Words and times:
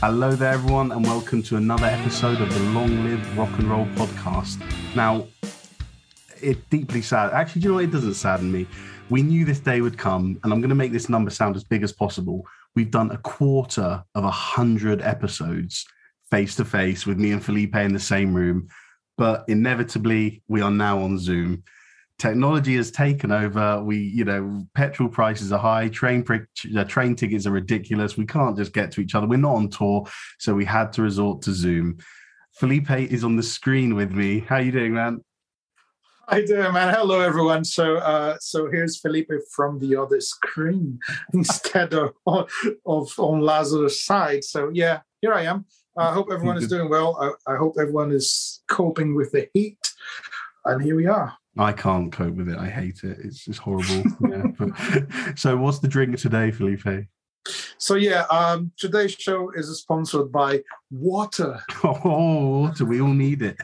Hello 0.00 0.30
there, 0.30 0.52
everyone, 0.52 0.92
and 0.92 1.04
welcome 1.04 1.42
to 1.42 1.56
another 1.56 1.86
episode 1.86 2.40
of 2.40 2.54
the 2.54 2.60
Long 2.70 3.02
Live 3.04 3.36
Rock 3.36 3.50
and 3.58 3.68
Roll 3.68 3.84
podcast. 3.96 4.62
Now, 4.94 5.26
it 6.40 6.70
deeply 6.70 7.02
sad. 7.02 7.32
Actually, 7.32 7.62
do 7.62 7.64
you 7.64 7.70
know 7.70 7.74
what? 7.74 7.84
It 7.84 7.90
doesn't 7.90 8.14
sadden 8.14 8.52
me. 8.52 8.68
We 9.10 9.22
knew 9.22 9.44
this 9.44 9.58
day 9.58 9.80
would 9.80 9.98
come, 9.98 10.38
and 10.44 10.52
I'm 10.52 10.60
going 10.60 10.68
to 10.68 10.76
make 10.76 10.92
this 10.92 11.08
number 11.08 11.30
sound 11.30 11.56
as 11.56 11.64
big 11.64 11.82
as 11.82 11.92
possible. 11.92 12.46
We've 12.76 12.92
done 12.92 13.10
a 13.10 13.16
quarter 13.16 14.04
of 14.14 14.22
a 14.22 14.30
hundred 14.30 15.02
episodes 15.02 15.84
face 16.30 16.54
to 16.54 16.64
face 16.64 17.04
with 17.04 17.18
me 17.18 17.32
and 17.32 17.44
Felipe 17.44 17.74
in 17.74 17.92
the 17.92 17.98
same 17.98 18.32
room, 18.32 18.68
but 19.16 19.44
inevitably 19.48 20.44
we 20.46 20.60
are 20.60 20.70
now 20.70 21.00
on 21.00 21.18
Zoom 21.18 21.64
technology 22.18 22.76
has 22.76 22.90
taken 22.90 23.30
over. 23.30 23.82
We, 23.82 23.98
you 23.98 24.24
know, 24.24 24.66
petrol 24.74 25.08
prices 25.08 25.52
are 25.52 25.58
high, 25.58 25.88
train 25.88 26.24
uh, 26.76 26.84
train 26.84 27.14
tickets 27.14 27.46
are 27.46 27.52
ridiculous. 27.52 28.16
We 28.16 28.26
can't 28.26 28.56
just 28.56 28.72
get 28.72 28.90
to 28.92 29.00
each 29.00 29.14
other. 29.14 29.26
We're 29.26 29.38
not 29.38 29.56
on 29.56 29.70
tour, 29.70 30.06
so 30.38 30.54
we 30.54 30.64
had 30.64 30.92
to 30.94 31.02
resort 31.02 31.42
to 31.42 31.52
Zoom. 31.52 31.98
Felipe 32.54 32.90
is 32.90 33.22
on 33.22 33.36
the 33.36 33.42
screen 33.42 33.94
with 33.94 34.10
me. 34.10 34.40
How 34.40 34.56
are 34.56 34.62
you 34.62 34.72
doing, 34.72 34.94
man? 34.94 35.22
How 36.28 36.36
you 36.36 36.46
doing, 36.46 36.72
man? 36.72 36.92
Hello, 36.92 37.20
everyone. 37.20 37.64
So, 37.64 37.96
uh, 37.96 38.36
so 38.40 38.70
here's 38.70 39.00
Felipe 39.00 39.30
from 39.54 39.78
the 39.78 39.96
other 39.96 40.20
screen 40.20 40.98
instead 41.32 41.94
of 41.94 42.12
of 42.26 43.12
on 43.18 43.40
Lazarus' 43.40 44.04
side. 44.04 44.44
So, 44.44 44.70
yeah, 44.72 45.00
here 45.22 45.32
I 45.32 45.44
am. 45.44 45.66
I 45.96 46.12
hope 46.12 46.28
everyone 46.32 46.58
is 46.58 46.68
doing 46.74 46.90
well. 46.90 47.16
I, 47.46 47.54
I 47.54 47.56
hope 47.56 47.76
everyone 47.80 48.12
is 48.12 48.60
coping 48.68 49.14
with 49.14 49.32
the 49.32 49.48
heat, 49.54 49.78
and 50.64 50.82
here 50.82 50.96
we 50.96 51.06
are. 51.06 51.38
I 51.58 51.72
can't 51.72 52.12
cope 52.12 52.34
with 52.34 52.48
it. 52.48 52.56
I 52.56 52.68
hate 52.68 53.02
it. 53.02 53.18
It's 53.22 53.44
just 53.44 53.58
horrible. 53.58 54.04
yeah. 54.30 54.44
But, 54.56 55.38
so, 55.38 55.56
what's 55.56 55.80
the 55.80 55.88
drink 55.88 56.16
today, 56.18 56.50
Felipe? 56.50 57.06
So 57.78 57.94
yeah, 57.94 58.24
um, 58.30 58.72
today's 58.76 59.12
show 59.12 59.50
is 59.50 59.76
sponsored 59.78 60.30
by 60.30 60.62
water. 60.90 61.60
Oh, 61.84 62.60
water! 62.60 62.84
We 62.84 63.00
all 63.00 63.08
need 63.08 63.42
it. 63.42 63.56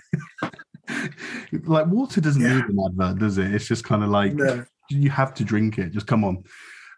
like 1.64 1.86
water 1.86 2.20
doesn't 2.20 2.40
yeah. 2.40 2.56
need 2.56 2.64
an 2.66 2.78
advert, 2.84 3.18
does 3.18 3.38
it? 3.38 3.54
It's 3.54 3.66
just 3.66 3.84
kind 3.84 4.02
of 4.02 4.10
like 4.10 4.34
no. 4.34 4.64
you 4.88 5.10
have 5.10 5.34
to 5.34 5.44
drink 5.44 5.78
it. 5.78 5.90
Just 5.90 6.06
come 6.06 6.24
on. 6.24 6.44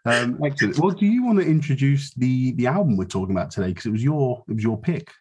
Um, 0.05 0.39
excellent. 0.45 0.77
Well, 0.77 0.91
do 0.91 1.05
you 1.05 1.25
want 1.25 1.39
to 1.39 1.45
introduce 1.45 2.13
the 2.13 2.53
the 2.53 2.67
album 2.67 2.95
we're 2.95 3.05
talking 3.05 3.35
about 3.35 3.51
today? 3.51 3.69
Because 3.69 3.87
it 3.87 3.91
was 3.91 4.03
your 4.03 4.43
it 4.47 4.53
was 4.53 4.63
your 4.63 4.79
pick. 4.79 5.11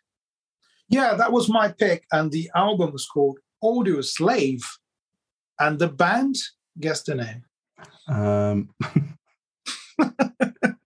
Yeah, 0.89 1.15
that 1.15 1.33
was 1.33 1.49
my 1.49 1.73
pick, 1.73 2.05
and 2.13 2.31
the 2.31 2.51
album 2.55 2.93
was 2.93 3.07
called 3.07 3.39
Audioslave. 3.65 4.63
And 5.59 5.79
the 5.79 5.89
band, 5.89 6.37
guess 6.79 7.03
the 7.03 7.15
name. 7.15 7.43
Um. 8.09 8.71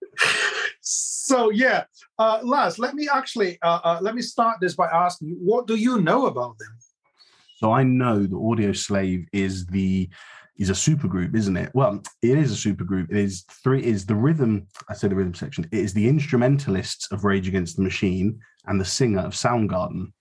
so 0.81 1.51
yeah, 1.51 1.85
uh, 2.19 2.41
Laz, 2.43 2.79
let 2.79 2.95
me 2.95 3.09
actually 3.13 3.59
uh, 3.63 3.81
uh, 3.85 3.99
let 4.01 4.15
me 4.15 4.23
start 4.23 4.59
this 4.61 4.75
by 4.75 4.87
asking 4.87 5.29
you, 5.29 5.37
what 5.41 5.67
do 5.67 5.75
you 5.77 6.01
know 6.01 6.27
about 6.27 6.59
them? 6.59 6.77
So 7.57 7.73
I 7.73 7.83
know 7.83 8.21
the 8.23 8.37
Audioslave 8.37 9.27
is 9.33 9.67
the 9.67 10.09
is 10.57 10.71
a 10.71 10.75
supergroup, 10.75 11.35
isn't 11.35 11.57
it? 11.57 11.71
Well, 11.75 12.03
it 12.23 12.37
is 12.37 12.53
a 12.53 12.69
supergroup. 12.69 13.11
It 13.11 13.17
is 13.17 13.45
three. 13.63 13.83
Is 13.83 14.05
the 14.05 14.15
rhythm? 14.15 14.67
I 14.89 14.95
say 14.95 15.09
the 15.09 15.15
rhythm 15.15 15.35
section. 15.35 15.65
It 15.73 15.79
is 15.79 15.95
the 15.95 16.07
instrumentalists 16.07 17.11
of 17.11 17.25
Rage 17.25 17.49
Against 17.49 17.77
the 17.77 17.83
Machine 17.83 18.39
and 18.67 18.81
the 18.81 18.85
singer 18.85 19.21
of 19.21 19.33
Soundgarden. 19.33 20.13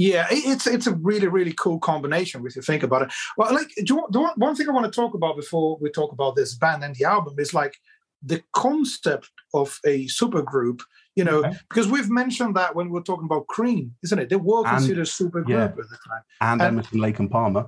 Yeah, 0.00 0.26
it's 0.30 0.66
it's 0.66 0.86
a 0.86 0.94
really 0.94 1.28
really 1.28 1.52
cool 1.52 1.78
combination 1.78 2.42
if 2.46 2.56
you 2.56 2.62
think 2.62 2.82
about 2.82 3.02
it. 3.02 3.12
Well, 3.36 3.52
like 3.52 3.68
do, 3.84 4.02
do, 4.10 4.30
one 4.36 4.56
thing 4.56 4.66
I 4.66 4.72
want 4.72 4.90
to 4.90 4.96
talk 4.98 5.12
about 5.12 5.36
before 5.36 5.76
we 5.78 5.90
talk 5.90 6.10
about 6.12 6.36
this 6.36 6.54
band 6.54 6.82
and 6.82 6.96
the 6.96 7.04
album 7.04 7.34
is 7.36 7.52
like 7.52 7.74
the 8.22 8.42
concept 8.54 9.28
of 9.52 9.78
a 9.84 10.06
supergroup. 10.06 10.80
You 11.16 11.24
know, 11.24 11.40
okay. 11.40 11.52
because 11.68 11.86
we've 11.86 12.08
mentioned 12.08 12.56
that 12.56 12.74
when 12.74 12.88
we 12.88 12.98
are 12.98 13.02
talking 13.02 13.26
about 13.26 13.46
Cream, 13.48 13.94
isn't 14.02 14.18
it? 14.18 14.30
They 14.30 14.36
were 14.36 14.64
considered 14.64 15.02
a 15.02 15.10
supergroup 15.10 15.50
yeah. 15.50 15.64
at 15.64 15.76
the 15.76 15.98
time. 16.08 16.22
And, 16.40 16.62
and 16.62 16.78
Emerson 16.78 16.98
Lake 16.98 17.18
and 17.18 17.30
Palmer. 17.30 17.66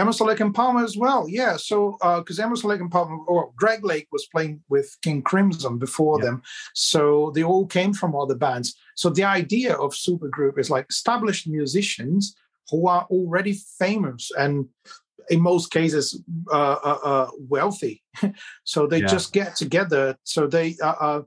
Emerson 0.00 0.26
Lake 0.26 0.40
and 0.40 0.54
Palmer 0.54 0.82
as 0.82 0.96
well. 0.96 1.26
Yeah. 1.28 1.56
So 1.56 1.98
because 2.18 2.40
uh, 2.40 2.44
Emerson 2.44 2.70
Lake 2.70 2.80
and 2.80 2.90
Palmer 2.90 3.18
or 3.26 3.52
Greg 3.56 3.84
Lake 3.84 4.08
was 4.10 4.26
playing 4.26 4.62
with 4.68 4.96
King 5.02 5.22
Crimson 5.22 5.78
before 5.78 6.18
yeah. 6.18 6.26
them. 6.26 6.42
So 6.74 7.32
they 7.34 7.42
all 7.42 7.66
came 7.66 7.92
from 7.92 8.16
other 8.16 8.34
bands. 8.34 8.76
So 8.96 9.10
the 9.10 9.24
idea 9.24 9.74
of 9.74 9.92
supergroup 9.92 10.58
is 10.58 10.70
like 10.70 10.86
established 10.88 11.46
musicians 11.46 12.34
who 12.70 12.88
are 12.88 13.06
already 13.10 13.54
famous 13.78 14.30
and 14.38 14.68
in 15.28 15.40
most 15.40 15.70
cases 15.70 16.22
uh, 16.50 16.78
uh, 16.84 16.98
uh 17.04 17.30
wealthy. 17.38 18.02
so 18.64 18.86
they 18.86 19.00
yeah. 19.00 19.06
just 19.06 19.32
get 19.32 19.54
together. 19.56 20.16
So 20.24 20.46
they 20.46 20.76
uh, 20.82 20.96
uh 21.08 21.22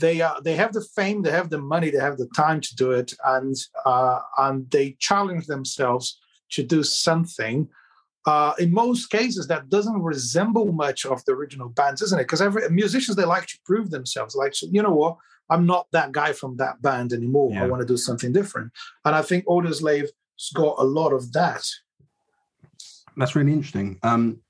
they 0.00 0.22
uh, 0.22 0.40
they 0.40 0.56
have 0.56 0.72
the 0.72 0.84
fame, 0.96 1.22
they 1.22 1.30
have 1.30 1.50
the 1.50 1.60
money, 1.60 1.90
they 1.90 1.98
have 1.98 2.16
the 2.16 2.30
time 2.34 2.60
to 2.62 2.74
do 2.76 2.92
it, 2.92 3.12
and 3.24 3.54
and 4.38 4.70
they 4.70 4.96
challenge 4.98 5.46
themselves 5.46 6.18
to 6.52 6.62
do 6.62 6.82
something. 6.82 7.68
Uh, 8.24 8.52
in 8.58 8.72
most 8.72 9.10
cases, 9.10 9.48
that 9.48 9.68
doesn't 9.68 10.00
resemble 10.00 10.72
much 10.72 11.04
of 11.04 11.24
the 11.24 11.32
original 11.32 11.68
bands, 11.68 12.02
isn't 12.02 12.20
it? 12.20 12.24
Because 12.24 12.40
every 12.40 12.68
musicians 12.70 13.16
they 13.16 13.24
like 13.24 13.46
to 13.46 13.58
prove 13.64 13.90
themselves. 13.90 14.36
Like, 14.36 14.54
you 14.62 14.82
know 14.82 14.94
what? 14.94 15.16
I'm 15.50 15.66
not 15.66 15.88
that 15.92 16.12
guy 16.12 16.32
from 16.32 16.56
that 16.58 16.80
band 16.80 17.12
anymore. 17.12 17.50
Yeah. 17.50 17.64
I 17.64 17.66
want 17.66 17.80
to 17.80 17.86
do 17.86 17.96
something 17.96 18.32
different. 18.32 18.72
And 19.04 19.14
I 19.14 19.22
think 19.22 19.44
Audioslave's 19.46 20.12
got 20.54 20.76
a 20.78 20.84
lot 20.84 21.12
of 21.12 21.32
that. 21.32 21.64
That's 23.16 23.34
really 23.34 23.52
interesting. 23.52 23.98
Um, 24.02 24.40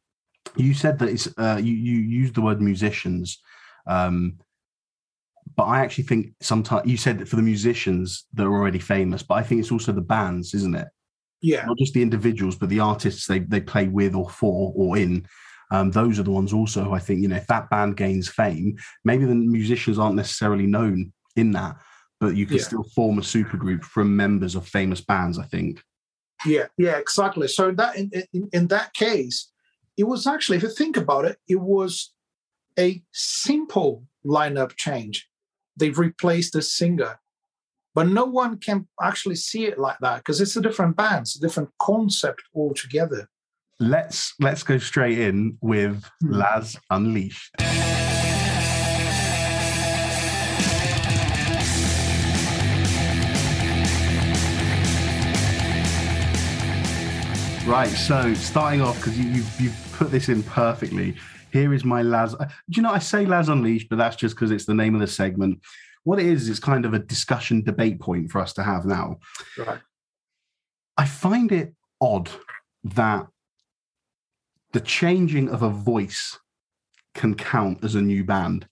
you 0.56 0.74
said 0.74 0.98
that 0.98 1.08
it's 1.08 1.28
uh, 1.38 1.58
you 1.62 1.72
you 1.72 1.98
used 1.98 2.34
the 2.34 2.42
word 2.42 2.60
musicians, 2.60 3.40
um, 3.86 4.38
but 5.56 5.64
I 5.64 5.80
actually 5.80 6.04
think 6.04 6.34
sometimes 6.40 6.88
you 6.88 6.96
said 6.96 7.18
that 7.18 7.28
for 7.28 7.36
the 7.36 7.42
musicians 7.42 8.26
that 8.34 8.46
are 8.46 8.52
already 8.52 8.78
famous, 8.78 9.22
but 9.22 9.34
I 9.34 9.42
think 9.42 9.60
it's 9.60 9.72
also 9.72 9.92
the 9.92 10.00
bands, 10.00 10.54
isn't 10.54 10.76
it? 10.76 10.88
Yeah. 11.42 11.66
Not 11.66 11.76
just 11.76 11.92
the 11.92 12.02
individuals, 12.02 12.56
but 12.56 12.68
the 12.68 12.80
artists 12.80 13.26
they, 13.26 13.40
they 13.40 13.60
play 13.60 13.88
with 13.88 14.14
or 14.14 14.30
for 14.30 14.72
or 14.74 14.96
in. 14.96 15.26
Um, 15.70 15.90
those 15.90 16.18
are 16.18 16.22
the 16.22 16.30
ones 16.30 16.52
also 16.52 16.92
I 16.92 16.98
think, 16.98 17.20
you 17.20 17.28
know, 17.28 17.36
if 17.36 17.46
that 17.48 17.68
band 17.70 17.96
gains 17.96 18.28
fame, 18.28 18.76
maybe 19.04 19.24
the 19.24 19.34
musicians 19.34 19.98
aren't 19.98 20.16
necessarily 20.16 20.66
known 20.66 21.12
in 21.34 21.52
that, 21.52 21.76
but 22.20 22.36
you 22.36 22.46
can 22.46 22.58
yeah. 22.58 22.62
still 22.62 22.84
form 22.94 23.18
a 23.18 23.22
supergroup 23.22 23.82
from 23.82 24.14
members 24.14 24.54
of 24.54 24.68
famous 24.68 25.00
bands, 25.00 25.38
I 25.38 25.44
think. 25.44 25.82
Yeah, 26.44 26.66
yeah, 26.76 26.96
exactly. 26.98 27.48
So 27.48 27.72
that 27.72 27.96
in, 27.96 28.10
in, 28.32 28.48
in 28.52 28.66
that 28.68 28.92
case, 28.94 29.50
it 29.96 30.04
was 30.04 30.26
actually, 30.26 30.58
if 30.58 30.62
you 30.62 30.70
think 30.70 30.96
about 30.96 31.24
it, 31.24 31.38
it 31.48 31.60
was 31.60 32.12
a 32.78 33.02
simple 33.12 34.04
lineup 34.24 34.76
change. 34.76 35.28
They've 35.76 35.98
replaced 35.98 36.52
the 36.52 36.62
singer 36.62 37.18
but 37.94 38.08
no 38.08 38.24
one 38.24 38.58
can 38.58 38.88
actually 39.02 39.34
see 39.34 39.66
it 39.66 39.78
like 39.78 39.98
that 40.00 40.18
because 40.18 40.40
it's 40.40 40.56
a 40.56 40.60
different 40.60 40.96
band, 40.96 41.22
it's 41.22 41.36
a 41.36 41.40
different 41.40 41.70
concept 41.78 42.42
altogether. 42.54 43.28
Let's 43.80 44.34
let's 44.40 44.62
go 44.62 44.78
straight 44.78 45.18
in 45.18 45.58
with 45.60 46.04
hmm. 46.20 46.32
Laz 46.32 46.76
Unleashed. 46.90 47.50
Right, 57.64 57.88
so 57.88 58.34
starting 58.34 58.82
off 58.82 58.96
because 58.96 59.16
you, 59.16 59.30
you've, 59.30 59.60
you've 59.60 59.92
put 59.92 60.10
this 60.10 60.28
in 60.28 60.42
perfectly. 60.42 61.14
Here 61.52 61.72
is 61.72 61.84
my 61.84 62.02
Laz. 62.02 62.34
Do 62.34 62.46
you 62.70 62.82
know 62.82 62.90
I 62.90 62.98
say 62.98 63.24
Laz 63.24 63.48
Unleashed, 63.48 63.88
but 63.88 63.96
that's 63.96 64.16
just 64.16 64.34
because 64.34 64.50
it's 64.50 64.64
the 64.64 64.74
name 64.74 64.94
of 64.94 65.00
the 65.00 65.06
segment 65.06 65.60
what 66.04 66.18
it 66.18 66.26
is 66.26 66.48
is 66.48 66.58
kind 66.60 66.84
of 66.84 66.94
a 66.94 66.98
discussion 66.98 67.62
debate 67.62 68.00
point 68.00 68.30
for 68.30 68.40
us 68.40 68.52
to 68.54 68.62
have 68.62 68.84
now. 68.84 69.18
Right. 69.56 69.80
I 70.96 71.04
find 71.06 71.52
it 71.52 71.74
odd 72.00 72.30
that 72.84 73.26
the 74.72 74.80
changing 74.80 75.48
of 75.48 75.62
a 75.62 75.70
voice 75.70 76.38
can 77.14 77.34
count 77.34 77.84
as 77.84 77.94
a 77.94 78.02
new 78.02 78.24
band. 78.24 78.66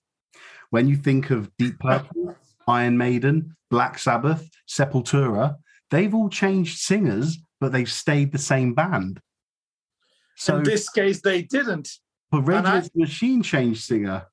When 0.69 0.87
you 0.87 0.95
think 0.95 1.29
of 1.29 1.51
Deep 1.57 1.79
Purple, 1.79 2.35
Iron 2.67 2.97
Maiden, 2.97 3.55
Black 3.69 3.99
Sabbath, 3.99 4.49
Sepultura, 4.67 5.55
they've 5.89 6.13
all 6.13 6.29
changed 6.29 6.79
singers, 6.79 7.37
but 7.59 7.71
they've 7.71 7.91
stayed 7.91 8.31
the 8.31 8.37
same 8.37 8.73
band. 8.73 9.19
So 10.35 10.57
in 10.57 10.63
this 10.63 10.89
case, 10.89 11.21
they 11.21 11.43
didn't. 11.43 11.89
But 12.31 12.41
Rage 12.41 12.59
Against 12.61 12.93
the 12.93 12.99
Machine 13.01 13.43
changed 13.43 13.83
singer. 13.83 14.25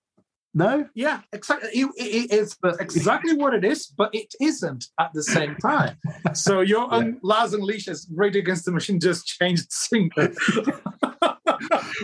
No? 0.54 0.88
Yeah, 0.94 1.20
exactly. 1.32 1.68
It, 1.72 1.88
it, 1.96 2.32
it's 2.32 2.56
exactly 2.80 3.36
what 3.36 3.54
it 3.54 3.64
is, 3.64 3.86
but 3.86 4.14
it 4.14 4.34
isn't 4.40 4.86
at 4.98 5.10
the 5.12 5.22
same 5.22 5.56
time. 5.56 5.96
so 6.32 6.60
your 6.60 6.88
yeah. 6.90 6.96
un- 6.96 7.20
Unleashed 7.22 7.90
Rage 8.14 8.36
Against 8.36 8.64
the 8.64 8.72
Machine 8.72 8.98
just 8.98 9.26
changed 9.26 9.70
singer. 9.70 10.10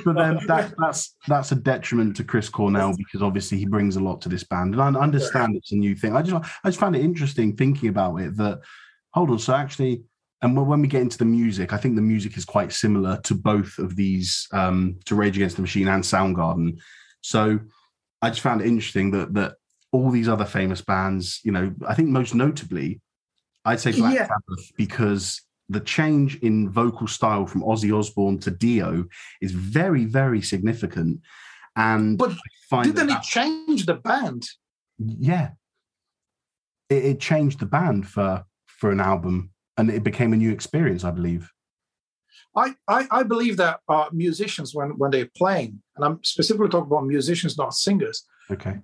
but 0.04 0.14
then 0.14 0.38
that, 0.46 0.74
that's 0.78 1.16
that's 1.26 1.52
a 1.52 1.56
detriment 1.56 2.16
to 2.16 2.24
Chris 2.24 2.48
Cornell 2.48 2.94
because 2.96 3.22
obviously 3.22 3.58
he 3.58 3.66
brings 3.66 3.96
a 3.96 4.00
lot 4.00 4.20
to 4.22 4.28
this 4.28 4.44
band, 4.44 4.74
and 4.74 4.96
I 4.96 5.00
understand 5.00 5.56
it's 5.56 5.72
a 5.72 5.76
new 5.76 5.94
thing. 5.94 6.16
I 6.16 6.22
just 6.22 6.46
I 6.62 6.68
just 6.68 6.80
found 6.80 6.96
it 6.96 7.02
interesting 7.02 7.56
thinking 7.56 7.88
about 7.88 8.16
it 8.16 8.36
that 8.36 8.60
hold 9.12 9.30
on, 9.30 9.38
so 9.38 9.54
actually, 9.54 10.02
and 10.42 10.56
when 10.56 10.80
we 10.80 10.88
get 10.88 11.02
into 11.02 11.18
the 11.18 11.24
music, 11.24 11.72
I 11.72 11.76
think 11.76 11.96
the 11.96 12.02
music 12.02 12.36
is 12.36 12.44
quite 12.44 12.72
similar 12.72 13.20
to 13.22 13.34
both 13.34 13.78
of 13.78 13.96
these 13.96 14.46
um, 14.52 14.98
to 15.06 15.14
Rage 15.14 15.36
Against 15.36 15.56
the 15.56 15.62
Machine 15.62 15.88
and 15.88 16.02
Soundgarden. 16.02 16.78
So 17.20 17.58
I 18.24 18.30
just 18.30 18.40
found 18.40 18.60
it 18.60 18.66
interesting 18.66 19.10
that 19.12 19.34
that 19.34 19.54
all 19.92 20.10
these 20.10 20.28
other 20.28 20.44
famous 20.44 20.80
bands. 20.80 21.40
You 21.44 21.52
know, 21.52 21.74
I 21.86 21.94
think 21.94 22.08
most 22.08 22.34
notably, 22.34 23.00
I'd 23.64 23.80
say 23.80 23.92
Black 23.92 24.14
Yeah. 24.14 24.26
Sabbath 24.26 24.72
because 24.76 25.42
the 25.68 25.80
change 25.80 26.36
in 26.36 26.68
vocal 26.70 27.06
style 27.06 27.46
from 27.46 27.62
Ozzy 27.62 27.90
Osbourne 27.96 28.38
to 28.40 28.50
Dio 28.50 29.04
is 29.40 29.52
very, 29.52 30.04
very 30.04 30.42
significant. 30.42 31.20
And 31.76 32.18
But 32.18 32.32
Didn't 32.70 32.94
that 33.06 33.18
it 33.18 33.22
change 33.22 33.86
the 33.86 33.94
band? 33.94 34.42
yeah 34.98 35.50
it, 36.88 37.04
it 37.04 37.20
changed 37.20 37.58
the 37.58 37.66
band 37.66 38.06
for 38.06 38.44
for 38.66 38.90
an 38.92 39.00
album 39.00 39.50
and 39.76 39.90
it 39.90 40.04
became 40.04 40.32
a 40.32 40.36
new 40.36 40.52
experience 40.52 41.02
i 41.04 41.10
believe 41.10 41.50
I, 42.56 42.74
I, 42.88 43.06
I 43.10 43.22
believe 43.22 43.56
that 43.56 43.80
uh, 43.88 44.06
musicians, 44.12 44.74
when, 44.74 44.90
when 44.90 45.10
they're 45.10 45.30
playing, 45.36 45.82
and 45.96 46.04
I'm 46.04 46.22
specifically 46.22 46.68
talking 46.68 46.90
about 46.90 47.06
musicians, 47.06 47.58
not 47.58 47.74
singers, 47.74 48.24
okay 48.50 48.78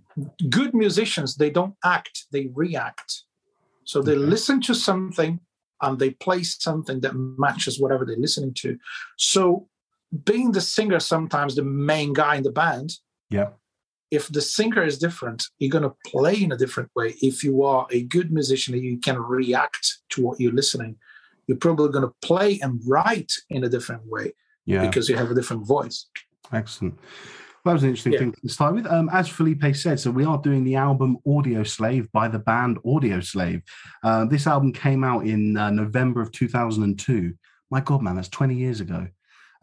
good 0.49 0.75
musicians, 0.75 1.37
they 1.37 1.51
don't 1.51 1.75
act, 1.85 2.27
they 2.33 2.51
react. 2.55 3.25
So 3.85 4.03
they 4.03 4.13
Okay. 4.13 4.21
listen 4.21 4.61
to 4.63 4.75
something 4.75 5.41
and 5.83 5.99
they 5.99 6.11
play 6.11 6.43
something 6.43 7.01
that 7.01 7.15
matches 7.15 7.81
whatever 7.81 8.05
they're 8.05 8.17
listening 8.17 8.55
to. 8.55 8.79
So 9.17 9.69
being 10.25 10.53
the 10.53 10.61
singer, 10.61 11.01
sometimes 11.01 11.55
the 11.55 11.65
main 11.65 12.13
guy 12.13 12.37
in 12.37 12.43
the 12.43 12.53
band, 12.53 12.91
yeah 13.31 13.51
if 14.11 14.29
the 14.29 14.41
singer 14.41 14.83
is 14.83 14.99
different, 14.99 15.45
you're 15.59 15.71
going 15.71 15.85
to 15.85 15.95
play 16.05 16.43
in 16.43 16.53
a 16.53 16.57
different 16.57 16.91
way. 16.97 17.15
If 17.23 17.45
you 17.45 17.63
are 17.63 17.87
a 17.91 18.03
good 18.03 18.33
musician, 18.33 18.75
you 18.75 18.99
can 18.99 19.17
react 19.19 19.99
to 20.11 20.23
what 20.23 20.41
you're 20.41 20.53
listening. 20.53 20.97
You're 21.51 21.59
probably 21.59 21.89
going 21.89 22.07
to 22.07 22.15
play 22.23 22.61
and 22.63 22.81
write 22.87 23.33
in 23.49 23.65
a 23.65 23.69
different 23.69 24.03
way 24.07 24.35
yeah. 24.67 24.87
because 24.87 25.09
you 25.09 25.17
have 25.17 25.33
a 25.33 25.35
different 25.35 25.67
voice. 25.67 26.07
excellent. 26.53 26.95
Well, 27.65 27.73
that 27.73 27.73
was 27.73 27.83
an 27.83 27.89
interesting 27.89 28.13
Yeah. 28.13 28.19
thing 28.21 28.35
to 28.41 28.49
start 28.49 28.77
with. 28.77 28.87
Um, 28.87 29.11
as 29.13 29.29
felipe 29.29 29.75
said 29.75 29.99
so 29.99 30.13
we 30.13 30.25
are 30.25 30.39
doing 30.39 30.63
the 30.63 30.77
album 30.77 31.19
audio 31.27 31.65
slave 31.65 32.11
by 32.13 32.29
the 32.29 32.39
band 32.39 32.79
audio 32.87 33.19
slave. 33.19 33.63
Uh, 34.05 34.27
this 34.27 34.47
album 34.47 34.73
came 34.73 35.03
out 35.03 35.27
in 35.27 35.57
uh, 35.57 35.71
november 35.71 36.21
of 36.21 36.31
2002 36.31 37.35
my 37.69 37.81
god 37.81 38.01
man 38.01 38.15
that's 38.15 38.29
20 38.29 38.55
years 38.55 38.81
ago. 38.81 39.09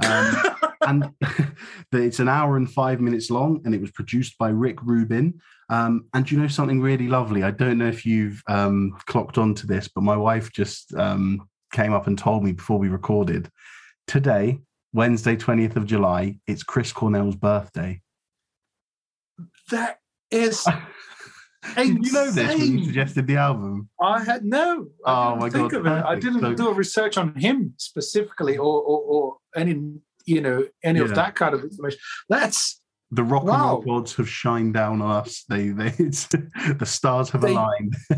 Um, 0.06 0.36
and 0.88 1.14
it's 1.94 2.20
an 2.20 2.28
hour 2.28 2.58
and 2.58 2.70
five 2.70 3.00
minutes 3.00 3.30
long 3.32 3.62
and 3.64 3.74
it 3.74 3.80
was 3.80 3.92
produced 3.92 4.38
by 4.38 4.50
rick 4.50 4.84
rubin. 4.84 5.40
Um, 5.70 6.08
and 6.14 6.30
you 6.30 6.38
know 6.38 6.50
something 6.50 6.82
really 6.82 7.08
lovely? 7.08 7.44
I 7.44 7.52
don't 7.52 7.78
know 7.78 7.88
if 7.88 8.06
you've 8.06 8.44
um, 8.48 8.98
clocked 9.06 9.38
on 9.38 9.56
to 9.56 9.68
this 9.68 9.88
but 9.88 10.04
my 10.04 10.18
wife 10.18 10.52
just 10.52 10.94
um, 10.96 11.48
came 11.78 11.94
up 11.94 12.08
and 12.08 12.18
told 12.18 12.44
me 12.44 12.52
before 12.52 12.80
we 12.80 12.90
recorded 12.90 13.50
today 14.08 14.60
wednesday 14.94 15.36
20th 15.36 15.76
of 15.76 15.86
july 15.86 16.36
it's 16.48 16.64
chris 16.64 16.92
cornell's 16.92 17.36
birthday 17.36 18.02
that 19.70 20.00
is 20.32 20.66
did 21.76 22.04
you 22.04 22.12
know 22.12 22.32
this 22.32 22.58
when 22.58 22.80
you 22.80 22.86
suggested 22.86 23.28
the 23.28 23.36
album 23.36 23.90
I 24.02 24.24
had 24.24 24.44
no. 24.44 24.88
I 25.06 25.12
Oh 25.32 25.36
my 25.36 25.50
think 25.52 25.72
God, 25.72 25.80
of 25.82 25.86
it. 25.86 26.06
I 26.06 26.16
didn't 26.16 26.42
So- 26.42 26.56
do 26.56 26.70
a 26.70 26.74
research 26.74 27.18
on 27.18 27.36
him 27.36 27.74
specifically, 27.78 28.58
or 28.58 28.82
or, 28.82 29.00
or 29.14 29.38
any 29.56 29.74
you 30.26 30.42
know 30.42 30.66
any 30.84 31.00
Yeah. 31.00 31.06
of 31.06 31.16
that 31.16 31.36
kind 31.36 31.54
of 31.54 31.62
information. 31.64 32.00
That's 32.30 32.82
the 33.12 33.24
rock 33.24 33.44
and 33.44 33.52
roll 33.52 33.82
gods 33.82 34.16
have 34.16 34.30
shined 34.30 34.74
down 34.74 35.02
on 35.02 35.12
us 35.22 35.44
they, 35.50 35.70
they 35.70 35.94
it's 36.00 36.28
the 36.82 36.86
stars 36.86 37.30
have 37.32 37.42
They- 37.42 37.52
aligned 37.54 37.96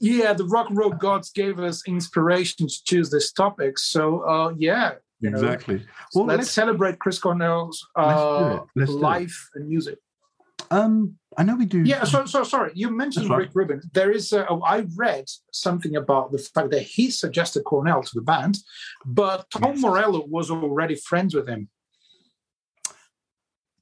yeah. 0.00 0.32
The 0.32 0.44
rock 0.44 0.68
and 0.68 0.78
roll 0.78 0.90
gods 0.90 1.30
gave 1.30 1.58
us 1.60 1.82
inspiration 1.86 2.66
to 2.68 2.74
choose 2.84 3.10
this 3.10 3.32
topic. 3.32 3.78
So 3.78 4.20
uh, 4.20 4.54
yeah, 4.56 4.92
you 5.20 5.30
know, 5.30 5.38
exactly 5.38 5.82
well 6.14 6.26
let's, 6.26 6.38
let's 6.38 6.50
celebrate 6.50 6.98
Chris 6.98 7.18
Cornell's 7.18 7.86
uh, 7.96 8.58
it. 8.58 8.62
Let's 8.76 8.90
do 8.90 8.98
it. 8.98 9.00
life 9.00 9.48
and 9.54 9.68
music. 9.68 9.98
um 10.70 11.16
i 11.36 11.42
know 11.42 11.56
we 11.56 11.66
do 11.66 11.82
Yeah, 11.82 12.04
so 12.04 12.26
so 12.26 12.44
sorry. 12.44 12.72
You 12.74 12.90
mentioned 12.90 13.28
right. 13.30 13.38
Rick 13.40 13.50
Rubin. 13.54 13.80
There 13.92 14.10
is. 14.10 14.32
A, 14.32 14.42
I 14.74 14.86
read 14.96 15.26
something 15.52 15.94
about 15.96 16.32
the 16.32 16.38
fact 16.38 16.70
that 16.70 16.82
he 16.82 17.10
suggested 17.10 17.64
Cornell 17.64 18.02
to 18.02 18.14
the 18.14 18.22
band, 18.22 18.54
but 19.04 19.38
Tom 19.50 19.72
Yes. 19.74 19.80
Morello 19.80 20.20
was 20.36 20.50
already 20.50 20.96
friends 21.10 21.34
with 21.34 21.48
him. 21.48 21.62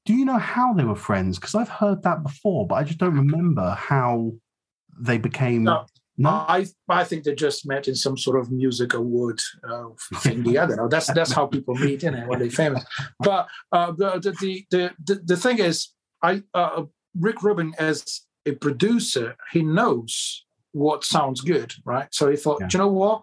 do 0.04 0.12
you 0.14 0.24
know 0.24 0.38
how 0.38 0.72
they 0.74 0.84
were 0.84 0.96
friends 1.10 1.38
because 1.38 1.54
i've 1.54 1.68
heard 1.82 2.02
that 2.02 2.22
before 2.22 2.66
but 2.66 2.74
i 2.76 2.82
just 2.82 2.98
don't 2.98 3.14
remember 3.16 3.70
how 3.92 4.32
they 5.08 5.16
became 5.18 5.62
No. 5.64 5.86
No? 6.16 6.30
I 6.30 6.66
I 6.88 7.04
think 7.04 7.24
they 7.24 7.34
just 7.34 7.66
met 7.66 7.88
in 7.88 7.94
some 7.94 8.16
sort 8.18 8.38
of 8.38 8.50
music 8.50 8.94
award 8.94 9.40
uh, 9.68 9.88
thing. 10.20 10.46
I 10.58 10.66
don't 10.66 10.76
know. 10.76 10.88
That's 10.88 11.12
that's 11.12 11.32
how 11.32 11.46
people 11.46 11.74
meet 11.74 12.04
in 12.04 12.14
it 12.14 12.28
when 12.28 12.38
they're 12.38 12.50
famous. 12.50 12.84
But 13.20 13.48
uh, 13.72 13.92
the, 13.92 14.18
the 14.20 14.66
the 14.70 14.90
the 15.04 15.14
the 15.24 15.36
thing 15.36 15.58
is, 15.58 15.88
I 16.22 16.42
uh, 16.54 16.84
Rick 17.18 17.42
Rubin 17.42 17.72
as 17.78 18.22
a 18.46 18.52
producer, 18.52 19.36
he 19.52 19.62
knows 19.62 20.44
what 20.72 21.04
sounds 21.04 21.40
good, 21.40 21.74
right? 21.84 22.08
So 22.12 22.30
he 22.30 22.36
thought, 22.36 22.58
Yeah. 22.60 22.68
"Do 22.68 22.78
you 22.78 22.84
know 22.84 22.92
what, 22.92 23.22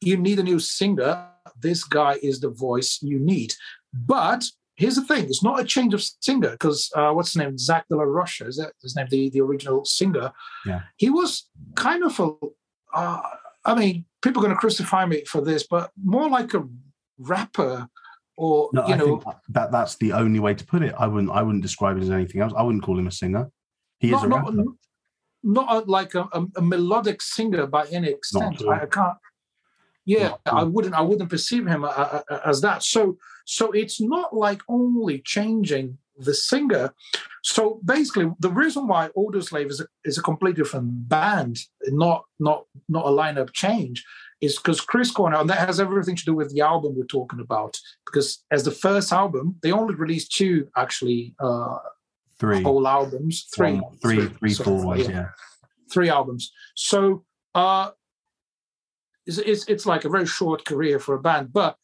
you 0.00 0.16
need 0.16 0.38
a 0.38 0.42
new 0.42 0.58
singer. 0.58 1.26
This 1.60 1.84
guy 1.84 2.18
is 2.22 2.40
the 2.40 2.50
voice 2.50 2.98
you 3.02 3.18
need. 3.18 3.54
But 3.92 4.44
here's 4.78 4.94
the 4.96 5.04
thing: 5.04 5.24
it's 5.24 5.42
not 5.42 5.60
a 5.60 5.64
change 5.64 5.92
of 5.94 6.02
singer 6.02 6.52
because 6.52 6.90
uh, 6.96 7.10
what's 7.10 7.32
his 7.32 7.36
name? 7.36 7.58
Zack 7.58 7.86
De 7.88 7.96
La 7.96 8.04
Rocha 8.04 8.46
is 8.46 8.56
that 8.56 8.72
his 8.80 8.96
name? 8.96 9.06
The 9.10 9.30
the 9.30 9.40
original 9.40 9.84
singer. 9.84 10.32
Yeah. 10.64 10.80
he 10.96 11.10
was 11.10 11.48
kind 11.74 12.04
of 12.04 12.18
a. 12.20 12.30
Uh, 12.94 13.20
I 13.64 13.74
mean, 13.74 14.06
people 14.22 14.40
are 14.40 14.46
going 14.46 14.56
to 14.56 14.60
crucify 14.60 15.04
me 15.04 15.24
for 15.24 15.42
this, 15.42 15.66
but 15.66 15.90
more 16.02 16.30
like 16.30 16.54
a 16.54 16.66
rapper, 17.18 17.88
or 18.36 18.70
no 18.72 18.86
you 18.86 18.94
i 18.94 18.96
know, 18.96 19.18
think 19.18 19.36
that 19.48 19.72
that's 19.72 19.96
the 19.96 20.12
only 20.12 20.38
way 20.38 20.54
to 20.54 20.64
put 20.64 20.80
it 20.80 20.94
i 20.96 21.08
wouldn't 21.08 21.32
i 21.32 21.42
wouldn't 21.42 21.62
describe 21.62 21.96
it 21.96 22.02
as 22.04 22.10
anything 22.10 22.40
else 22.40 22.52
i 22.56 22.62
wouldn't 22.62 22.84
call 22.84 22.96
him 22.96 23.08
a 23.08 23.10
singer 23.10 23.50
he 23.98 24.12
is 24.12 24.22
a 24.22 24.28
not, 24.28 24.44
rapper 24.46 24.62
not 25.42 25.72
a, 25.72 25.90
like 25.90 26.14
a, 26.14 26.28
a, 26.56 26.62
melodic 26.62 27.22
singer 27.22 27.66
by 27.66 27.86
any 27.86 28.08
extent. 28.08 28.56
at 28.56 28.62
all. 28.62 28.70
I, 28.70 28.82
I 28.82 28.86
can't. 28.86 29.16
Yeah, 30.08 30.36
I 30.46 30.64
wouldn't. 30.64 30.94
I 30.94 31.02
wouldn't 31.02 31.28
perceive 31.28 31.66
him 31.66 31.84
uh, 31.84 31.88
uh, 31.88 32.22
uh, 32.30 32.40
as 32.46 32.62
that. 32.62 32.82
So, 32.82 33.18
so 33.44 33.72
it's 33.72 34.00
not 34.00 34.34
like 34.34 34.62
only 34.66 35.20
changing 35.20 35.98
the 36.16 36.32
singer. 36.32 36.94
So 37.42 37.80
basically, 37.84 38.32
the 38.40 38.50
reason 38.50 38.86
why 38.86 39.10
Audioslave 39.14 39.68
is 39.70 39.80
a, 39.82 39.86
is 40.06 40.16
a 40.16 40.22
completely 40.22 40.62
different 40.62 41.10
band, 41.10 41.58
not 41.88 42.24
not 42.40 42.64
not 42.88 43.04
a 43.04 43.10
lineup 43.10 43.52
change, 43.52 44.02
is 44.40 44.56
because 44.56 44.80
Chris 44.80 45.10
Cornell, 45.10 45.42
and 45.42 45.50
that 45.50 45.66
has 45.66 45.78
everything 45.78 46.16
to 46.16 46.24
do 46.24 46.34
with 46.34 46.54
the 46.54 46.62
album 46.62 46.94
we're 46.96 47.04
talking 47.04 47.40
about. 47.40 47.76
Because 48.06 48.42
as 48.50 48.64
the 48.64 48.70
first 48.70 49.12
album, 49.12 49.56
they 49.62 49.72
only 49.72 49.94
released 49.94 50.32
two 50.32 50.68
actually 50.74 51.34
uh, 51.38 51.76
three 52.40 52.62
whole 52.62 52.88
albums, 52.88 53.46
three, 53.54 53.74
One- 53.74 53.98
three 53.98 54.26
three 54.26 54.54
sorry, 54.54 54.64
full 54.64 54.86
ones 54.86 55.06
yeah 55.06 55.28
three 55.92 56.08
albums. 56.08 56.52
So 56.74 57.24
uh, 57.54 57.90
it's, 59.28 59.38
it's 59.38 59.64
it's 59.68 59.86
like 59.86 60.04
a 60.04 60.08
very 60.08 60.26
short 60.26 60.64
career 60.64 60.98
for 60.98 61.14
a 61.14 61.20
band. 61.20 61.52
But 61.52 61.76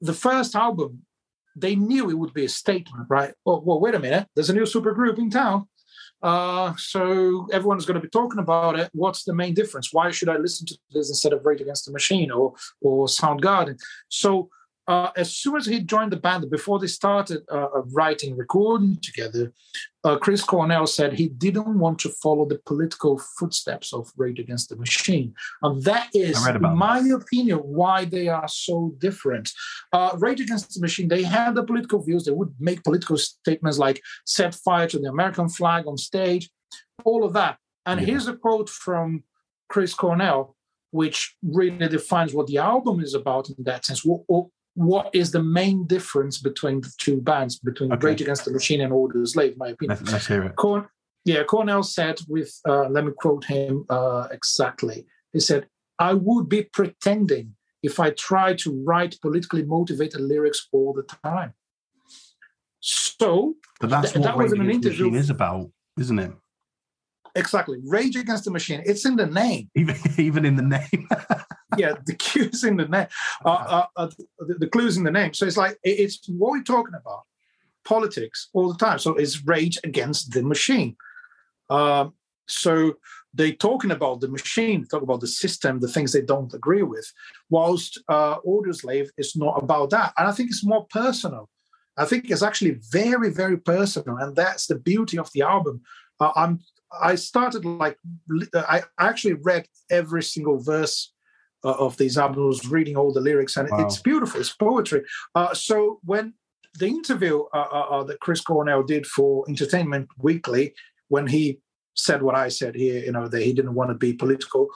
the 0.00 0.14
first 0.14 0.56
album, 0.56 1.02
they 1.54 1.76
knew 1.76 2.10
it 2.10 2.18
would 2.18 2.34
be 2.34 2.46
a 2.46 2.48
statement, 2.48 3.06
right? 3.08 3.34
Oh, 3.46 3.60
well, 3.64 3.80
wait 3.80 3.94
a 3.94 4.00
minute. 4.00 4.26
There's 4.34 4.50
a 4.50 4.54
new 4.54 4.62
supergroup 4.62 5.18
in 5.18 5.30
town. 5.30 5.68
Uh, 6.22 6.72
so 6.76 7.48
everyone's 7.52 7.84
going 7.84 8.00
to 8.00 8.06
be 8.08 8.08
talking 8.08 8.38
about 8.38 8.78
it. 8.78 8.88
What's 8.92 9.24
the 9.24 9.34
main 9.34 9.54
difference? 9.54 9.92
Why 9.92 10.10
should 10.10 10.28
I 10.28 10.36
listen 10.36 10.66
to 10.68 10.78
this 10.92 11.10
instead 11.10 11.32
of 11.32 11.44
Rage 11.44 11.60
Against 11.60 11.84
the 11.84 11.92
Machine 11.92 12.30
or 12.30 12.54
or 12.80 13.06
Soundgarden? 13.06 13.78
So 14.08 14.48
uh, 14.88 15.10
as 15.16 15.34
soon 15.34 15.56
as 15.56 15.66
he 15.66 15.80
joined 15.80 16.10
the 16.10 16.16
band, 16.16 16.50
before 16.50 16.78
they 16.78 16.88
started 16.88 17.42
uh, 17.50 17.68
uh, 17.74 17.82
writing, 17.92 18.36
recording 18.36 18.98
together, 19.00 19.52
uh, 20.02 20.16
Chris 20.16 20.42
Cornell 20.42 20.86
said 20.88 21.12
he 21.12 21.28
didn't 21.28 21.78
want 21.78 22.00
to 22.00 22.08
follow 22.08 22.44
the 22.44 22.60
political 22.66 23.20
footsteps 23.38 23.92
of 23.92 24.10
Rage 24.16 24.40
Against 24.40 24.68
the 24.70 24.76
Machine. 24.76 25.34
And 25.62 25.82
that 25.84 26.08
is, 26.12 26.44
in 26.48 26.60
my 26.60 26.98
opinion, 26.98 27.58
why 27.58 28.04
they 28.04 28.26
are 28.28 28.48
so 28.48 28.94
different. 28.98 29.52
Uh, 29.92 30.16
Rage 30.18 30.40
Against 30.40 30.74
the 30.74 30.80
Machine, 30.80 31.06
they 31.06 31.22
had 31.22 31.54
the 31.54 31.62
political 31.62 32.02
views. 32.02 32.24
They 32.24 32.32
would 32.32 32.52
make 32.58 32.82
political 32.82 33.16
statements 33.16 33.78
like 33.78 34.02
set 34.26 34.54
fire 34.54 34.88
to 34.88 34.98
the 34.98 35.08
American 35.08 35.48
flag 35.48 35.86
on 35.86 35.96
stage, 35.96 36.50
all 37.04 37.24
of 37.24 37.32
that. 37.34 37.58
And 37.86 38.00
Yeah. 38.00 38.06
here's 38.06 38.26
a 38.26 38.36
quote 38.36 38.68
from 38.68 39.22
Chris 39.68 39.94
Cornell, 39.94 40.56
which 40.90 41.36
really 41.42 41.88
defines 41.88 42.34
what 42.34 42.48
the 42.48 42.58
album 42.58 43.00
is 43.00 43.14
about 43.14 43.48
in 43.48 43.56
that 43.64 43.84
sense. 43.84 44.04
What- 44.74 45.10
is 45.14 45.30
the 45.32 45.42
main 45.42 45.86
difference 45.86 46.38
between 46.38 46.80
the 46.80 46.92
two 46.98 47.20
bands, 47.20 47.58
between 47.58 47.92
Okay. 47.92 48.06
Rage 48.08 48.22
Against 48.22 48.44
the 48.46 48.52
Machine 48.52 48.80
and 48.80 48.92
Audioslave, 48.92 49.52
in 49.52 49.58
my 49.58 49.68
opinion? 49.68 49.98
let's, 50.00 50.12
let's 50.12 50.26
hear 50.26 50.42
it 50.44 50.56
Corn, 50.56 50.86
yeah, 51.24 51.44
Cornell 51.44 51.82
said 51.82 52.20
with, 52.28 52.50
uh, 52.68 52.88
let 52.88 53.04
me 53.04 53.12
quote 53.16 53.44
him 53.44 53.84
uh, 53.90 54.28
exactly. 54.30 55.06
He 55.32 55.40
said, 55.40 55.66
I 55.98 56.14
would 56.14 56.48
be 56.48 56.64
pretending 56.64 57.54
if 57.82 58.00
I 58.00 58.10
tried 58.10 58.58
to 58.58 58.82
write 58.84 59.18
politically 59.20 59.62
motivated 59.64 60.20
lyrics 60.20 60.68
all 60.72 60.92
the 60.92 61.02
time. 61.24 61.52
So, 62.80 63.54
but 63.80 63.90
that's 63.90 64.12
Th- 64.12 64.16
what 64.20 64.24
that 64.24 64.36
was 64.38 64.52
in 64.52 64.60
an 64.60 64.66
the 64.66 64.72
interview- 64.72 65.04
Machine 65.06 65.14
is 65.20 65.30
about 65.30 65.70
isn't 65.98 66.18
it 66.18 66.32
exactly, 67.34 67.78
Rage 67.84 68.16
Against 68.16 68.44
the 68.44 68.50
Machine, 68.50 68.82
it's 68.84 69.04
in 69.04 69.16
the 69.16 69.26
name. 69.26 69.70
even 69.74 69.96
even 70.18 70.44
in 70.44 70.56
the 70.56 70.62
name 70.62 71.08
yeah, 71.76 71.94
the 72.06 72.14
cues 72.14 72.64
in 72.64 72.76
the 72.76 72.86
name, 72.86 73.06
uh, 73.44 73.48
uh, 73.48 73.86
uh, 73.96 74.10
the, 74.40 74.54
the 74.54 74.66
clues 74.66 74.96
in 74.96 75.04
the 75.04 75.10
name. 75.10 75.34
So 75.34 75.46
it's 75.46 75.56
like, 75.56 75.78
it's 75.82 76.20
what 76.28 76.52
we're 76.52 76.62
talking 76.62 76.94
about 76.94 77.22
politics 77.84 78.48
all 78.52 78.72
the 78.72 78.78
time. 78.78 78.98
So 78.98 79.14
it's 79.14 79.44
Rage 79.44 79.78
Against 79.84 80.32
the 80.32 80.42
Machine. 80.42 80.96
Um, 81.70 82.14
so 82.46 82.94
they're 83.34 83.52
talking 83.52 83.90
about 83.90 84.20
the 84.20 84.28
machine, 84.28 84.86
talk 84.86 85.02
about 85.02 85.20
the 85.20 85.26
system, 85.26 85.80
the 85.80 85.88
things 85.88 86.12
they 86.12 86.20
don't 86.20 86.52
agree 86.52 86.82
with. 86.82 87.10
Whilst 87.48 88.00
uh, 88.08 88.40
Audioslave 88.40 89.08
is 89.16 89.34
not 89.36 89.62
about 89.62 89.90
that, 89.90 90.12
and 90.18 90.28
I 90.28 90.32
think 90.32 90.50
it's 90.50 90.64
more 90.64 90.86
personal. 90.90 91.48
I 91.96 92.04
think 92.04 92.30
it's 92.30 92.42
actually 92.42 92.78
very, 92.90 93.30
very 93.30 93.56
personal, 93.56 94.16
and 94.18 94.36
that's 94.36 94.66
the 94.66 94.78
beauty 94.78 95.18
of 95.18 95.30
the 95.32 95.42
album. 95.42 95.82
Uh, 96.20 96.32
I'm 96.36 96.60
I 97.00 97.14
started 97.14 97.64
like 97.64 97.98
I 98.54 98.82
actually 98.98 99.34
read 99.34 99.66
every 99.90 100.22
single 100.22 100.58
verse 100.62 101.12
uh, 101.64 101.74
of 101.78 101.96
these 101.96 102.18
albums, 102.18 102.68
reading 102.68 102.96
all 102.96 103.12
the 103.12 103.20
lyrics, 103.20 103.56
and 103.56 103.68
wow. 103.70 103.84
it's 103.84 104.00
beautiful. 104.00 104.40
It's 104.40 104.52
poetry. 104.52 105.04
Uh, 105.34 105.54
so 105.54 106.00
when 106.04 106.34
the 106.78 106.86
interview 106.86 107.44
uh, 107.54 107.68
uh, 107.72 107.86
uh, 107.90 108.04
that 108.04 108.20
Chris 108.20 108.40
Cornell 108.40 108.82
did 108.82 109.06
for 109.06 109.44
Entertainment 109.48 110.08
Weekly, 110.18 110.74
when 111.08 111.26
he 111.26 111.60
said 111.94 112.22
what 112.22 112.34
I 112.34 112.48
said 112.48 112.74
here, 112.74 113.04
you 113.04 113.12
know, 113.12 113.28
that 113.28 113.42
he 113.42 113.52
didn't 113.52 113.74
want 113.74 113.90
to 113.90 113.94
be 113.94 114.12
political. 114.12 114.68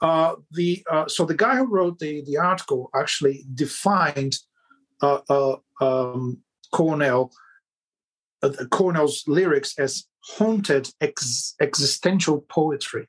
Uh, 0.00 0.34
the 0.50 0.84
so 1.06 1.24
the 1.24 1.34
guy 1.34 1.56
who 1.56 1.66
wrote 1.66 1.98
the 1.98 2.22
the 2.26 2.36
article 2.36 2.90
actually 2.94 3.44
defined 3.54 4.36
um, 5.00 6.38
Cornell 6.72 7.30
Cornell's 8.70 9.24
lyrics 9.26 9.78
as 9.78 10.04
haunted 10.20 10.90
ex- 11.00 11.54
existential 11.60 12.44
poetry. 12.48 13.08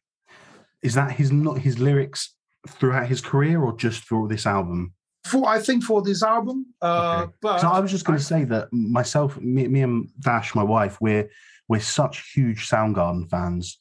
Is 0.82 0.94
that 0.94 1.12
his 1.12 1.32
not 1.32 1.60
his 1.60 1.80
lyrics 1.80 2.36
throughout 2.68 3.08
his 3.08 3.22
career, 3.22 3.62
or 3.62 3.76
just 3.76 4.04
for 4.04 4.28
this 4.28 4.46
album? 4.46 4.94
For 5.26 5.48
I 5.48 5.60
think 5.60 5.84
for 5.84 6.02
this 6.02 6.24
album, 6.24 6.68
uh, 6.82 7.24
okay. 7.24 7.34
but 7.42 7.60
so 7.60 7.68
I 7.68 7.80
was 7.80 7.92
just 7.92 8.06
going 8.06 8.18
to 8.18 8.24
say 8.24 8.44
that 8.46 8.72
myself, 8.72 9.40
me, 9.42 9.68
me, 9.68 9.82
and 9.82 10.08
Dash, 10.20 10.56
my 10.56 10.64
wife, 10.64 11.02
we're 11.02 11.30
we're 11.68 11.82
such 11.82 12.32
huge 12.34 12.70
Soundgarden 12.70 13.30
fans, 13.30 13.80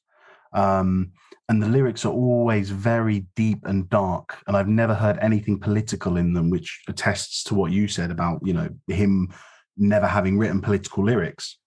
um, 0.52 1.12
and 1.48 1.62
the 1.62 1.68
lyrics 1.68 2.04
are 2.04 2.12
always 2.12 2.70
very 2.70 3.26
deep 3.36 3.64
and 3.64 3.88
dark. 3.88 4.38
And 4.46 4.56
I've 4.56 4.68
never 4.68 4.94
heard 4.94 5.18
anything 5.20 5.60
political 5.60 6.16
in 6.16 6.32
them, 6.32 6.50
which 6.50 6.82
attests 6.88 7.44
to 7.44 7.54
what 7.54 7.70
you 7.70 7.86
said 7.86 8.10
about 8.10 8.40
you 8.44 8.54
know 8.54 8.68
him 8.88 9.32
never 9.76 10.06
having 10.06 10.38
written 10.38 10.60
political 10.60 11.04
lyrics 11.04 11.58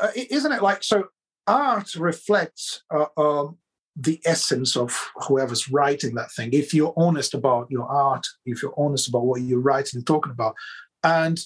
uh, 0.00 0.08
isn't 0.16 0.52
it 0.52 0.62
like 0.62 0.82
so? 0.82 1.04
Art 1.46 1.94
reflects 1.94 2.82
uh, 2.90 3.06
um, 3.16 3.58
the 3.96 4.20
essence 4.24 4.76
of 4.76 4.98
whoever's 5.28 5.70
writing 5.70 6.14
that 6.14 6.32
thing. 6.32 6.50
If 6.52 6.72
you're 6.72 6.94
honest 6.96 7.34
about 7.34 7.70
your 7.70 7.86
art, 7.86 8.26
if 8.46 8.62
you're 8.62 8.74
honest 8.78 9.08
about 9.08 9.26
what 9.26 9.42
you're 9.42 9.60
writing 9.60 9.98
and 9.98 10.06
talking 10.06 10.32
about, 10.32 10.54
and 11.02 11.38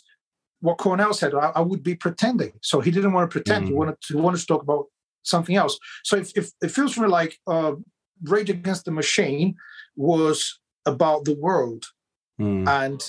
what 0.60 0.78
Cornell 0.78 1.14
said, 1.14 1.34
I, 1.34 1.52
I 1.54 1.60
would 1.60 1.82
be 1.82 1.94
pretending. 1.94 2.52
So 2.62 2.80
he 2.80 2.90
didn't 2.90 3.12
want 3.12 3.30
to 3.30 3.32
pretend. 3.32 3.64
Mm. 3.64 3.68
He 3.68 3.74
wanted 3.74 4.00
to 4.02 4.14
he 4.14 4.20
wanted 4.20 4.40
to 4.40 4.46
talk 4.46 4.62
about 4.62 4.86
something 5.22 5.56
else. 5.56 5.78
So 6.04 6.16
if, 6.16 6.30
if 6.36 6.50
it 6.62 6.70
feels 6.70 6.96
me 6.96 7.06
like 7.06 7.38
uh, 7.46 7.74
Rage 8.22 8.50
Against 8.50 8.84
the 8.84 8.92
Machine 8.92 9.56
was 9.96 10.58
about 10.86 11.24
the 11.24 11.34
world, 11.34 11.86
mm. 12.40 12.68
and 12.68 13.02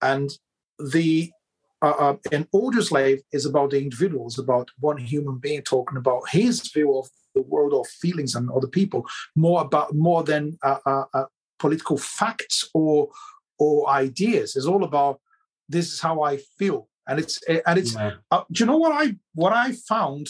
and 0.00 0.30
the 0.78 1.32
uh, 1.82 1.94
uh, 1.98 2.16
an 2.32 2.46
Audioslave 2.54 3.20
is 3.32 3.44
about 3.44 3.70
the 3.70 3.78
individual, 3.78 4.26
it's 4.26 4.38
about 4.38 4.70
one 4.80 4.96
human 4.96 5.38
being 5.38 5.62
talking 5.62 5.98
about 5.98 6.28
his 6.30 6.70
view 6.72 6.96
of 6.96 7.08
the 7.34 7.42
world 7.42 7.74
of 7.74 7.86
feelings 7.86 8.34
and 8.34 8.50
other 8.50 8.66
people, 8.66 9.06
more 9.34 9.60
about 9.60 9.94
more 9.94 10.22
than 10.22 10.58
uh, 10.62 10.78
uh, 10.86 11.04
uh, 11.12 11.24
political 11.58 11.98
facts 11.98 12.68
or 12.72 13.10
or 13.58 13.88
ideas. 13.90 14.56
It's 14.56 14.66
all 14.66 14.84
about 14.84 15.20
this 15.68 15.92
is 15.92 16.00
how 16.00 16.22
I 16.22 16.38
feel, 16.58 16.88
and 17.06 17.18
it's 17.18 17.42
and 17.42 17.78
it's. 17.78 17.94
Yeah. 17.94 18.12
Uh, 18.30 18.44
do 18.50 18.64
you 18.64 18.66
know 18.66 18.78
what 18.78 18.92
I 18.92 19.16
what 19.34 19.52
I 19.52 19.72
found 19.72 20.28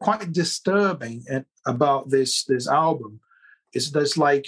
quite 0.00 0.32
disturbing 0.32 1.24
about 1.66 2.10
this 2.10 2.44
this 2.44 2.66
album 2.66 3.20
is 3.74 3.92
there's 3.92 4.16
like 4.16 4.46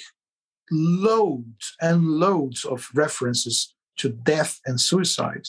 loads 0.73 1.77
and 1.81 2.03
loads 2.03 2.65
of 2.65 2.89
references 2.95 3.75
to 3.99 4.09
death 4.09 4.61
and 4.65 4.81
suicide 4.81 5.47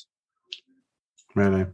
Really. 1.35 1.65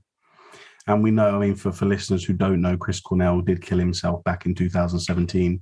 And 0.88 1.04
we 1.04 1.12
know, 1.12 1.36
I 1.36 1.40
mean, 1.40 1.56
for, 1.56 1.72
for 1.72 1.86
listeners 1.86 2.24
who 2.24 2.34
don't 2.34 2.62
know, 2.62 2.78
Chris 2.78 3.02
Cornell 3.02 3.42
did 3.42 3.62
kill 3.62 3.78
himself 3.78 4.24
back 4.24 4.46
in 4.46 4.56
2017, 4.56 5.62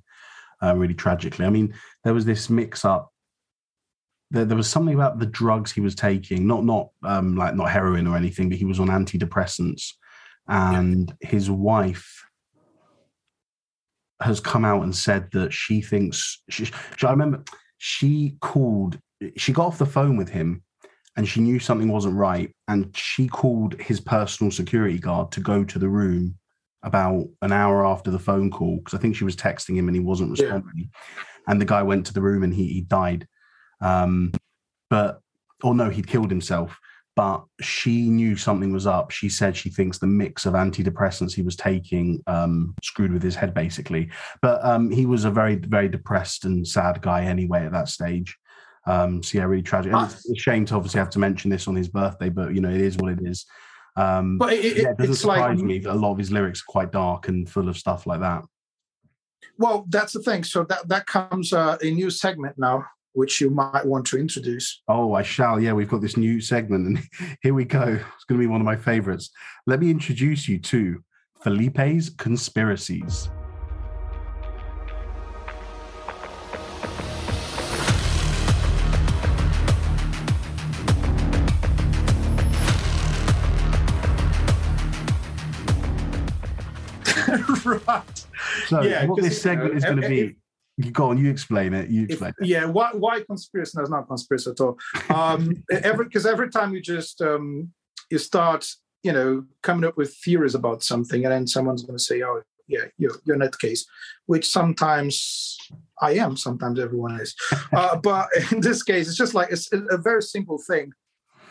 uh, 0.62 0.76
really 0.76 0.94
tragically. 0.94 1.46
I 1.46 1.50
mean, 1.50 1.74
there 2.04 2.14
was 2.14 2.26
this 2.26 2.50
mix 2.50 2.86
up. 2.86 3.12
There, 4.30 4.46
there 4.46 4.58
was 4.58 4.70
something 4.70 4.94
about 4.94 5.20
the 5.20 5.26
drugs 5.26 5.72
he 5.72 5.82
was 5.82 5.96
taking, 5.96 6.46
not 6.46 6.64
not 6.64 6.90
um, 7.04 7.36
like 7.36 7.56
not 7.56 7.72
heroin 7.72 8.08
or 8.08 8.16
anything, 8.16 8.50
but 8.50 8.58
he 8.58 8.66
was 8.66 8.80
on 8.80 8.88
antidepressants, 8.88 9.94
and 10.48 11.14
yeah. 11.22 11.30
his 11.30 11.50
wife 11.50 12.24
has 14.22 14.40
come 14.40 14.66
out 14.66 14.84
and 14.84 14.96
said 14.96 15.30
that 15.34 15.54
she 15.54 15.82
thinks. 15.82 16.42
She, 16.50 16.66
she, 16.66 16.74
I 17.08 17.12
remember 17.12 17.44
she 17.78 18.38
called. 18.42 19.00
She 19.38 19.54
got 19.54 19.68
off 19.68 19.78
the 19.78 19.86
phone 19.86 20.18
with 20.18 20.30
him 20.30 20.64
and 21.18 21.28
she 21.28 21.40
knew 21.40 21.60
something 21.60 21.88
wasn't 21.88 22.16
right 22.16 22.54
and 22.68 22.96
she 22.96 23.28
called 23.28 23.80
his 23.80 24.00
personal 24.00 24.52
security 24.52 25.00
guard 25.00 25.32
to 25.32 25.40
go 25.40 25.64
to 25.64 25.80
the 25.80 25.90
room 25.90 26.36
about 26.84 27.26
an 27.42 27.52
hour 27.52 27.86
after 27.86 28.12
the 28.12 28.20
phone 28.20 28.52
call 28.52 28.78
because 28.78 28.94
i 28.94 29.02
think 29.02 29.16
she 29.16 29.24
was 29.24 29.36
texting 29.36 29.76
him 29.76 29.88
and 29.88 29.96
he 29.96 30.02
wasn't 30.02 30.30
responding. 30.30 30.72
Yeah. 30.76 31.24
and 31.48 31.60
the 31.60 31.66
guy 31.66 31.84
went 31.84 32.06
to 32.08 32.14
the 32.14 32.22
room 32.22 32.44
and 32.44 32.54
he, 32.54 32.68
he 32.68 32.82
died. 32.82 33.28
Um, 33.82 34.32
but 34.90 35.20
or 35.64 35.74
no 35.74 35.90
he'd 35.90 36.08
killed 36.08 36.30
himself. 36.30 36.80
But 37.16 37.46
she 37.62 38.10
knew 38.10 38.36
something 38.36 38.74
was 38.74 38.86
up. 38.86 39.10
She 39.10 39.30
said 39.30 39.56
she 39.56 39.70
thinks 39.70 39.98
the 39.98 40.08
mix 40.08 40.46
of 40.46 40.54
antidepressants 40.54 41.34
he 41.34 41.44
was 41.44 41.56
taking 41.56 42.22
um, 42.28 42.76
screwed 42.84 43.14
with 43.14 43.24
his 43.24 43.36
head 43.36 43.54
basically. 43.54 44.10
But 44.42 44.64
um, 44.66 44.92
he 44.92 45.06
was 45.06 45.24
a 45.24 45.32
very 45.32 45.56
very 45.56 45.88
depressed 45.88 46.44
and 46.44 46.68
sad 46.68 47.02
guy 47.02 47.24
anyway 47.24 47.66
at 47.66 47.72
that 47.72 47.88
stage 47.88 48.38
um, 48.88 49.24
so 49.24 49.38
yeah, 49.38 49.46
really 49.46 49.64
tragic. 49.64 49.94
And 49.94 50.12
it's 50.12 50.30
a 50.30 50.36
shame 50.36 50.66
to 50.66 50.76
obviously 50.76 51.00
have 51.00 51.10
to 51.12 51.20
mention 51.20 51.50
this 51.50 51.68
on 51.68 51.76
his 51.76 51.88
birthday, 51.88 52.30
but 52.30 52.54
you 52.54 52.62
know 52.62 52.70
it 52.70 52.82
is 52.82 52.98
what 52.98 53.14
it 53.14 53.20
is. 53.24 53.46
Um, 53.98 54.38
but 54.38 54.54
it, 54.54 54.78
yeah, 54.78 54.90
it 54.90 54.98
doesn't 54.98 55.16
surprise 55.16 55.58
like, 55.58 55.66
me 55.66 55.80
that 55.80 55.94
a 55.94 55.96
lot 55.96 56.12
of 56.12 56.18
his 56.18 56.32
lyrics 56.32 56.62
are 56.62 56.72
quite 56.72 56.92
dark 56.92 57.28
and 57.28 57.50
full 57.50 57.70
of 57.70 57.78
stuff 57.78 58.06
like 58.06 58.20
that. 58.20 58.44
Well, 59.58 59.86
that's 59.90 60.14
the 60.14 60.22
thing. 60.22 60.44
So 60.44 60.64
that 60.66 60.88
that 60.90 61.08
comes 61.08 61.54
uh, 61.54 61.78
a 61.82 61.90
new 61.90 62.10
segment 62.10 62.56
now, 62.58 62.86
which 63.14 63.42
you 63.42 63.50
might 63.50 63.86
want 63.86 64.06
to 64.08 64.20
introduce. 64.20 64.82
Oh, 64.88 65.14
I 65.14 65.24
shall. 65.24 65.60
Yeah, 65.60 65.74
we've 65.74 65.90
got 65.90 66.02
this 66.02 66.18
new 66.18 66.42
segment, 66.42 66.88
and 66.88 67.38
here 67.42 67.54
we 67.54 67.66
go. 67.66 67.82
It's 67.82 68.26
going 68.26 68.40
to 68.40 68.46
be 68.46 68.48
one 68.48 68.62
of 68.62 68.66
my 68.66 68.76
favorites. 68.76 69.32
Let 69.66 69.80
me 69.80 69.90
introduce 69.90 70.48
you 70.48 70.60
to 70.60 71.04
Felipe's 71.42 72.10
conspiracies. 72.10 73.30
right. 87.88 88.26
So 88.68 88.82
yeah, 88.82 89.06
what 89.06 89.22
this 89.22 89.42
segment 89.42 89.74
know, 89.74 89.78
is 89.78 89.84
going 89.84 90.02
to 90.02 90.10
be. 90.10 90.36
You 90.78 90.92
go 90.92 91.10
on, 91.10 91.18
you 91.18 91.30
explain 91.30 91.74
it. 91.74 91.90
You 91.90 92.04
explain 92.04 92.34
if, 92.38 92.44
it. 92.44 92.48
Yeah, 92.50 92.66
why 92.66 92.92
why 92.92 93.22
conspiracy? 93.22 93.74
No, 93.78 93.82
it's 93.82 93.92
not 93.92 94.08
conspiracy 94.08 94.52
at 94.52 94.60
all. 94.60 94.78
Um, 95.10 95.64
every 95.72 96.06
because 96.06 96.26
every 96.26 96.50
time 96.50 96.74
you 96.74 96.82
just 96.82 97.22
um, 97.22 97.72
you 98.10 98.18
start, 98.18 98.68
you 99.02 99.14
know, 99.14 99.46
coming 99.64 99.86
up 99.86 99.96
with 99.96 100.14
theories 100.18 100.54
about 100.54 100.84
something, 100.84 101.24
and 101.24 101.32
then 101.32 101.48
someone's 101.48 101.84
going 101.84 101.98
to 101.98 102.04
say, 102.04 102.22
"Oh, 102.24 102.42
yeah, 102.68 102.86
you're 102.98 103.16
you're 103.24 103.38
that 103.38 103.58
case," 103.58 103.86
which 104.26 104.50
sometimes 104.50 105.58
I 106.02 106.16
am, 106.16 106.36
sometimes 106.36 106.80
everyone 106.80 107.20
is. 107.22 107.36
uh, 107.74 107.96
but 107.96 108.28
in 108.52 108.60
this 108.62 108.84
case, 108.84 109.08
it's 109.08 109.18
just 109.18 109.34
like 109.34 109.52
it's 109.52 109.72
a 109.72 109.98
very 109.98 110.22
simple 110.22 110.60
thing, 110.68 110.92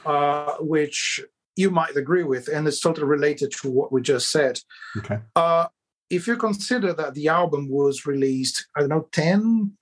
uh, 0.04 0.54
which 0.60 1.20
you 1.56 1.70
might 1.70 1.96
agree 1.96 2.24
with, 2.24 2.48
and 2.48 2.66
it's 2.66 2.80
totally 2.80 3.06
related 3.06 3.52
to 3.52 3.70
what 3.70 3.92
we 3.92 4.02
just 4.02 4.30
said. 4.30 4.60
Okay. 4.98 5.18
Uh, 5.36 5.66
if 6.10 6.26
you 6.26 6.36
consider 6.36 6.92
that 6.92 7.14
the 7.14 7.28
album 7.28 7.68
was 7.68 8.06
released, 8.06 8.66
I 8.76 8.80
don't 8.80 8.88
know, 8.90 9.08
10, 9.12 9.72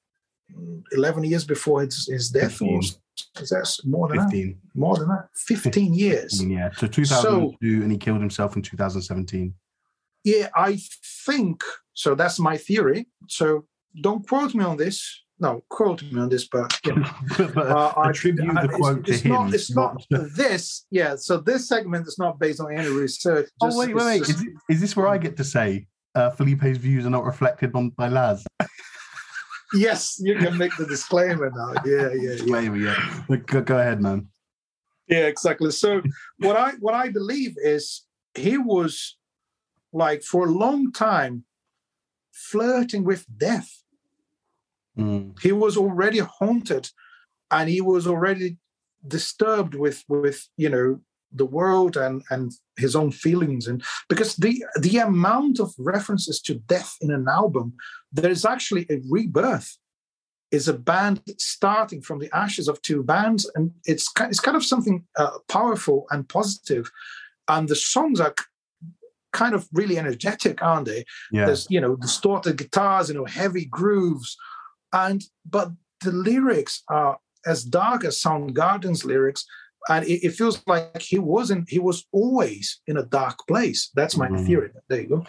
11 0.93 1.25
years 1.25 1.45
before 1.45 1.83
his, 1.83 2.07
his 2.07 2.29
death, 2.29 2.59
15. 2.59 2.75
or 2.75 2.81
is 2.81 3.49
that 3.51 3.79
more 3.85 4.09
than 4.09 4.21
15. 4.21 4.49
that? 4.49 4.79
More 4.79 4.97
than 4.97 5.09
that? 5.09 5.29
15 5.35 5.95
years. 5.95 6.39
15, 6.41 6.51
yeah. 6.51 6.71
So 6.77 6.87
2002, 6.87 7.79
so, 7.79 7.83
and 7.83 7.93
he 7.93 7.99
killed 7.99 8.21
himself 8.21 8.57
in 8.57 8.63
2017. 8.63 9.55
Yeah, 10.25 10.49
I 10.55 10.79
think 11.27 11.63
so. 11.95 12.15
That's 12.15 12.39
my 12.39 12.57
theory. 12.57 13.09
So 13.29 13.67
don't 14.01 14.27
quote 14.27 14.55
me 14.55 14.65
on 14.65 14.77
this 14.77 15.23
no, 15.43 15.65
quote 15.69 16.05
me 16.05 16.21
on 16.21 16.29
this, 16.29 16.47
but, 16.47 16.79
you 16.87 16.95
know, 16.97 17.11
but 17.37 17.57
uh, 17.57 17.93
attribute 18.05 18.57
I, 18.57 18.63
the 18.63 18.69
quote 18.69 18.99
it's, 19.01 19.07
to 19.07 19.13
it's 19.13 19.23
him. 19.23 19.33
Not, 19.33 19.55
it's 19.55 19.71
not, 19.75 20.07
this. 20.37 20.87
Yeah. 20.93 21.17
So 21.17 21.39
this 21.39 21.69
segment 21.69 22.07
is 22.07 22.17
not 22.17 22.39
based 22.39 22.61
on 22.61 22.73
any 22.73 22.89
research. 22.89 23.49
Oh, 23.61 23.67
just, 23.67 23.77
oh 23.77 23.81
wait, 23.81 23.95
wait, 23.95 24.05
wait. 24.05 24.23
Is, 24.23 24.45
is, 24.71 24.81
this 24.81 24.97
where 24.97 25.09
I 25.09 25.19
get 25.19 25.37
to 25.39 25.45
say 25.45 25.89
uh, 26.15 26.31
Felipe's 26.31 26.79
views 26.79 27.07
are 27.07 27.11
not 27.11 27.25
reflected 27.25 27.75
on 27.75 27.91
by 27.91 28.09
Laz? 28.09 28.45
yes, 29.75 30.19
you 30.21 30.37
can 30.37 30.57
make 30.57 30.77
the 30.77 30.87
disclaimer 30.87 31.51
now. 31.51 31.75
Yeah, 31.85 32.13
yeah, 32.13 32.31
disclaimer. 32.33 32.77
Yeah. 32.77 33.23
yeah. 33.29 33.37
Go, 33.47 33.63
go 33.63 33.79
ahead, 33.79 34.01
man. 34.01 34.29
Yeah, 35.09 35.27
exactly. 35.27 35.71
So 35.71 36.03
what 36.39 36.57
I 36.57 36.73
what 36.81 36.95
I 36.95 37.09
believe 37.09 37.57
is 37.63 38.05
he 38.35 38.57
was 38.59 39.17
like 39.93 40.23
for 40.23 40.47
a 40.47 40.51
long 40.51 40.93
time 40.93 41.45
flirting 42.33 43.05
with 43.05 43.27
death. 43.37 43.83
Mm. 44.99 45.39
He 45.41 45.53
was 45.53 45.77
already 45.77 46.19
haunted, 46.19 46.91
and 47.51 47.69
he 47.69 47.81
was 47.81 48.07
already 48.07 48.59
disturbed 49.07 49.75
with 49.75 50.05
with 50.09 50.49
you 50.57 50.69
know 50.69 51.01
the 51.35 51.47
world 51.47 51.97
and 51.97 52.23
and 52.31 52.53
his 52.77 52.97
own 52.97 53.11
feelings. 53.11 53.67
And 53.67 53.83
because 54.09 54.37
the 54.37 54.65
the 54.81 54.99
amount 54.99 55.61
of 55.61 55.73
references 55.79 56.41
to 56.43 56.55
death 56.55 56.97
in 57.01 57.11
an 57.11 57.27
album 57.29 57.75
there 58.13 58.31
is 58.31 58.45
actually 58.45 58.87
a 58.91 59.01
rebirth 59.09 59.79
is 60.51 60.69
a 60.69 60.75
band 60.75 61.23
starting 61.39 62.03
from 62.03 62.19
the 62.19 62.31
ashes 62.37 62.69
of 62.69 62.81
two 62.83 63.03
bands. 63.03 63.51
And 63.55 63.73
it's 63.85 64.11
it's 64.21 64.41
kind 64.41 64.57
of 64.57 64.65
something 64.65 65.05
uh, 65.17 65.39
powerful 65.49 66.07
and 66.11 66.29
positive. 66.29 66.91
And 67.49 67.69
the 67.69 67.77
songs 67.77 68.21
are 68.21 68.35
kind 69.33 69.55
of 69.55 69.67
really 69.73 69.99
energetic 69.99 70.63
aren't 70.63 70.87
they? 70.87 71.05
Yeah. 71.33 71.47
there's 71.47 71.67
you 71.71 71.81
know 71.81 71.97
distorted 71.97 72.59
guitars 72.59 73.09
you 73.09 73.15
know 73.15 73.25
heavy 73.25 73.65
grooves. 73.65 74.37
And 74.93 75.25
but 75.49 75.71
the 76.03 76.13
lyrics 76.13 76.83
are 76.89 77.19
as 77.47 77.65
dark 77.65 78.05
as 78.05 78.21
soundgarden's 78.21 79.05
lyrics 79.05 79.47
and 79.89 80.05
it, 80.05 80.25
it 80.27 80.31
feels 80.35 80.63
like 80.67 81.01
he 81.01 81.19
wasn't 81.19 81.69
he 81.69 81.79
was 81.79 82.07
always 82.13 82.81
in 82.87 82.97
a 82.99 83.03
dark 83.05 83.37
place 83.49 83.91
that's 83.95 84.17
my 84.17 84.29
Mhm. 84.29 84.47
theory 84.47 84.71
there 84.89 85.01
you 85.03 85.09
go 85.09 85.27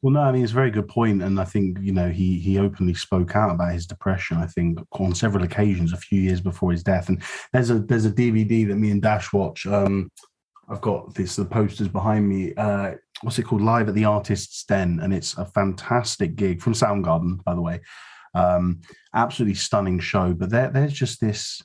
Well, 0.00 0.12
no, 0.12 0.20
I 0.20 0.30
mean 0.30 0.44
it's 0.44 0.52
a 0.52 0.54
very 0.62 0.70
good 0.70 0.86
point, 0.86 1.22
and 1.22 1.40
I 1.40 1.44
think 1.44 1.78
you 1.80 1.92
know 1.92 2.08
he 2.08 2.38
he 2.38 2.58
openly 2.58 2.94
spoke 2.94 3.34
out 3.34 3.50
about 3.50 3.72
his 3.72 3.84
depression. 3.84 4.36
I 4.36 4.46
think 4.46 4.78
on 4.92 5.12
several 5.12 5.42
occasions 5.42 5.92
a 5.92 5.96
few 5.96 6.20
years 6.20 6.40
before 6.40 6.70
his 6.70 6.84
death. 6.84 7.08
And 7.08 7.20
there's 7.52 7.70
a 7.70 7.80
there's 7.80 8.04
a 8.06 8.12
DVD 8.12 8.64
that 8.68 8.76
me 8.76 8.92
and 8.92 9.02
Dash 9.02 9.32
watch. 9.32 9.66
Um, 9.66 10.08
I've 10.70 10.80
got 10.80 11.14
this 11.14 11.34
the 11.34 11.44
posters 11.44 11.88
behind 11.88 12.28
me. 12.28 12.54
Uh, 12.54 12.92
what's 13.22 13.40
it 13.40 13.46
called? 13.48 13.62
Live 13.62 13.88
at 13.88 13.96
the 13.96 14.04
Artists 14.04 14.62
Den, 14.64 15.00
and 15.02 15.12
it's 15.12 15.36
a 15.36 15.44
fantastic 15.46 16.36
gig 16.36 16.62
from 16.62 16.74
Soundgarden, 16.74 17.42
by 17.42 17.54
the 17.56 17.60
way. 17.68 17.80
Um, 18.34 18.82
absolutely 19.14 19.54
stunning 19.56 19.98
show. 19.98 20.32
But 20.32 20.50
there 20.50 20.70
there's 20.70 20.92
just 20.92 21.20
this 21.20 21.60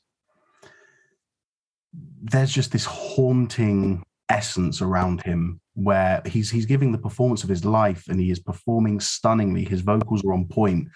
there's 2.23 2.51
just 2.51 2.71
this 2.71 2.85
haunting 2.85 4.03
essence 4.29 4.81
around 4.81 5.21
him 5.23 5.59
where 5.75 6.21
he's 6.25 6.49
he's 6.49 6.65
giving 6.65 6.91
the 6.91 6.97
performance 6.97 7.43
of 7.43 7.49
his 7.49 7.65
life 7.65 8.07
and 8.07 8.19
he 8.19 8.31
is 8.31 8.39
performing 8.39 8.99
stunningly. 8.99 9.65
His 9.65 9.81
vocals 9.81 10.23
are 10.23 10.33
on 10.33 10.47
point. 10.47 10.87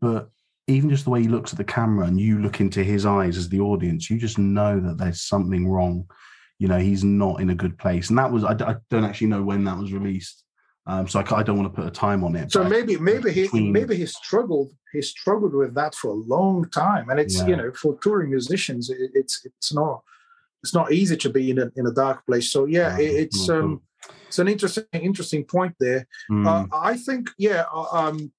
But 0.00 0.28
even 0.66 0.90
just 0.90 1.04
the 1.04 1.10
way 1.10 1.22
he 1.22 1.28
looks 1.28 1.52
at 1.52 1.58
the 1.58 1.64
camera 1.64 2.06
and 2.06 2.20
you 2.20 2.38
look 2.40 2.60
into 2.60 2.82
his 2.82 3.04
eyes 3.06 3.36
as 3.36 3.48
the 3.48 3.60
audience 3.60 4.08
you 4.08 4.18
just 4.18 4.38
know 4.38 4.78
that 4.80 4.98
there's 4.98 5.22
something 5.22 5.68
wrong. 5.68 6.04
You 6.58 6.68
know 6.68 6.78
he's 6.78 7.04
not 7.04 7.40
in 7.40 7.50
a 7.50 7.54
good 7.54 7.78
place. 7.78 8.10
And 8.10 8.18
that 8.18 8.30
was 8.32 8.42
i, 8.44 8.52
I 8.52 8.76
don't 8.90 9.04
actually 9.04 9.28
know 9.28 9.42
when 9.42 9.64
that 9.64 9.78
was 9.78 9.92
released. 9.92 10.44
Um, 10.86 11.06
so 11.06 11.20
I, 11.20 11.36
I 11.36 11.42
don't 11.44 11.58
want 11.58 11.72
to 11.72 11.80
put 11.80 11.86
a 11.86 11.90
time 11.92 12.24
on 12.24 12.34
it 12.34 12.50
so 12.50 12.64
maybe 12.64 12.96
maybe 12.96 13.30
he 13.30 13.42
between- 13.42 13.70
maybe 13.72 13.94
he 13.96 14.06
struggled 14.06 14.72
he 14.92 15.02
struggled 15.02 15.54
with 15.54 15.74
that 15.74 15.94
for 15.94 16.08
a 16.08 16.14
long 16.14 16.68
time. 16.70 17.10
And 17.10 17.20
it's 17.20 17.36
Yeah. 17.38 17.46
you 17.48 17.56
know 17.56 17.72
for 17.72 17.96
touring 18.02 18.30
musicians 18.30 18.90
it, 18.90 19.10
it's 19.14 19.44
it's 19.44 19.72
not 19.72 20.02
it's 20.62 20.74
not 20.74 20.92
easy 20.92 21.16
to 21.16 21.30
be 21.30 21.50
in 21.50 21.58
a 21.58 21.70
in 21.76 21.86
a 21.86 21.92
dark 21.92 22.24
place 22.26 22.50
so 22.52 22.66
yeah 22.66 22.96
it, 22.98 23.12
it's 23.24 23.48
um 23.48 23.80
it's 24.28 24.38
an 24.38 24.48
interesting 24.48 24.84
interesting 24.92 25.44
point 25.44 25.74
there 25.80 26.06
Mm, 26.30 26.46
Uh, 26.46 26.66
I 26.90 26.96
think, 26.96 27.30
yeah. 27.38 27.64
uh, 27.74 27.88
Um, 28.00 28.32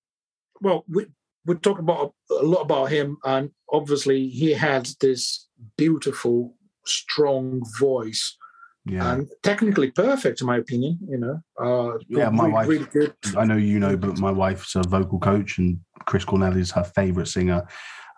well, 0.62 0.84
we 0.88 1.06
we 1.46 1.56
talk 1.56 1.80
about 1.80 2.14
a 2.30 2.46
lot 2.54 2.62
about 2.62 2.92
him, 2.92 3.18
and 3.26 3.50
obviously 3.70 4.28
he 4.30 4.54
had 4.54 4.86
this 5.00 5.48
beautiful, 5.78 6.56
strong 6.86 7.62
voice, 7.80 8.38
yeah 8.86 9.12
and 9.14 9.28
technically 9.44 9.90
perfect, 9.92 10.42
in 10.42 10.48
my 10.48 10.58
opinion. 10.58 11.00
You 11.12 11.18
know, 11.24 11.36
uh, 11.66 11.98
Yeah, 12.08 12.30
my 12.30 12.44
really, 12.44 12.54
wife- 12.54 12.68
really 12.70 12.90
good. 13.00 13.14
I 13.38 13.44
know 13.46 13.58
you 13.58 13.80
know, 13.80 13.98
but 13.98 14.20
my 14.20 14.32
wife's 14.32 14.76
a 14.76 14.84
vocal 14.98 15.20
coach, 15.20 15.58
and 15.60 15.80
Chris 16.06 16.26
Cornell 16.26 16.58
is 16.58 16.72
her 16.72 16.84
favorite 16.84 17.28
singer. 17.28 17.62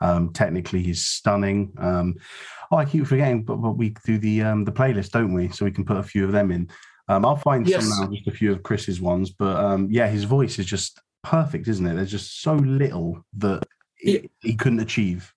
Um, 0.02 0.34
technically, 0.34 0.82
he's 0.84 1.06
stunning. 1.06 1.72
Um, 1.78 2.16
oh, 2.74 2.78
I 2.78 2.86
keep 2.86 3.06
forgetting, 3.06 3.44
but, 3.44 3.58
but 3.58 3.72
we 3.78 3.96
do 4.06 4.18
the 4.18 4.42
um, 4.42 4.66
the 4.66 4.72
playlist, 4.72 5.12
don't 5.12 5.34
we? 5.34 5.50
So 5.50 5.64
we 5.66 5.72
can 5.72 5.86
put 5.86 5.98
a 5.98 6.04
few 6.04 6.26
of 6.26 6.32
them 6.32 6.52
in. 6.52 6.70
Um, 7.08 7.26
I'll 7.26 7.36
find 7.36 7.68
Yes. 7.68 7.88
some 7.88 8.06
now, 8.06 8.12
just 8.12 8.28
a 8.28 8.32
few 8.32 8.52
of 8.52 8.64
Chris's 8.64 9.00
ones. 9.00 9.30
But 9.30 9.58
um, 9.58 9.88
yeah, 9.92 10.08
his 10.08 10.24
voice 10.24 10.58
is 10.58 10.66
just 10.66 11.00
perfect, 11.22 11.68
isn't 11.68 11.86
it? 11.86 11.94
There's 11.96 12.12
just 12.12 12.42
so 12.42 12.56
little 12.56 13.24
that 13.38 13.64
he, 13.98 14.30
he 14.42 14.56
couldn't 14.56 14.80
achieve. 14.80 15.34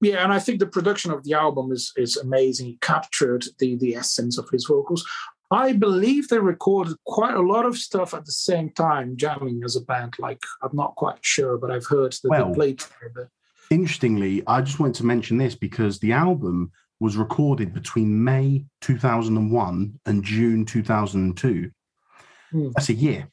Yeah, 0.00 0.24
and 0.24 0.32
I 0.32 0.38
think 0.40 0.58
the 0.58 0.66
production 0.66 1.10
of 1.12 1.22
the 1.24 1.34
album 1.34 1.70
is 1.72 1.92
is 1.96 2.16
amazing. 2.16 2.66
He 2.66 2.78
captured 2.80 3.44
the 3.58 3.76
the 3.76 3.94
essence 3.96 4.38
of 4.38 4.48
his 4.50 4.64
vocals. 4.64 5.06
I 5.50 5.74
believe 5.74 6.28
they 6.28 6.38
recorded 6.38 6.96
quite 7.04 7.34
a 7.34 7.42
lot 7.42 7.66
of 7.66 7.76
stuff 7.76 8.14
at 8.14 8.24
the 8.24 8.32
same 8.32 8.70
time, 8.70 9.18
jamming 9.18 9.60
as 9.64 9.76
a 9.76 9.82
band. 9.82 10.14
Like 10.18 10.40
I'm 10.62 10.74
not 10.74 10.94
quite 10.94 11.18
sure, 11.20 11.58
but 11.58 11.70
I've 11.70 11.86
heard 11.86 12.12
that 12.22 12.30
Well, 12.30 12.48
they 12.48 12.54
played 12.54 12.78
together. 12.78 13.30
Interestingly, 13.72 14.42
I 14.46 14.60
just 14.60 14.78
wanted 14.78 14.96
to 14.96 15.06
mention 15.06 15.38
this 15.38 15.54
because 15.54 15.98
the 15.98 16.12
album 16.12 16.70
was 17.00 17.16
recorded 17.16 17.72
between 17.72 18.22
May 18.22 18.66
2001 18.82 19.98
and 20.04 20.22
June 20.22 20.66
2002. 20.66 21.70
Hmm. 22.50 22.68
That's 22.76 22.90
a 22.90 22.94
year. 22.94 23.28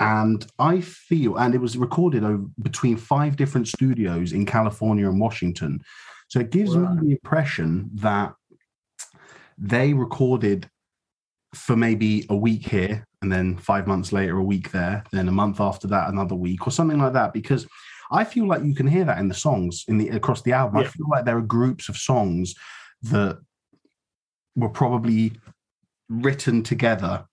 And 0.00 0.44
I 0.58 0.80
feel, 0.80 1.36
and 1.36 1.54
it 1.54 1.60
was 1.60 1.76
recorded 1.76 2.24
over, 2.24 2.44
between 2.60 2.96
five 2.96 3.36
different 3.36 3.68
studios 3.68 4.32
in 4.32 4.44
California 4.46 5.08
and 5.08 5.20
Washington. 5.20 5.80
So 6.26 6.40
it 6.40 6.50
gives 6.50 6.76
Wow. 6.76 6.94
me 6.94 7.00
the 7.00 7.12
impression 7.12 7.90
that 7.94 8.34
they 9.56 9.94
recorded 9.94 10.68
for 11.54 11.76
maybe 11.76 12.26
a 12.28 12.34
week 12.34 12.68
here 12.68 13.06
and 13.22 13.30
then 13.30 13.56
five 13.56 13.86
months 13.86 14.12
later, 14.12 14.36
a 14.38 14.42
week 14.42 14.72
there, 14.72 15.04
then 15.12 15.28
a 15.28 15.32
month 15.32 15.60
after 15.60 15.86
that, 15.86 16.08
another 16.08 16.34
week 16.34 16.66
or 16.66 16.72
something 16.72 16.98
like 16.98 17.12
that. 17.12 17.32
Because 17.32 17.64
I 18.10 18.24
feel 18.24 18.46
like 18.46 18.64
you 18.64 18.74
can 18.74 18.86
hear 18.86 19.04
that 19.04 19.18
in 19.18 19.28
the 19.28 19.34
songs 19.34 19.84
in 19.88 19.98
the 19.98 20.08
across 20.10 20.42
the 20.42 20.52
album. 20.52 20.78
I 20.78 20.84
feel 20.84 21.06
like 21.08 21.24
there 21.24 21.36
are 21.38 21.42
groups 21.42 21.88
of 21.88 21.96
songs 21.96 22.54
that 23.02 23.38
were 24.56 24.68
probably 24.68 25.32
written 26.08 26.62
together. 26.62 27.24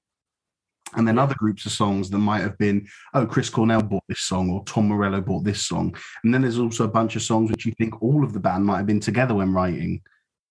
And 0.96 1.08
then 1.08 1.18
other 1.18 1.36
groups 1.38 1.66
of 1.66 1.72
songs 1.72 2.10
that 2.10 2.18
might 2.18 2.42
have 2.42 2.58
been, 2.58 2.86
oh, 3.14 3.26
Chris 3.26 3.50
Cornell 3.50 3.82
bought 3.82 4.04
this 4.10 4.22
song 4.22 4.50
or 4.50 4.62
Tom 4.66 4.90
Morello 4.90 5.22
bought 5.22 5.46
this 5.46 5.66
song. 5.66 5.96
And 6.24 6.34
then 6.34 6.42
there's 6.42 6.60
also 6.60 6.84
a 6.84 6.88
bunch 6.90 7.16
of 7.16 7.22
songs 7.22 7.50
which 7.50 7.66
you 7.66 7.72
think 7.78 8.02
all 8.02 8.26
of 8.26 8.34
the 8.34 8.42
band 8.42 8.66
might 8.66 8.78
have 8.78 8.88
been 8.88 9.00
together 9.00 9.34
when 9.36 9.54
writing. 9.54 10.02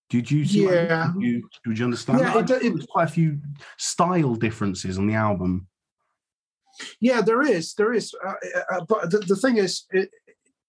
Did 0.08 0.30
you 0.30 0.46
see? 0.46 0.64
what 0.64 0.78
I 0.78 0.80
mean? 0.80 0.88
Yeah. 0.88 1.12
Did 1.12 1.22
you, 1.22 1.48
did 1.66 1.78
you 1.78 1.84
understand? 1.84 2.20
Yeah, 2.20 2.34
I 2.34 2.38
it- 2.40 2.46
There's 2.48 2.86
quite 2.86 3.08
a 3.08 3.12
few 3.12 3.38
style 3.76 4.34
differences 4.34 4.96
on 4.98 5.06
the 5.06 5.14
album. 5.14 5.66
Yeah, 7.00 7.20
there 7.20 7.42
is, 7.42 7.74
there 7.74 7.92
is. 7.92 8.14
Uh, 8.26 8.34
uh, 8.72 8.84
but 8.88 9.10
the, 9.10 9.18
the 9.18 9.36
thing 9.36 9.56
is, 9.56 9.86
it, 9.90 10.10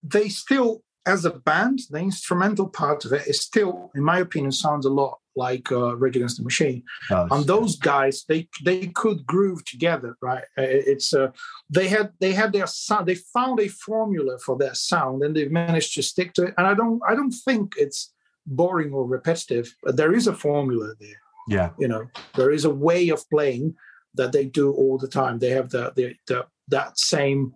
they 0.03 0.29
still, 0.29 0.83
as 1.05 1.25
a 1.25 1.31
band, 1.31 1.79
the 1.89 1.99
instrumental 1.99 2.67
part 2.67 3.05
of 3.05 3.13
it 3.13 3.27
is 3.27 3.39
still, 3.41 3.91
in 3.95 4.03
my 4.03 4.19
opinion, 4.19 4.51
sounds 4.51 4.85
a 4.85 4.89
lot 4.89 5.19
like 5.35 5.71
uh, 5.71 5.95
Rage 5.95 6.17
Against 6.17 6.37
the 6.37 6.43
Machine. 6.43 6.83
Does. 7.09 7.29
And 7.31 7.45
those 7.45 7.77
guys, 7.77 8.25
they 8.27 8.49
they 8.65 8.87
could 8.87 9.25
groove 9.25 9.63
together, 9.63 10.17
right? 10.21 10.43
Uh, 10.57 10.63
It's 10.93 11.13
uh, 11.13 11.31
they 11.69 11.87
had 11.87 12.11
they 12.19 12.33
had 12.33 12.51
their 12.51 12.67
sound. 12.67 13.07
They 13.07 13.15
found 13.15 13.59
a 13.59 13.69
formula 13.69 14.37
for 14.45 14.57
their 14.57 14.75
sound, 14.75 15.23
and 15.23 15.35
they've 15.35 15.51
managed 15.51 15.93
to 15.95 16.03
stick 16.03 16.33
to 16.33 16.43
it. 16.47 16.53
And 16.57 16.67
I 16.67 16.73
don't 16.73 17.01
I 17.07 17.15
don't 17.15 17.35
think 17.45 17.75
it's 17.77 18.13
boring 18.45 18.91
or 18.91 19.05
repetitive. 19.05 19.73
But 19.83 19.95
there 19.95 20.13
is 20.13 20.27
a 20.27 20.33
formula 20.33 20.93
there 20.99 21.21
yeah, 21.47 21.69
you 21.79 21.87
know 21.87 22.07
there 22.35 22.51
is 22.51 22.65
a 22.65 22.69
way 22.69 23.09
of 23.09 23.27
playing 23.29 23.75
that 24.15 24.31
they 24.31 24.45
do 24.45 24.71
all 24.71 24.97
the 24.97 25.07
time 25.07 25.39
they 25.39 25.49
have 25.49 25.69
the, 25.69 25.91
the, 25.95 26.13
the 26.27 26.45
that 26.67 26.97
same 26.97 27.53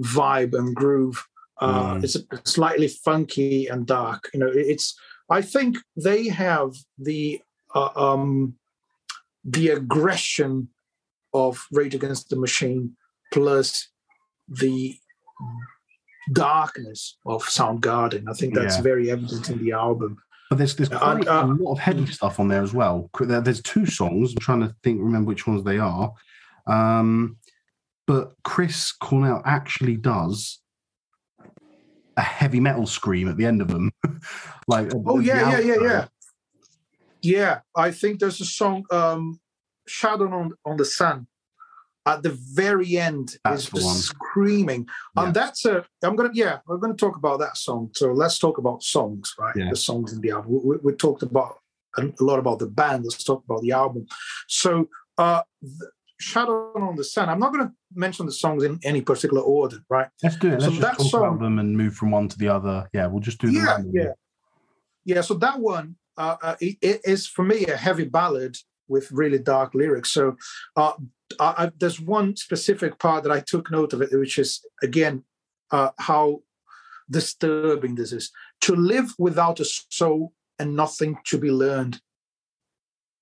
vibe 0.00 0.54
and 0.54 0.74
groove 0.74 1.24
uh, 1.60 1.94
Mm. 1.94 2.04
it's 2.04 2.16
slightly 2.44 2.86
funky 2.86 3.66
and 3.66 3.84
dark 3.86 4.30
you 4.32 4.38
know 4.38 4.50
it's 4.54 4.94
i 5.28 5.42
think 5.42 5.76
they 5.96 6.28
have 6.28 6.70
the 6.98 7.40
uh, 7.74 7.90
um 7.96 8.54
the 9.44 9.68
aggression 9.70 10.68
of 11.34 11.66
rage 11.72 11.94
against 11.96 12.28
the 12.28 12.36
machine 12.36 12.96
plus 13.32 13.88
the 14.48 14.96
darkness 16.32 17.16
of 17.26 17.42
soundgarden 17.44 18.24
i 18.28 18.32
think 18.34 18.54
that's 18.54 18.76
Yeah. 18.76 18.82
very 18.82 19.10
evident 19.10 19.50
in 19.50 19.58
the 19.64 19.72
album 19.72 20.18
but 20.48 20.58
there's 20.58 20.74
there's 20.76 20.90
Uh, 20.90 20.98
quite 20.98 21.28
uh, 21.28 21.44
a 21.44 21.46
lot 21.46 21.72
of 21.72 21.78
heavy 21.78 22.06
stuff 22.06 22.40
on 22.40 22.48
there 22.48 22.62
as 22.62 22.72
well. 22.72 23.10
There's 23.20 23.62
two 23.62 23.86
songs. 23.86 24.32
I'm 24.32 24.38
trying 24.40 24.60
to 24.60 24.74
think, 24.82 25.00
remember 25.00 25.28
which 25.28 25.46
ones 25.46 25.64
they 25.64 25.78
are. 25.78 26.12
Um, 26.66 27.36
but 28.06 28.32
Chris 28.44 28.92
Cornell 28.92 29.42
actually 29.44 29.96
does 29.96 30.60
a 32.16 32.22
heavy 32.22 32.60
metal 32.60 32.86
scream 32.86 33.28
at 33.28 33.36
the 33.36 33.44
end 33.44 33.60
of 33.62 33.68
them. 33.68 33.90
like 34.68 34.90
Oh 35.06 35.18
the- 35.18 35.24
yeah, 35.24 35.50
yeah, 35.50 35.58
yeah, 35.60 35.82
yeah. 35.82 36.06
Yeah, 37.20 37.60
I 37.76 37.90
think 37.90 38.20
there's 38.20 38.40
a 38.40 38.44
song, 38.44 38.84
um, 38.92 39.40
"Shadow 39.86 40.32
on 40.32 40.52
on 40.64 40.76
the 40.76 40.84
Sun." 40.84 41.26
At 42.08 42.22
the 42.22 42.34
very 42.54 42.96
end, 42.96 43.36
That's 43.44 43.64
is 43.64 43.70
just 43.70 44.02
screaming, 44.04 44.86
Yeah. 45.14 45.24
and 45.24 45.34
that's 45.34 45.66
a. 45.66 45.84
I'm 46.02 46.16
gonna, 46.16 46.30
yeah, 46.32 46.60
we're 46.66 46.78
gonna 46.78 46.94
talk 46.94 47.16
about 47.16 47.38
that 47.40 47.56
song. 47.58 47.90
So 47.94 48.12
let's 48.12 48.38
talk 48.38 48.56
about 48.56 48.82
songs, 48.82 49.34
right? 49.38 49.54
Yeah. 49.54 49.68
The 49.68 49.76
songs 49.76 50.14
in 50.14 50.20
the 50.22 50.30
album. 50.30 50.60
We, 50.64 50.76
we, 50.82 50.92
talked 50.94 51.22
about 51.22 51.58
a, 51.98 52.10
lot 52.20 52.38
about 52.38 52.60
the 52.60 52.66
band. 52.66 53.04
Let's 53.04 53.22
talk 53.22 53.44
about 53.44 53.60
the 53.60 53.72
album. 53.72 54.06
So, 54.46 54.88
uh, 55.18 55.42
Shadow 56.18 56.72
on 56.76 56.96
the 56.96 57.04
Sun. 57.04 57.28
I'm 57.28 57.38
not 57.38 57.52
going 57.52 57.66
to 57.68 57.74
mention 57.94 58.24
the 58.24 58.32
songs 58.32 58.64
in 58.64 58.80
any 58.82 59.02
particular 59.02 59.42
order, 59.42 59.78
right? 59.90 60.08
Let's 60.22 60.36
do 60.36 60.48
it. 60.48 60.60
Let's 60.60 60.64
so 60.64 60.70
just 60.80 60.98
talk 60.98 61.10
song, 61.10 61.26
about 61.26 61.40
them 61.40 61.58
and 61.58 61.76
move 61.76 61.94
from 61.94 62.10
one 62.10 62.28
to 62.28 62.38
the 62.38 62.48
other. 62.48 62.88
Yeah, 62.94 63.06
we'll 63.06 63.20
just 63.20 63.38
do 63.38 63.50
yeah, 63.52 63.78
yeah, 63.92 64.12
yeah. 65.04 65.20
So 65.20 65.34
that 65.34 65.60
one 65.60 65.96
uh, 66.18 66.36
uh, 66.42 66.56
it, 66.60 66.76
it 66.82 67.00
is 67.04 67.26
for 67.26 67.44
me 67.44 67.66
a 67.66 67.76
heavy 67.76 68.04
ballad 68.04 68.56
with 68.88 69.10
really 69.12 69.38
dark 69.38 69.74
lyrics. 69.74 70.10
So 70.10 70.36
uh, 70.76 70.92
I, 71.40 71.70
there's 71.78 72.00
one 72.00 72.36
specific 72.36 72.98
part 72.98 73.22
that 73.24 73.32
I 73.32 73.40
took 73.40 73.70
note 73.70 73.92
of 73.92 74.02
it, 74.02 74.10
which 74.12 74.38
is 74.38 74.60
again 74.82 75.24
uh, 75.70 75.90
how 75.98 76.42
disturbing 77.10 77.94
this 77.94 78.12
is. 78.12 78.30
To 78.62 78.74
live 78.74 79.14
without 79.18 79.60
a 79.60 79.64
soul 79.64 80.32
and 80.58 80.74
nothing 80.74 81.18
to 81.26 81.38
be 81.38 81.50
learned. 81.50 82.00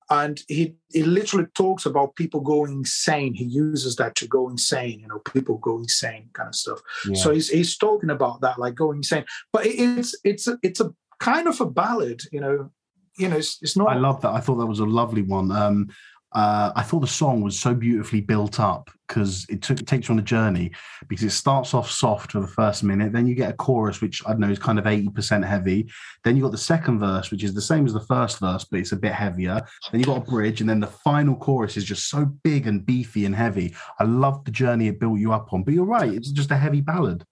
And 0.09 0.41
he, 0.47 0.77
he 0.93 1.03
literally 1.03 1.47
talks 1.55 1.85
about 1.85 2.15
people 2.15 2.41
going 2.41 2.73
insane. 2.73 3.35
He 3.35 3.45
uses 3.45 3.97
that 3.97 4.15
to 4.17 4.29
go 4.29 4.49
insane, 4.49 5.01
you 5.01 5.09
know, 5.09 5.19
people 5.19 5.59
go 5.59 5.79
insane 5.79 6.31
kind 6.33 6.49
of 6.49 6.55
stuff. 6.55 6.81
Yeah. 7.09 7.21
So 7.21 7.33
he's, 7.33 7.49
he's 7.49 7.77
talking 7.77 8.11
about 8.11 8.41
that, 8.43 8.59
like 8.59 8.77
going 8.77 8.99
insane. 8.99 9.25
But 9.53 9.67
it's 9.67 10.15
it's 10.23 10.47
a, 10.47 10.59
it's 10.63 10.81
a 10.81 10.93
kind 11.19 11.49
of 11.49 11.61
a 11.61 11.67
ballad, 11.67 12.23
you 12.31 12.41
know. 12.41 12.71
You 13.19 13.29
know, 13.31 13.39
it's, 13.39 13.59
it's 13.63 13.79
not. 13.79 13.89
I 13.89 13.97
love 13.97 14.21
that. 14.21 14.35
I 14.35 14.41
thought 14.41 14.57
that 14.57 14.67
was 14.67 14.81
a 14.81 14.85
lovely 14.85 15.23
one. 15.23 15.51
Um, 15.51 15.89
uh, 16.37 16.71
I 16.77 16.83
thought 16.83 17.01
the 17.01 17.07
song 17.07 17.41
was 17.41 17.59
so 17.59 17.73
beautifully 17.73 18.21
built 18.21 18.61
up 18.61 18.91
because 19.09 19.47
it, 19.49 19.71
it 19.71 19.87
takes 19.87 20.07
you 20.07 20.13
on 20.13 20.19
a 20.19 20.23
journey 20.23 20.71
because 21.09 21.25
it 21.25 21.31
starts 21.31 21.73
off 21.73 21.91
soft 21.91 22.33
for 22.33 22.41
the 22.41 22.47
first 22.47 22.85
minute, 22.85 23.15
then 23.15 23.27
you 23.27 23.35
get 23.35 23.51
a 23.51 23.55
chorus 23.55 24.03
which 24.03 24.23
I 24.27 24.33
don't 24.33 24.41
know 24.41 24.51
is 24.51 24.59
kind 24.59 24.79
of 24.79 24.85
80% 24.85 25.47
heavy. 25.47 25.91
Then 26.25 26.37
you 26.37 26.43
got 26.43 26.53
the 26.53 26.59
second 26.59 26.99
verse, 26.99 27.31
which 27.31 27.43
is 27.43 27.55
the 27.55 27.63
same 27.63 27.87
as 27.87 27.95
the 27.95 28.01
first 28.01 28.39
verse, 28.39 28.67
but 28.71 28.81
it's 28.81 28.93
a 28.93 28.97
bit 28.97 29.13
heavier. 29.13 29.63
Then 29.91 29.99
you 29.99 30.05
got 30.05 30.19
a 30.19 30.31
bridge, 30.31 30.61
and 30.61 30.69
then 30.69 30.81
the 30.81 30.89
final 30.89 31.37
chorus 31.37 31.79
is 31.79 31.85
just 31.85 32.11
so 32.11 32.27
big 32.27 32.67
and 32.67 32.85
beefy 32.85 33.25
and 33.25 33.35
heavy. 33.35 33.75
I 33.99 34.05
love 34.05 34.45
the 34.45 34.51
journey 34.51 34.89
it 34.89 35.01
built 35.01 35.19
you 35.19 35.33
up 35.33 35.55
on. 35.55 35.65
But 35.65 35.73
you're 35.73 35.87
right, 35.87 36.13
it's 36.13 36.33
just 36.33 36.51
a 36.51 36.57
heavy 36.57 36.83
ballad. 36.83 37.25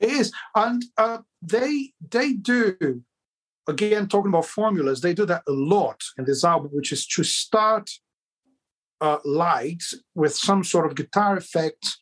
It 0.00 0.10
is, 0.10 0.32
and 0.56 0.84
uh, 0.98 1.18
they 1.40 1.92
they 2.10 2.32
do 2.32 3.04
again 3.68 4.08
talking 4.08 4.30
about 4.30 4.46
formulas. 4.46 5.02
They 5.02 5.14
do 5.14 5.24
that 5.26 5.44
a 5.46 5.52
lot 5.52 6.02
in 6.18 6.24
this 6.24 6.42
album, 6.42 6.72
which 6.72 6.90
is 6.90 7.06
to 7.06 7.22
start 7.22 7.88
uh, 9.04 9.18
light 9.24 9.82
with 10.14 10.34
some 10.34 10.64
sort 10.64 10.86
of 10.86 10.94
guitar 10.94 11.36
effect 11.36 11.98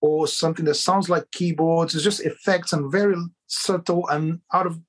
or 0.00 0.26
something 0.26 0.64
that 0.64 0.74
sounds 0.74 1.10
like 1.10 1.30
keyboards. 1.32 1.94
It's 1.94 2.04
just 2.04 2.24
effects 2.24 2.72
and 2.72 2.90
very 2.90 3.16
subtle 3.46 4.08
and 4.08 4.40
out 4.54 4.66
of 4.66 4.80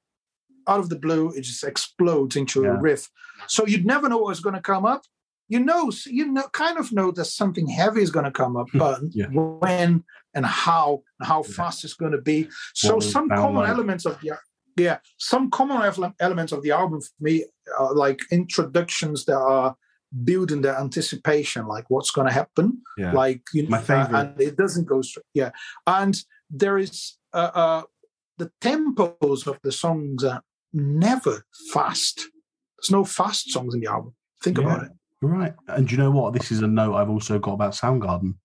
out 0.68 0.80
of 0.80 0.90
the 0.90 1.00
blue, 1.00 1.32
it 1.32 1.42
just 1.42 1.64
explodes 1.64 2.36
into 2.36 2.64
yeah. 2.64 2.70
a 2.70 2.80
riff. 2.80 3.10
So 3.48 3.66
you'd 3.66 3.86
never 3.86 4.08
know 4.08 4.20
what's 4.20 4.40
going 4.40 4.56
to 4.56 4.62
come 4.62 4.86
up. 4.86 5.02
You 5.50 5.60
know, 5.60 5.92
you 6.06 6.32
know, 6.32 6.48
kind 6.54 6.78
of 6.78 6.94
know 6.94 7.12
that 7.12 7.26
something 7.26 7.68
heavy 7.68 8.02
is 8.02 8.12
going 8.12 8.26
to 8.26 8.32
come 8.32 8.56
up, 8.56 8.68
but 8.74 9.02
yeah. 9.12 9.26
when 9.26 10.04
and 10.34 10.46
how 10.46 11.02
and 11.20 11.28
how 11.28 11.44
yeah. 11.44 11.56
fast 11.56 11.84
it's 11.84 11.96
going 11.96 12.14
to 12.14 12.22
be. 12.22 12.48
So 12.74 13.00
some 13.02 13.28
common 13.28 13.64
like. 13.64 13.70
elements 13.70 14.06
of 14.06 14.22
the 14.22 14.38
yeah, 14.78 15.00
some 15.18 15.50
common 15.52 15.82
elements 16.20 16.52
of 16.54 16.64
the 16.64 16.72
album 16.72 17.02
for 17.02 17.12
me, 17.20 17.46
are 17.78 17.94
like 17.94 18.20
introductions 18.32 19.26
that 19.26 19.38
are 19.38 19.76
building 20.24 20.62
the 20.62 20.78
anticipation, 20.78 21.68
like 21.68 21.86
what's 21.90 22.12
going 22.12 22.28
to 22.28 22.34
happen. 22.34 22.82
Yeah. 22.98 23.12
Like 23.12 23.42
you 23.54 23.64
know, 23.64 23.70
my 23.70 23.82
favorite, 23.82 24.16
uh, 24.16 24.20
and 24.20 24.42
it 24.42 24.58
doesn't 24.58 24.86
go 24.86 25.02
straight. 25.02 25.26
Yeah, 25.34 25.52
and 25.88 26.18
there 26.50 26.78
is 26.78 27.18
uh, 27.34 27.52
uh, 27.54 27.82
the 28.38 28.52
tempos 28.62 29.48
of 29.48 29.60
the 29.64 29.72
songs 29.72 30.24
are 30.24 30.42
never 30.74 31.46
fast. 31.74 32.28
There's 32.78 32.92
no 32.92 33.04
fast 33.04 33.52
songs 33.52 33.74
in 33.74 33.82
the 33.82 33.90
album. 33.90 34.14
Think 34.44 34.58
yeah, 34.58 34.64
about 34.64 34.84
it. 34.84 34.92
Right, 35.22 35.54
and 35.68 35.92
you 35.92 35.98
know 35.98 36.12
what? 36.12 36.34
This 36.34 36.52
is 36.52 36.62
a 36.62 36.68
note 36.68 36.96
I've 36.96 37.10
also 37.10 37.40
got 37.40 37.54
about 37.54 37.74
Soundgarden. 37.74 38.36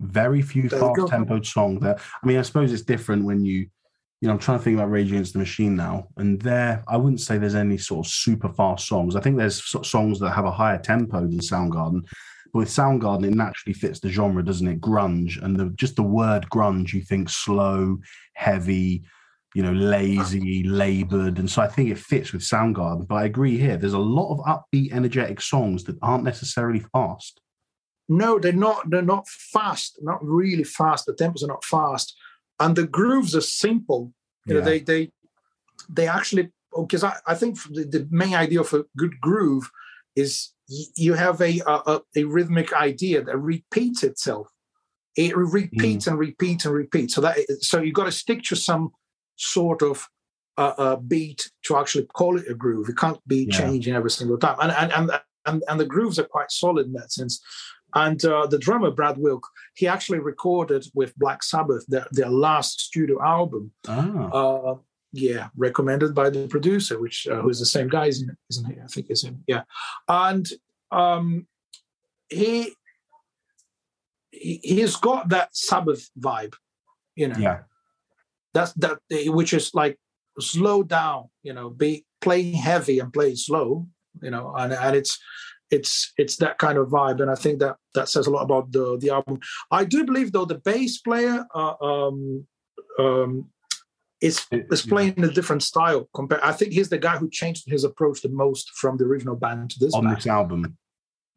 Very 0.00 0.42
few 0.42 0.68
fast 0.68 0.82
tempoed 1.10 1.46
songs 1.46 1.80
there. 1.80 1.96
I 2.22 2.26
mean, 2.26 2.36
I 2.38 2.42
suppose 2.42 2.72
it's 2.72 2.82
different 2.82 3.24
when 3.24 3.44
you 3.44 3.68
you 4.20 4.28
know, 4.28 4.34
I'm 4.34 4.40
trying 4.40 4.58
to 4.58 4.64
think 4.64 4.78
about 4.78 4.90
Rage 4.90 5.10
Against 5.10 5.34
the 5.34 5.38
Machine 5.38 5.76
now, 5.76 6.08
and 6.16 6.40
there, 6.40 6.82
I 6.88 6.96
wouldn't 6.96 7.20
say 7.20 7.36
there's 7.36 7.54
any 7.54 7.76
sort 7.76 8.06
of 8.06 8.12
super 8.12 8.48
fast 8.48 8.86
songs. 8.86 9.14
I 9.14 9.20
think 9.20 9.36
there's 9.36 9.62
songs 9.86 10.18
that 10.20 10.30
have 10.30 10.46
a 10.46 10.50
higher 10.50 10.78
tempo 10.78 11.20
than 11.20 11.38
Soundgarden, 11.38 12.02
but 12.52 12.60
with 12.60 12.68
Soundgarden, 12.68 13.26
it 13.26 13.34
naturally 13.34 13.74
fits 13.74 14.00
the 14.00 14.08
genre, 14.08 14.42
doesn't 14.42 14.66
it? 14.66 14.80
Grunge, 14.80 15.42
and 15.42 15.56
the, 15.56 15.66
just 15.76 15.96
the 15.96 16.02
word 16.02 16.46
grunge, 16.50 16.94
you 16.94 17.02
think 17.02 17.28
slow, 17.28 17.98
heavy, 18.32 19.04
you 19.54 19.62
know, 19.62 19.72
lazy, 19.72 20.62
labored, 20.64 21.38
and 21.38 21.50
so 21.50 21.60
I 21.60 21.68
think 21.68 21.90
it 21.90 21.98
fits 21.98 22.32
with 22.32 22.40
Soundgarden. 22.40 23.06
But 23.06 23.16
I 23.16 23.24
agree 23.24 23.58
here. 23.58 23.76
There's 23.76 23.92
a 23.92 23.98
lot 23.98 24.32
of 24.32 24.38
upbeat, 24.46 24.92
energetic 24.92 25.42
songs 25.42 25.84
that 25.84 25.98
aren't 26.00 26.24
necessarily 26.24 26.80
fast. 26.80 27.42
No, 28.08 28.38
they're 28.38 28.52
not. 28.52 28.88
They're 28.88 29.02
not 29.02 29.28
fast. 29.28 29.98
Not 30.00 30.24
really 30.24 30.64
fast. 30.64 31.04
The 31.04 31.12
tempos 31.12 31.42
are 31.42 31.48
not 31.48 31.64
fast 31.64 32.16
and 32.60 32.76
the 32.76 32.86
grooves 32.86 33.34
are 33.34 33.40
simple. 33.40 34.12
You 34.46 34.54
yeah. 34.54 34.60
know, 34.60 34.66
they 34.66 34.80
they 34.80 35.10
they 35.88 36.08
actually 36.08 36.50
because 36.76 37.04
I, 37.04 37.16
I 37.26 37.34
think 37.34 37.62
the, 37.70 37.84
the 37.84 38.08
main 38.10 38.34
idea 38.34 38.60
of 38.60 38.72
a 38.72 38.84
good 38.96 39.20
groove 39.20 39.70
is 40.14 40.52
you 40.68 41.14
have 41.14 41.40
a 41.40 41.60
a, 41.66 42.00
a 42.16 42.24
rhythmic 42.24 42.72
idea 42.72 43.22
that 43.22 43.36
repeats 43.38 44.02
itself. 44.02 44.48
It 45.16 45.36
repeats 45.36 46.04
mm. 46.04 46.08
and 46.08 46.18
repeats 46.18 46.66
and 46.66 46.74
repeats. 46.74 47.14
So 47.14 47.20
that 47.22 47.38
so 47.60 47.80
you 47.80 47.92
got 47.92 48.04
to 48.04 48.12
stick 48.12 48.42
to 48.44 48.56
some 48.56 48.90
sort 49.36 49.82
of 49.82 50.08
uh, 50.58 50.74
uh, 50.78 50.96
beat 50.96 51.50
to 51.64 51.76
actually 51.76 52.06
call 52.06 52.38
it 52.38 52.50
a 52.50 52.54
groove. 52.54 52.88
It 52.88 52.96
can't 52.96 53.20
be 53.26 53.46
yeah. 53.50 53.58
changing 53.58 53.94
every 53.94 54.10
single 54.10 54.38
time. 54.38 54.56
And 54.60 54.72
and 54.72 54.92
and 54.92 55.20
and 55.46 55.62
and 55.68 55.80
the 55.80 55.86
grooves 55.86 56.18
are 56.18 56.24
quite 56.24 56.50
solid 56.50 56.86
in 56.86 56.92
that 56.94 57.12
sense. 57.12 57.42
And 57.96 58.22
uh, 58.26 58.46
the 58.46 58.58
drummer, 58.58 58.90
Brad 58.90 59.16
Wilk, 59.16 59.48
he 59.74 59.88
actually 59.88 60.18
recorded 60.18 60.84
with 60.94 61.16
Black 61.16 61.42
Sabbath 61.42 61.84
their, 61.88 62.06
their 62.10 62.28
last 62.28 62.78
studio 62.80 63.16
album. 63.22 63.72
Ah. 63.88 64.28
Uh, 64.28 64.74
yeah, 65.12 65.48
recommended 65.56 66.14
by 66.14 66.28
the 66.28 66.46
producer, 66.46 67.00
which 67.00 67.26
uh, 67.26 67.40
who's 67.40 67.58
the 67.58 67.64
same 67.64 67.88
guy, 67.88 68.06
isn't, 68.06 68.36
isn't 68.50 68.66
he? 68.66 68.76
I 68.78 68.86
think 68.86 69.06
it's 69.08 69.24
him. 69.24 69.42
Yeah, 69.46 69.62
and 70.06 70.46
um, 70.90 71.46
he, 72.28 72.74
he 74.30 74.60
he's 74.62 74.96
got 74.96 75.30
that 75.30 75.56
Sabbath 75.56 76.10
vibe, 76.20 76.54
you 77.14 77.28
know. 77.28 77.38
Yeah, 77.38 77.60
that's 78.52 78.72
that, 78.74 78.98
which 79.38 79.54
is 79.54 79.74
like 79.74 79.98
slow 80.38 80.82
down, 80.82 81.30
you 81.42 81.54
know, 81.54 81.70
be 81.70 82.04
playing 82.20 82.52
heavy 82.54 82.98
and 82.98 83.10
playing 83.10 83.36
slow, 83.36 83.86
you 84.20 84.30
know, 84.30 84.54
and 84.54 84.74
and 84.74 84.96
it's 84.96 85.18
it's 85.70 86.12
it's 86.16 86.36
that 86.36 86.58
kind 86.58 86.78
of 86.78 86.88
vibe, 86.88 87.20
and 87.20 87.30
I 87.30 87.34
think 87.34 87.58
that 87.60 87.76
that 87.94 88.08
says 88.08 88.26
a 88.26 88.30
lot 88.30 88.42
about 88.42 88.72
the 88.72 88.96
the 88.98 89.10
album. 89.10 89.40
I 89.70 89.84
do 89.84 90.04
believe 90.04 90.32
though 90.32 90.44
the 90.44 90.58
bass 90.58 90.98
player 90.98 91.44
uh, 91.54 91.74
um, 91.80 92.46
um, 92.98 93.50
is 94.20 94.46
is 94.50 94.82
playing 94.82 95.22
a 95.22 95.28
different 95.28 95.62
style. 95.62 96.08
Compared, 96.14 96.40
I 96.42 96.52
think 96.52 96.72
he's 96.72 96.88
the 96.88 96.98
guy 96.98 97.16
who 97.16 97.28
changed 97.30 97.64
his 97.66 97.84
approach 97.84 98.22
the 98.22 98.28
most 98.28 98.70
from 98.76 98.96
the 98.96 99.04
original 99.04 99.36
band 99.36 99.70
to 99.70 99.78
this 99.78 99.94
on 99.94 100.04
band. 100.04 100.16
this 100.16 100.26
album. 100.26 100.76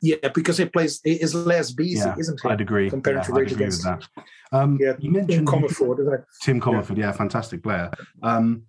Yeah, 0.02 0.16
because 0.34 0.58
he 0.58 0.66
plays 0.66 1.02
he 1.04 1.14
is 1.14 1.36
less 1.36 1.72
busy, 1.72 1.98
yeah, 1.98 2.16
isn't 2.18 2.40
he? 2.42 2.50
I'd 2.50 2.62
agree. 2.62 2.90
Compared 2.90 3.18
yeah, 3.18 3.24
to 3.24 3.34
Rage 3.34 3.52
Against. 3.52 3.84
That. 3.84 4.08
Um, 4.52 4.78
yeah, 4.80 4.94
you 5.00 5.12
mentioned 5.12 5.48
Tim 5.48 5.64
it? 5.64 6.26
Tim 6.42 6.62
Commerford, 6.62 6.98
yeah, 6.98 7.08
yeah 7.08 7.12
fantastic 7.12 7.62
player. 7.62 7.92
Um, 8.24 8.64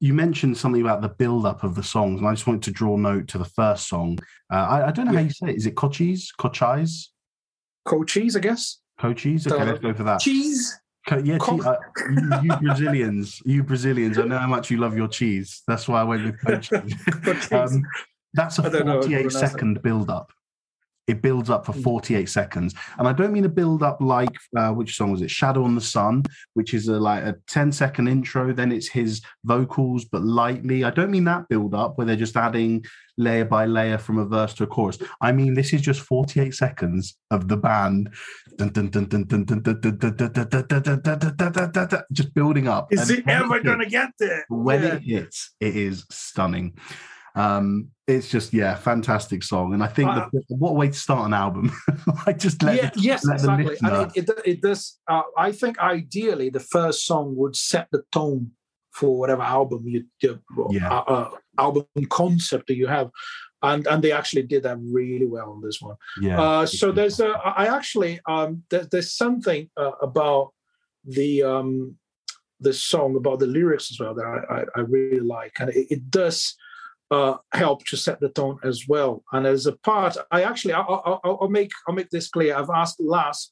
you 0.00 0.14
mentioned 0.14 0.56
something 0.56 0.80
about 0.80 1.02
the 1.02 1.10
build-up 1.10 1.62
of 1.62 1.74
the 1.74 1.82
songs, 1.82 2.20
and 2.20 2.28
I 2.28 2.32
just 2.32 2.46
wanted 2.46 2.62
to 2.64 2.70
draw 2.70 2.96
note 2.96 3.28
to 3.28 3.38
the 3.38 3.44
first 3.44 3.86
song. 3.86 4.18
Uh, 4.50 4.56
I, 4.56 4.88
I, 4.88 4.90
don't 4.90 5.06
know 5.06 5.12
yeah. 5.12 5.18
how 5.18 5.24
you 5.24 5.30
say 5.30 5.50
it. 5.50 5.56
Is 5.56 5.66
it 5.66 5.76
cochise? 5.76 6.32
Cochise? 6.38 7.10
Cochise, 7.84 8.34
I 8.34 8.40
guess. 8.40 8.78
Cochise? 8.98 9.46
Okay, 9.46 9.64
let's 9.64 9.80
go 9.80 9.92
for 9.92 10.04
that. 10.04 10.20
Cheese? 10.20 10.80
Co- 11.06 11.18
yeah, 11.18 11.38
cheese. 11.38 11.64
Uh, 11.64 11.76
you, 12.08 12.30
you, 12.42 12.56
Brazilians, 12.60 13.42
you 13.44 13.62
Brazilians, 13.62 14.18
I 14.18 14.24
know 14.24 14.38
how 14.38 14.46
much 14.46 14.70
you 14.70 14.78
love 14.78 14.96
your 14.96 15.08
cheese. 15.08 15.62
That's 15.66 15.86
why 15.86 16.00
I 16.00 16.04
went 16.04 16.24
with 16.24 16.40
cochise. 17.24 17.74
um, 17.74 17.82
that's 18.32 18.58
a 18.58 18.70
48 18.70 19.30
second 19.32 19.82
build-up 19.82 20.32
it 21.10 21.22
builds 21.22 21.50
up 21.50 21.66
for 21.66 21.72
hmm. 21.72 21.82
48 21.82 22.28
seconds 22.28 22.74
and 22.98 23.08
i 23.08 23.12
don't 23.12 23.32
mean 23.32 23.44
a 23.44 23.48
build 23.48 23.82
up 23.82 23.98
like 24.00 24.36
uh, 24.56 24.70
which 24.70 24.96
song 24.96 25.10
was 25.10 25.22
it 25.22 25.30
shadow 25.30 25.64
on 25.64 25.74
the 25.74 25.80
sun 25.80 26.22
which 26.54 26.72
is 26.72 26.88
a, 26.88 26.98
like 26.98 27.24
a 27.24 27.34
10 27.48 27.72
second 27.72 28.08
intro 28.08 28.52
then 28.52 28.70
it's 28.70 28.88
his 28.88 29.20
vocals 29.44 30.04
but 30.04 30.22
lightly 30.22 30.84
i 30.84 30.90
don't 30.90 31.10
mean 31.10 31.24
that 31.24 31.48
build 31.48 31.74
up 31.74 31.98
where 31.98 32.06
they're 32.06 32.16
just 32.16 32.36
adding 32.36 32.84
layer 33.18 33.44
by 33.44 33.66
layer 33.66 33.98
from 33.98 34.18
a 34.18 34.24
verse 34.24 34.54
to 34.54 34.64
a 34.64 34.66
chorus 34.66 34.98
i 35.20 35.32
mean 35.32 35.54
this 35.54 35.72
is 35.72 35.82
just 35.82 36.00
48 36.00 36.54
seconds 36.54 37.18
of 37.30 37.48
the 37.48 37.56
band 37.56 38.08
just 42.12 42.34
building 42.34 42.68
up 42.68 42.92
is 42.92 43.10
it 43.10 43.26
ever 43.26 43.60
gonna 43.60 43.86
get 43.86 44.10
there 44.18 44.44
when 44.48 44.84
it 44.84 45.02
hits 45.02 45.54
it 45.60 45.76
is 45.76 46.06
stunning 46.10 46.78
um, 47.34 47.90
it's 48.06 48.28
just 48.28 48.52
yeah, 48.52 48.74
fantastic 48.74 49.42
song, 49.42 49.72
and 49.74 49.82
I 49.82 49.86
think 49.86 50.10
uh, 50.10 50.28
the, 50.32 50.42
what 50.48 50.70
a 50.70 50.74
way 50.74 50.88
to 50.88 50.92
start 50.92 51.26
an 51.26 51.34
album. 51.34 51.72
I 52.26 52.32
just 52.32 52.62
let 52.62 52.76
yeah, 52.76 52.90
the, 52.90 53.00
yes, 53.00 53.24
let 53.24 53.34
exactly. 53.34 53.76
I 53.82 53.98
mean, 53.98 54.10
it, 54.14 54.30
it 54.44 54.60
does. 54.60 54.98
Uh, 55.08 55.22
I 55.36 55.52
think 55.52 55.78
ideally 55.78 56.50
the 56.50 56.60
first 56.60 57.06
song 57.06 57.36
would 57.36 57.56
set 57.56 57.88
the 57.92 58.02
tone 58.12 58.52
for 58.92 59.16
whatever 59.16 59.42
album 59.42 59.84
you, 59.86 60.04
you 60.20 60.40
Yeah. 60.70 60.90
uh, 60.90 61.04
uh, 61.06 61.30
album 61.58 61.86
concept 62.08 62.66
that 62.66 62.74
you 62.74 62.88
have, 62.88 63.10
and 63.62 63.86
and 63.86 64.02
they 64.02 64.12
actually 64.12 64.42
did 64.42 64.64
that 64.64 64.78
really 64.80 65.26
well 65.26 65.52
on 65.52 65.60
this 65.60 65.80
one. 65.80 65.96
Yeah. 66.20 66.40
Uh, 66.40 66.66
so 66.66 66.90
there's 66.90 67.20
a, 67.20 67.28
I 67.28 67.66
actually 67.66 68.20
um, 68.28 68.64
there, 68.70 68.86
there's 68.90 69.12
something 69.12 69.70
uh, 69.76 69.92
about 70.02 70.52
the 71.04 71.42
um, 71.44 71.96
the 72.58 72.72
song 72.72 73.16
about 73.16 73.38
the 73.38 73.46
lyrics 73.46 73.90
as 73.90 74.00
well 74.00 74.14
that 74.14 74.24
I, 74.24 74.54
I, 74.54 74.64
I 74.76 74.80
really 74.80 75.20
like, 75.20 75.52
and 75.60 75.70
it, 75.70 75.86
it 75.90 76.10
does 76.10 76.56
uh, 77.10 77.36
help 77.52 77.84
to 77.86 77.96
set 77.96 78.20
the 78.20 78.28
tone 78.28 78.58
as 78.64 78.86
well. 78.88 79.22
And 79.32 79.46
as 79.46 79.66
a 79.66 79.72
part, 79.72 80.16
I 80.30 80.42
actually 80.42 80.74
I, 80.74 80.80
I, 80.80 81.18
I'll, 81.24 81.38
I'll 81.42 81.48
make 81.48 81.70
I'll 81.86 81.94
make 81.94 82.10
this 82.10 82.28
clear. 82.28 82.56
I've 82.56 82.70
asked 82.70 83.00
Laz 83.00 83.50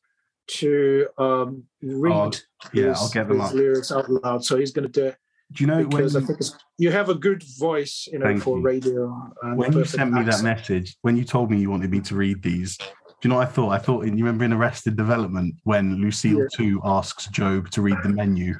to 0.58 1.06
um, 1.18 1.64
read 1.82 2.12
Oh, 2.12 2.30
yeah, 2.72 2.88
his, 2.88 2.98
I'll 2.98 3.08
get 3.10 3.28
them 3.28 3.38
his 3.40 3.48
up. 3.50 3.54
lyrics 3.54 3.92
out 3.92 4.08
loud, 4.10 4.44
so 4.44 4.56
he's 4.58 4.72
going 4.72 4.90
to 4.90 5.00
do 5.00 5.06
it 5.08 5.16
Do 5.52 5.62
you 5.64 5.68
know 5.68 5.76
when 5.78 5.88
because 5.90 6.16
I 6.16 6.20
think 6.20 6.38
it's, 6.40 6.56
you 6.78 6.90
have 6.90 7.08
a 7.10 7.14
good 7.14 7.42
voice, 7.58 8.08
you 8.10 8.18
know, 8.18 8.38
for 8.38 8.56
you. 8.56 8.62
radio. 8.64 9.30
And 9.42 9.58
when 9.58 9.72
you 9.74 9.84
sent 9.84 10.12
me 10.12 10.22
that 10.22 10.42
message, 10.42 10.96
when 11.02 11.16
you 11.16 11.24
told 11.24 11.50
me 11.50 11.58
you 11.60 11.70
wanted 11.70 11.90
me 11.90 12.00
to 12.00 12.14
read 12.14 12.42
these, 12.42 12.76
do 12.78 12.84
you 13.24 13.30
know 13.30 13.36
what 13.36 13.48
I 13.48 13.50
thought? 13.50 13.70
I 13.70 13.78
thought, 13.78 14.04
you 14.06 14.12
remember 14.12 14.44
in 14.44 14.52
Arrested 14.52 14.96
Development 14.96 15.54
when 15.64 15.96
Lucille 15.96 16.38
Yeah. 16.40 16.46
2 16.54 16.80
asks 16.84 17.26
Gob 17.28 17.68
to 17.72 17.82
read 17.82 17.98
the 18.02 18.08
menu 18.10 18.54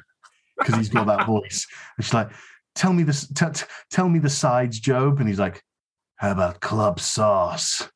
because 0.57 0.75
he's 0.75 0.89
got 0.89 1.07
that 1.07 1.25
voice. 1.35 1.65
She's 2.01 2.13
like, 2.13 2.29
tell 2.79 2.93
me 2.93 3.03
this, 3.03 3.27
t- 3.27 3.45
t- 3.53 3.65
tell 3.91 4.07
me 4.07 4.19
the 4.19 4.29
sides, 4.29 4.79
Gob. 4.79 5.19
And 5.19 5.27
he's 5.27 5.39
like, 5.39 5.61
how 6.15 6.31
about 6.31 6.61
club 6.61 6.99
sauce 6.99 7.89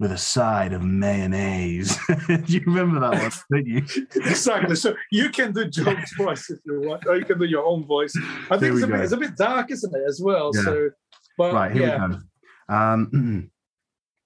with 0.00 0.10
a 0.10 0.18
side 0.18 0.72
of 0.72 0.82
mayonnaise? 0.82 1.98
do 2.26 2.42
you 2.46 2.62
remember 2.66 2.98
that 3.00 3.22
one, 3.22 3.30
don't 3.52 3.66
you? 3.66 3.84
exactly. 4.16 4.74
So 4.74 4.94
you 5.10 5.28
can 5.28 5.52
do 5.52 5.66
John's 5.66 6.12
voice 6.18 6.48
if 6.50 6.60
you 6.64 6.80
want, 6.80 7.06
or 7.06 7.16
you 7.16 7.26
can 7.26 7.38
do 7.38 7.44
your 7.44 7.64
own 7.64 7.84
voice. 7.84 8.14
I 8.50 8.56
think 8.56 8.74
it's 8.74 8.84
a, 8.84 8.86
bit, 8.86 9.00
it's 9.00 9.12
a 9.12 9.18
bit 9.18 9.36
dark, 9.36 9.70
isn't 9.70 9.94
it, 9.94 10.02
as 10.08 10.20
well? 10.22 10.50
Yeah. 10.54 10.62
So, 10.62 10.90
but 11.36 11.52
Right, 11.52 11.72
here 11.72 11.88
yeah, 11.88 12.06
we 12.06 12.14
go. 12.14 12.74
Um, 12.74 13.50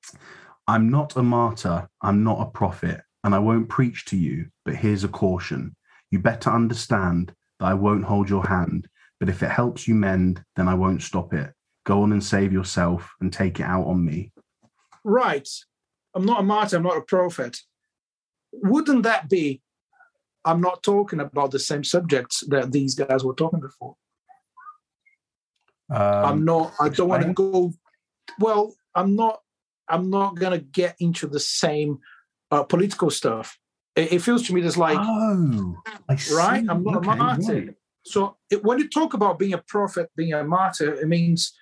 I'm 0.69 0.91
not 0.91 1.17
a 1.17 1.23
martyr, 1.23 1.89
I'm 2.01 2.23
not 2.23 2.41
a 2.41 2.51
prophet, 2.51 3.01
and 3.25 3.35
I 3.35 3.41
won't 3.41 3.69
preach 3.69 4.05
to 4.07 4.17
you, 4.17 4.47
but 4.65 4.77
here's 4.77 5.05
a 5.05 5.09
caution. 5.09 5.75
You 6.13 6.21
better 6.21 6.51
understand 6.51 7.33
that 7.59 7.67
I 7.67 7.75
won't 7.75 8.05
hold 8.05 8.29
your 8.29 8.47
hand, 8.47 8.89
but 9.21 9.29
if 9.29 9.43
it 9.43 9.51
helps 9.51 9.87
you 9.89 9.95
mend, 9.95 10.43
then 10.57 10.69
I 10.69 10.75
won't 10.75 11.03
stop 11.03 11.33
it. 11.35 11.53
Go 11.85 12.03
on 12.03 12.13
and 12.13 12.23
save 12.23 12.53
yourself 12.53 13.15
and 13.21 13.33
take 13.33 13.61
it 13.61 13.65
out 13.65 13.87
on 13.87 14.05
me. 14.05 14.33
right. 15.05 15.49
I'm 16.15 16.25
not 16.25 16.41
a 16.41 16.43
martyr. 16.43 16.77
I'm 16.79 16.83
not 16.83 16.97
a 16.97 17.03
prophet. 17.03 17.59
Wouldn't 18.53 19.03
that 19.03 19.29
be? 19.29 19.61
I'm 20.47 20.63
not 20.63 20.83
talking 20.83 21.21
about 21.21 21.51
the 21.51 21.59
same 21.59 21.85
subjects 21.85 22.43
that 22.49 22.73
these 22.73 22.95
guys 22.95 23.23
were 23.23 23.35
talking 23.35 23.61
before. 23.61 23.97
I'm 25.91 26.25
Um, 26.39 26.45
not. 26.47 26.73
I 26.81 26.89
don't 26.89 27.09
want 27.09 27.23
to 27.25 27.33
go. 27.35 27.73
Well, 28.41 28.75
I'm 28.95 29.15
not. 29.15 29.41
I'm 29.89 30.09
not 30.11 30.35
going 30.37 30.53
to 30.53 30.59
get 30.65 30.97
into 31.01 31.27
the 31.29 31.39
same 31.39 31.99
uh, 32.51 32.63
political 32.65 33.11
stuff. 33.11 33.59
It, 33.95 34.15
it 34.15 34.23
feels 34.23 34.43
to 34.47 34.55
me 34.55 34.61
there's 34.63 34.77
like 34.79 34.99
oh, 35.01 35.77
right? 36.33 36.65
I'm 36.69 36.83
not 36.83 36.97
Okay, 36.97 37.11
a 37.13 37.17
martyr. 37.17 37.55
right. 37.55 37.75
So 38.07 38.37
it, 38.51 38.63
when 38.65 38.79
you 38.79 38.89
talk 38.89 39.15
about 39.15 39.39
being 39.39 39.55
a 39.55 39.59
prophet, 39.59 40.11
being 40.17 40.33
a 40.33 40.45
martyr, 40.45 40.95
it 40.95 41.09
means 41.09 41.53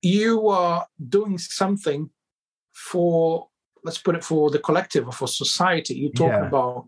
you 0.00 0.48
are 0.48 0.86
doing 1.08 1.36
something 1.38 2.08
for, 2.72 3.48
let's 3.84 3.98
put 3.98 4.16
it 4.16 4.24
for 4.24 4.50
the 4.50 4.58
collective 4.58 5.06
or 5.06 5.12
for 5.12 5.28
society. 5.28 5.94
You're 5.94 6.12
talking 6.12 6.44
Yeah. 6.44 6.48
about 6.48 6.86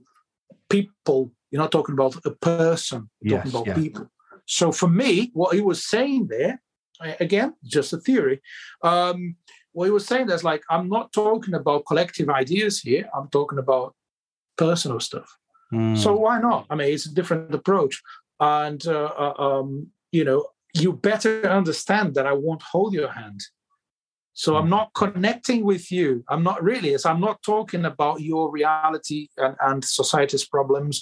people. 0.71 1.33
You're 1.51 1.63
not 1.63 1.71
talking 1.73 1.93
about 1.93 2.17
a 2.25 2.31
person. 2.31 3.11
You're 3.21 3.37
Yes, 3.37 3.45
talking 3.45 3.51
about 3.55 3.67
yeah. 3.69 3.83
people. 3.83 4.11
So 4.47 4.73
for 4.73 4.89
me, 4.89 5.31
what 5.35 5.55
he 5.55 5.61
was 5.61 5.87
saying 5.87 6.29
there, 6.29 6.63
again, 7.21 7.55
just 7.63 7.93
a 7.93 7.99
theory. 7.99 8.41
Um, 8.83 9.37
what 9.73 9.85
he 9.85 9.91
was 9.91 10.07
saying 10.07 10.27
there's 10.27 10.45
like, 10.45 10.63
I'm 10.71 10.89
not 10.89 11.13
talking 11.13 11.55
about 11.55 11.87
collective 11.87 12.29
ideas 12.31 12.81
here. 12.81 13.09
I'm 13.15 13.29
talking 13.29 13.59
about 13.59 13.95
personal 14.57 15.01
stuff. 15.01 15.29
Hmm. 15.71 15.95
So 15.95 16.15
why 16.15 16.41
not? 16.41 16.67
I 16.71 16.75
mean, 16.75 16.93
it's 16.95 17.07
a 17.07 17.15
different 17.15 17.55
approach, 17.55 18.01
and 18.41 18.87
uh, 18.87 19.13
uh, 19.17 19.43
um, 19.43 19.89
you 20.13 20.25
know, 20.25 20.47
you 20.75 20.93
better 20.93 21.47
understand 21.49 22.15
that 22.15 22.27
I 22.27 22.33
won't 22.33 22.63
hold 22.63 22.95
your 22.95 23.11
hand. 23.11 23.41
So 24.37 24.57
I'm 24.57 24.69
not 24.69 24.91
connecting 24.95 25.65
with 25.65 25.93
you. 25.93 26.25
I'm 26.29 26.43
not 26.43 26.61
really. 26.61 26.99
So 26.99 27.09
I'm 27.09 27.21
not 27.21 27.41
talking 27.45 27.85
about 27.85 28.21
your 28.21 28.51
reality 28.51 29.29
and, 29.37 29.55
and 29.61 29.85
society's 29.85 30.45
problems. 30.45 31.01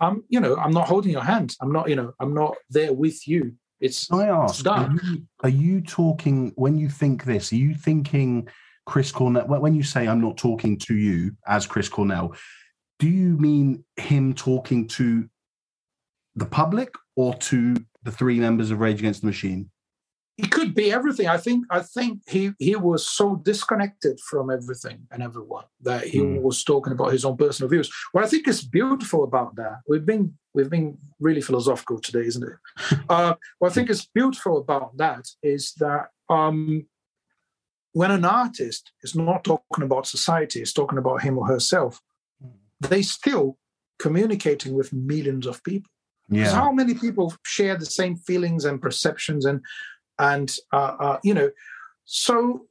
I'm, 0.00 0.24
you 0.30 0.40
know, 0.40 0.56
I'm 0.56 0.72
not 0.72 0.88
holding 0.88 1.12
your 1.12 1.22
hand. 1.22 1.54
I'm 1.60 1.70
not, 1.70 1.90
you 1.90 1.96
know, 1.96 2.12
I'm 2.18 2.32
not 2.32 2.56
there 2.70 2.94
with 2.94 3.28
you. 3.28 3.52
It's 3.80 4.06
Can 4.06 4.20
I 4.20 4.28
ask, 4.28 4.60
are 4.66 4.86
done. 4.86 5.00
you, 5.04 5.26
are 5.42 5.50
you 5.50 5.82
talking, 5.82 6.52
when 6.56 6.78
you 6.78 6.88
think 6.88 7.24
this, 7.24 7.52
are 7.52 7.56
you 7.56 7.74
thinking 7.74 8.48
Chris 8.86 9.12
Cornell? 9.12 9.46
When 9.46 9.74
you 9.74 9.82
say 9.82 10.08
I'm 10.08 10.22
not 10.22 10.38
talking 10.38 10.78
to 10.78 10.94
you 10.96 11.36
as 11.46 11.66
Chris 11.66 11.90
Cornell, 11.90 12.34
do 12.98 13.08
you 13.08 13.36
mean 13.36 13.84
him 13.96 14.32
talking 14.32 14.88
to 14.88 15.28
the 16.36 16.46
public 16.46 16.94
or 17.16 17.34
to 17.34 17.76
the 18.02 18.10
three 18.10 18.38
members 18.40 18.70
of 18.70 18.80
Rage 18.80 18.98
Against 19.00 19.20
the 19.22 19.26
Machine? 19.26 19.70
it 20.36 20.50
could 20.50 20.74
be 20.74 20.90
everything. 20.90 21.28
I 21.28 21.36
think 21.36 21.64
I 21.70 21.80
think 21.80 22.22
he 22.28 22.52
he 22.58 22.74
was 22.74 23.08
so 23.08 23.36
disconnected 23.36 24.18
from 24.18 24.50
everything 24.50 25.06
and 25.12 25.22
everyone 25.22 25.66
that 25.82 26.08
he 26.08 26.18
Mm. 26.18 26.42
was 26.42 26.64
talking 26.64 26.92
about 26.92 27.12
his 27.12 27.24
own 27.24 27.36
personal 27.36 27.70
views. 27.70 27.88
What 28.10 28.24
I 28.24 28.26
think 28.28 28.48
is 28.48 28.60
beautiful 28.66 29.22
about 29.22 29.54
that, 29.56 29.82
we've 29.88 30.04
been 30.04 30.36
we've 30.52 30.70
been 30.70 30.98
really 31.20 31.40
philosophical 31.40 32.00
today, 32.00 32.26
isn't 32.26 32.42
it? 32.50 32.98
uh, 33.08 33.34
what 33.58 33.70
I 33.70 33.74
think 33.74 33.90
is 33.90 34.08
beautiful 34.12 34.58
about 34.58 34.96
that 34.96 35.24
is 35.42 35.72
that 35.74 36.08
um, 36.28 36.86
when 37.92 38.10
an 38.10 38.24
artist 38.24 38.90
is 39.02 39.14
not 39.14 39.44
talking 39.44 39.84
about 39.84 40.04
society, 40.06 40.60
is 40.62 40.72
talking 40.72 40.98
about 40.98 41.22
him 41.22 41.38
or 41.38 41.46
herself, 41.46 42.00
they 42.80 43.02
still 43.02 43.56
communicating 44.00 44.74
with 44.74 44.92
millions 44.92 45.46
of 45.46 45.62
people. 45.62 45.90
Yeah. 46.28 46.52
How 46.52 46.72
many 46.72 46.94
people 46.94 47.34
share 47.44 47.76
the 47.76 47.86
same 47.86 48.16
feelings 48.16 48.64
and 48.64 48.80
perceptions 48.80 49.44
and 49.44 49.60
and 50.18 50.54
uh, 50.72 50.96
uh, 50.98 51.18
you 51.22 51.34
know, 51.34 51.50
so 52.04 52.66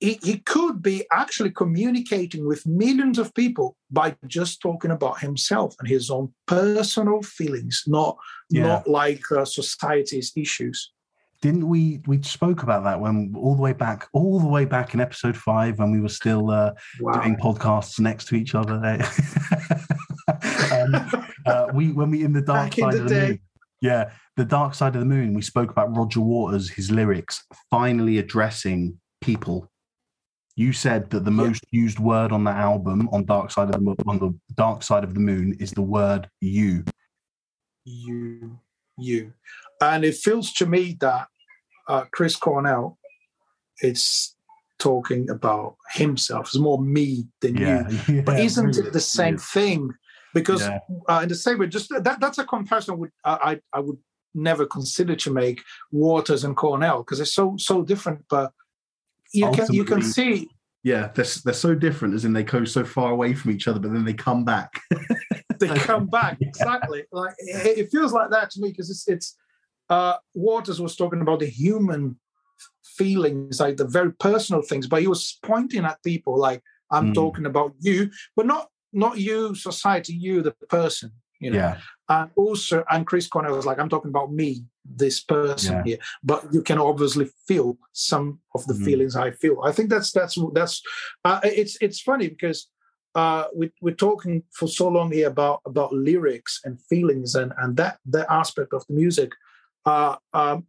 he, 0.00 0.18
he 0.22 0.38
could 0.38 0.80
be 0.82 1.04
actually 1.12 1.50
communicating 1.50 2.46
with 2.46 2.64
millions 2.66 3.18
of 3.18 3.34
people 3.34 3.76
by 3.90 4.16
just 4.26 4.60
talking 4.60 4.90
about 4.92 5.20
himself 5.20 5.74
and 5.80 5.88
his 5.88 6.08
own 6.10 6.32
personal 6.46 7.20
feelings, 7.22 7.82
not 7.86 8.16
Yeah. 8.50 8.62
not 8.66 8.88
like 8.88 9.22
uh, 9.32 9.44
society's 9.44 10.32
issues. 10.36 10.92
Didn't 11.40 11.68
we? 11.68 12.00
We 12.06 12.20
spoke 12.22 12.62
about 12.64 12.82
that 12.84 13.00
when 13.00 13.32
all 13.36 13.54
the 13.54 13.62
way 13.62 13.72
back, 13.72 14.08
all 14.12 14.40
the 14.40 14.48
way 14.48 14.64
back 14.64 14.94
in 14.94 15.00
episode 15.00 15.36
five 15.36 15.78
when 15.78 15.92
we 15.92 16.00
were 16.00 16.08
still 16.08 16.50
uh, 16.50 16.72
Wow. 17.00 17.20
doing 17.20 17.36
podcasts 17.36 18.00
next 18.00 18.26
to 18.28 18.34
each 18.34 18.54
other. 18.56 18.74
um, 20.72 20.94
uh, 20.94 21.17
we 21.74 21.92
when 21.92 22.10
we 22.10 22.24
in 22.24 22.32
the 22.32 22.42
dark 22.42 22.70
Back 22.70 22.78
in 22.78 22.84
side 22.84 22.92
the 22.94 23.02
of 23.02 23.08
the 23.08 23.14
day. 23.14 23.26
moon. 23.28 23.40
Yeah, 23.80 24.10
the 24.36 24.44
dark 24.44 24.74
side 24.74 24.94
of 24.96 25.00
the 25.00 25.06
moon. 25.06 25.34
We 25.34 25.42
spoke 25.42 25.70
about 25.70 25.96
Roger 25.96 26.20
Waters, 26.20 26.68
his 26.70 26.90
lyrics 26.90 27.44
finally 27.70 28.18
addressing 28.18 28.98
people. 29.20 29.70
You 30.56 30.72
said 30.72 31.10
that 31.10 31.24
the 31.24 31.30
Yeah. 31.30 31.36
most 31.36 31.64
used 31.70 32.00
word 32.00 32.32
on 32.32 32.42
that 32.44 32.56
album, 32.56 33.08
on 33.12 33.24
Dark 33.24 33.52
Side 33.52 33.68
of 33.68 33.74
the 33.74 33.80
Mo- 33.80 33.96
on 34.06 34.18
the 34.18 34.34
Dark 34.56 34.82
Side 34.82 35.04
of 35.04 35.14
the 35.14 35.20
Moon, 35.20 35.54
is 35.60 35.70
the 35.70 35.82
word 35.82 36.28
"you." 36.40 36.84
you 37.84 38.58
you 38.98 39.32
and 39.80 40.04
it 40.04 40.14
feels 40.14 40.52
to 40.52 40.66
me 40.66 40.96
that 41.00 41.28
uh, 41.88 42.04
chris 42.12 42.36
cornell 42.36 42.98
is 43.80 44.34
talking 44.78 45.30
about 45.30 45.76
himself 45.94 46.48
it's 46.48 46.58
more 46.58 46.80
me 46.82 47.26
than 47.40 47.56
you 47.56 47.86
Yeah, 48.08 48.20
but 48.22 48.38
isn't 48.40 48.76
it 48.76 48.92
the 48.92 49.00
same 49.00 49.38
thing 49.38 49.90
because 50.34 50.62
Yeah. 50.62 50.78
uh, 51.08 51.20
in 51.22 51.28
the 51.28 51.34
same 51.34 51.58
way 51.58 51.66
just 51.66 51.88
that, 51.90 52.18
that's 52.20 52.38
a 52.38 52.44
comparison 52.44 52.98
would 52.98 53.10
I, 53.24 53.60
I 53.72 53.80
would 53.80 53.98
never 54.34 54.66
consider 54.66 55.16
to 55.16 55.32
make 55.32 55.62
waters 55.90 56.44
and 56.44 56.56
cornell 56.56 56.98
because 56.98 57.20
it's 57.20 57.34
so 57.34 57.56
so 57.58 57.82
different 57.82 58.24
but 58.28 58.52
you 59.32 59.50
can 59.50 59.66
you 59.72 59.84
can 59.84 60.02
see 60.02 60.48
Yeah, 60.84 61.10
they're, 61.14 61.26
they're 61.44 61.54
so 61.54 61.74
different, 61.74 62.14
as 62.14 62.24
in 62.24 62.32
they 62.32 62.44
go 62.44 62.64
so 62.64 62.84
far 62.84 63.10
away 63.10 63.34
from 63.34 63.50
each 63.50 63.66
other, 63.68 63.80
but 63.80 63.92
then 63.92 64.04
they 64.04 64.14
come 64.14 64.44
back. 64.44 64.70
they 65.58 65.68
come 65.80 66.06
back 66.06 66.38
exactly 66.40 67.04
like 67.12 67.34
it, 67.38 67.78
it 67.78 67.90
feels 67.90 68.12
like 68.12 68.30
that 68.30 68.50
to 68.50 68.60
me 68.60 68.70
because 68.70 68.90
it's 68.90 69.08
it's 69.08 69.36
uh 69.90 70.14
waters 70.34 70.80
was 70.80 70.96
talking 70.96 71.20
about 71.20 71.40
the 71.40 71.46
human 71.46 72.18
feelings 72.84 73.60
like 73.60 73.76
the 73.76 73.86
very 73.86 74.12
personal 74.12 74.62
things 74.62 74.86
but 74.86 75.00
he 75.00 75.08
was 75.08 75.38
pointing 75.42 75.84
at 75.84 76.02
people 76.02 76.38
like 76.38 76.62
i'm 76.90 77.08
Mm. 77.10 77.14
talking 77.14 77.46
about 77.46 77.74
you 77.80 78.10
but 78.36 78.46
not 78.46 78.68
not 78.92 79.18
you 79.18 79.54
society 79.54 80.14
you 80.14 80.42
the 80.42 80.52
person 80.68 81.12
you 81.40 81.50
know? 81.50 81.58
Yeah, 81.58 81.78
and 82.08 82.30
also 82.36 82.84
and 82.90 83.06
chris 83.06 83.28
cornell 83.28 83.54
was 83.54 83.66
like 83.66 83.78
i'm 83.78 83.88
talking 83.88 84.10
about 84.10 84.32
me 84.32 84.64
this 84.96 85.20
person 85.20 85.74
Yeah. 85.76 85.82
here. 85.84 85.98
But 86.24 86.52
you 86.52 86.62
can 86.62 86.78
obviously 86.78 87.28
feel 87.46 87.76
some 87.92 88.40
of 88.54 88.66
the 88.66 88.74
Mhm. 88.74 88.84
feelings 88.84 89.14
i 89.16 89.30
feel. 89.30 89.56
I 89.62 89.72
think 89.72 89.90
that's 89.90 90.10
that's 90.12 90.36
that's 90.54 90.82
uh, 91.24 91.40
it's 91.44 91.76
it's 91.80 92.00
funny 92.00 92.28
because 92.28 92.68
uh 93.14 93.44
we, 93.54 93.70
we're 93.82 93.94
talking 93.94 94.42
for 94.52 94.66
so 94.66 94.88
long 94.88 95.12
here 95.12 95.28
about 95.28 95.60
about 95.66 95.92
lyrics 95.92 96.60
and 96.64 96.80
feelings 96.90 97.34
and 97.34 97.52
and 97.58 97.76
that 97.76 97.98
that 98.06 98.26
aspect 98.30 98.72
of 98.72 98.82
the 98.88 98.94
music. 98.94 99.30
Uh, 99.84 100.16
um, 100.32 100.66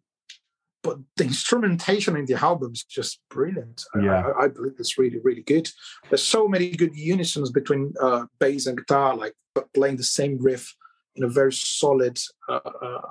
but 0.84 0.98
the 1.18 1.26
instrumentation 1.26 2.16
in 2.16 2.26
the 2.26 2.36
album 2.36 2.72
is 2.74 2.84
just 2.84 3.20
brilliant. 3.30 3.84
Yeah. 4.02 4.32
I, 4.40 4.46
I, 4.46 4.48
believe 4.48 4.76
it's 4.80 4.98
really, 4.98 5.20
really 5.20 5.42
good. 5.42 5.70
There's 6.10 6.24
so 6.24 6.48
many 6.48 6.72
good 6.72 6.96
unisons 6.96 7.52
between 7.52 7.94
uh, 8.02 8.26
bass 8.40 8.66
and 8.66 8.78
guitar, 8.78 9.16
like 9.16 9.34
playing 9.74 9.98
the 9.98 10.04
same 10.04 10.38
riff 10.42 10.74
in 11.16 11.24
a 11.24 11.28
very 11.28 11.52
solid 11.52 12.18
uh, 12.48 12.60
uh, 12.82 13.02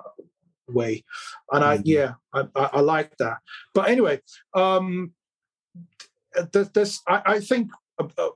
way. 0.68 1.04
And 1.52 1.64
I, 1.64 1.76
mm-hmm. 1.76 1.86
yeah, 1.86 2.12
I, 2.32 2.44
I, 2.54 2.70
I, 2.74 2.80
like 2.80 3.16
that. 3.18 3.38
But 3.74 3.90
anyway, 3.90 4.20
um, 4.54 5.12
there's, 6.52 7.00
I, 7.06 7.22
I 7.26 7.40
think, 7.40 7.70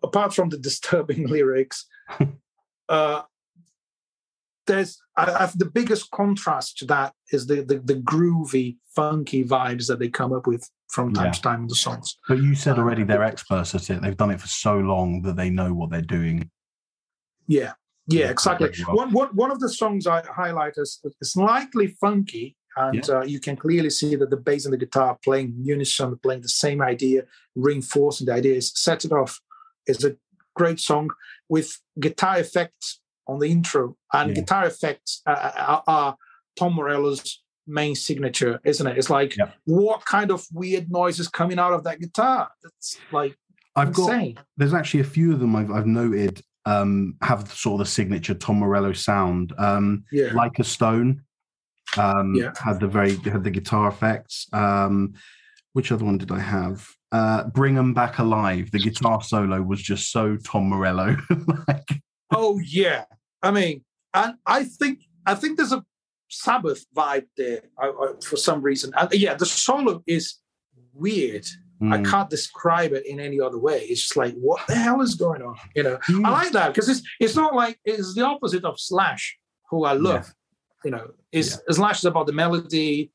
apart 0.03 0.35
from 0.35 0.51
the 0.51 0.59
disturbing 0.59 1.27
lyrics, 1.29 1.87
uh, 2.89 3.23
there's 4.73 5.03
I, 5.17 5.51
the 5.55 5.67
biggest 5.67 6.11
contrast 6.11 6.79
to 6.79 6.87
that 6.87 7.13
is 7.33 7.47
the, 7.47 7.57
the, 7.63 7.79
the 7.79 7.97
groovy, 7.97 8.79
funky 8.97 9.45
vibes 9.45 9.87
that 9.89 9.99
they 9.99 10.09
come 10.09 10.33
up 10.33 10.47
with 10.47 10.69
from 10.89 11.13
time 11.13 11.27
yeah. 11.27 11.33
to 11.33 11.43
time 11.43 11.63
in 11.63 11.67
the 11.69 11.75
songs. 11.75 12.17
But 12.29 12.39
you 12.39 12.55
said 12.55 12.79
already 12.79 13.05
they're 13.05 13.23
experts 13.23 13.75
at 13.75 13.91
it. 13.91 14.01
They've 14.01 14.17
done 14.17 14.31
it 14.31 14.41
for 14.41 14.49
so 14.49 14.79
long 14.79 15.23
that 15.23 15.37
they 15.37 15.51
know 15.51 15.75
what 15.75 15.91
they're 15.91 16.01
doing. 16.01 16.51
Yeah, 17.47 17.73
yeah, 18.07 18.31
exactly. 18.31 18.71
Well. 18.87 18.97
One, 18.97 19.13
one, 19.13 19.29
one 19.35 19.51
of 19.51 19.61
the 19.61 19.69
songs 19.69 20.07
I 20.07 20.23
highlight 20.23 20.75
is, 20.77 21.01
is 21.21 21.33
slightly 21.33 21.89
funky, 22.01 22.57
and 22.77 23.07
yeah. 23.07 23.15
uh, 23.17 23.25
you 23.25 23.39
can 23.41 23.57
clearly 23.57 23.91
see 23.91 24.17
that 24.17 24.31
the 24.31 24.37
bass 24.39 24.65
and 24.65 24.73
the 24.73 24.79
guitar 24.79 25.19
playing 25.23 25.55
unison, 25.59 26.19
playing 26.23 26.41
the 26.41 26.49
same 26.49 26.81
idea, 26.81 27.25
reinforcing 27.55 28.27
the 28.27 28.33
idea. 28.33 28.55
Is 28.57 28.73
"Set 28.75 29.05
It 29.05 29.13
Off" 29.13 29.41
is 29.87 30.05
a 30.05 30.17
great 30.55 30.81
song 30.81 31.11
with 31.49 31.79
guitar 32.01 32.39
effects 32.39 33.02
on 33.27 33.39
the 33.39 33.49
intro, 33.49 33.97
and 34.13 34.31
yeah. 34.31 34.35
guitar 34.35 34.67
effects 34.67 35.23
are, 35.27 35.83
are, 35.87 36.17
Tom 36.59 36.75
Morello's 36.75 37.43
main 37.67 37.95
signature, 37.95 38.61
isn't 38.65 38.87
it? 38.87 38.99
It's 38.99 39.11
like 39.11 39.37
yeah. 39.37 39.51
what 39.65 40.05
kind 40.05 40.31
of 40.31 40.45
weird 40.53 40.91
noises 40.91 41.29
coming 41.29 41.59
out 41.59 41.73
of 41.73 41.85
that 41.85 42.01
guitar? 42.01 42.51
It's 42.65 42.99
like 43.11 43.37
I've 43.75 43.89
insane. 43.89 44.35
got. 44.35 44.47
There's 44.57 44.75
actually 44.75 45.01
a 45.01 45.05
few 45.05 45.33
of 45.33 45.41
them 45.41 45.57
I've, 45.57 45.71
I've 45.71 45.87
noted 45.87 46.43
um, 46.67 47.17
have 47.23 47.51
sort 47.53 47.81
of 47.81 47.87
the 47.87 47.91
signature 47.91 48.35
Tom 48.35 48.59
Morello 48.59 48.93
sound. 48.93 49.53
Um, 49.59 50.05
yeah. 50.13 50.33
Like 50.35 50.59
a 50.59 50.65
Stone 50.65 51.23
um, 51.97 52.35
yeah. 52.35 52.53
had 52.63 52.81
the 52.81 52.89
very 52.89 53.17
had 53.17 53.45
the 53.45 53.51
guitar 53.51 53.89
effects. 53.89 54.47
Um, 54.53 55.15
which 55.73 55.91
other 55.91 56.05
one 56.05 56.19
did 56.19 56.31
I 56.31 56.39
have? 56.39 56.87
Uh, 57.13 57.45
Bring 57.45 57.79
'em 57.79 57.95
Back 57.95 58.19
Alive. 58.19 58.71
The 58.71 58.79
guitar 58.79 59.23
solo 59.23 59.63
was 59.63 59.83
just 59.83 60.11
so 60.13 60.37
Tom 60.37 60.69
Morello. 60.69 61.17
like, 61.69 62.03
oh 62.33 62.59
yeah, 62.59 63.05
I 63.43 63.51
mean, 63.51 63.85
and 64.15 64.35
I 64.47 64.65
think 64.65 65.01
I 65.27 65.35
think 65.35 65.57
there's 65.57 65.73
a 65.73 65.85
Sabbath 66.29 66.87
vibe 66.97 67.27
there 67.37 67.63
I, 67.79 67.89
I, 67.89 68.13
for 68.25 68.37
some 68.37 68.63
reason. 68.63 68.93
And 68.97 69.13
yeah, 69.13 69.35
the 69.35 69.47
solo 69.47 70.03
is 70.07 70.37
weird. 70.95 71.47
Mm. 71.83 71.93
I 71.93 71.99
hmm. 71.99 72.05
can't 72.05 72.31
describe 72.31 72.93
it 72.93 73.07
in 73.07 73.19
any 73.19 73.41
other 73.41 73.59
way. 73.59 73.81
It's 73.81 74.03
just 74.03 74.17
like, 74.17 74.35
what 74.35 74.67
the 74.67 74.75
hell 74.75 75.01
is 75.01 75.15
going 75.15 75.43
on? 75.43 75.57
You 75.75 75.83
know, 75.83 75.99
mm. 76.09 76.25
I 76.25 76.31
like 76.31 76.53
that 76.53 76.69
because 76.69 76.89
it's 76.89 77.03
it's 77.21 77.37
not 77.37 77.55
like 77.55 77.79
it's 77.85 78.15
the 78.15 78.25
opposite 78.25 78.65
of 78.65 78.81
Slash, 78.81 79.37
who 79.69 79.85
I 79.85 79.93
love. 79.93 80.27
Yeah. 80.27 80.33
You 80.85 80.91
know, 80.91 81.11
is 81.33 81.61
yeah. 81.69 81.75
Slash 81.75 81.99
is 81.99 82.05
about 82.05 82.27
the 82.27 82.33
melody, 82.33 83.11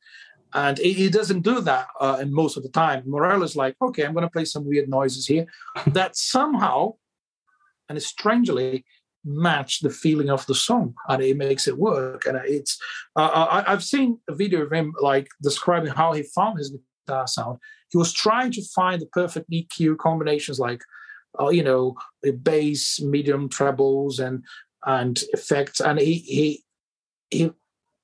and 0.54 0.78
he, 0.78 1.10
doesn't 1.10 1.42
do 1.42 1.62
that 1.62 1.88
uh, 2.00 2.18
in 2.22 2.34
most 2.34 2.58
of 2.58 2.64
the 2.64 2.70
time. 2.70 3.04
Morello 3.06 3.44
is 3.44 3.56
like, 3.56 3.76
okay, 3.82 4.06
I'm 4.06 4.14
going 4.14 4.26
to 4.26 4.30
play 4.30 4.46
some 4.46 4.66
weird 4.66 4.90
noises 4.90 5.28
here 5.28 5.46
that 5.88 6.16
somehow, 6.16 6.94
and 7.90 8.02
strangely, 8.02 8.86
match 9.28 9.82
the 9.82 9.90
feeling 9.90 10.30
of 10.30 10.46
the 10.48 10.56
song 10.56 10.96
and 11.10 11.22
it 11.22 11.38
makes 11.38 11.68
it 11.68 11.78
work. 11.78 12.26
And 12.26 12.40
it's 12.46 12.80
uh, 13.16 13.64
I, 13.66 13.70
have 13.70 13.84
seen 13.84 14.20
a 14.30 14.36
video 14.36 14.62
of 14.62 14.72
him 14.72 14.94
like 15.02 15.28
describing 15.42 15.92
how 15.92 16.14
he 16.14 16.24
found 16.24 16.58
his 16.58 16.76
guitar 17.06 17.28
sound. 17.28 17.60
He 17.90 17.98
was 17.98 18.14
trying 18.14 18.52
to 18.54 18.64
find 18.76 19.02
the 19.02 19.08
perfect 19.08 19.50
eq 19.52 19.98
combinations 19.98 20.60
like 20.60 20.82
uh, 21.40 21.50
you 21.50 21.64
know 21.64 21.96
bass 22.42 23.02
medium 23.02 23.50
trebles 23.50 24.20
and 24.20 24.44
and 24.86 25.22
effects. 25.34 25.82
And 25.82 26.00
he 26.00 26.16
he 26.20 26.64
he 27.30 27.52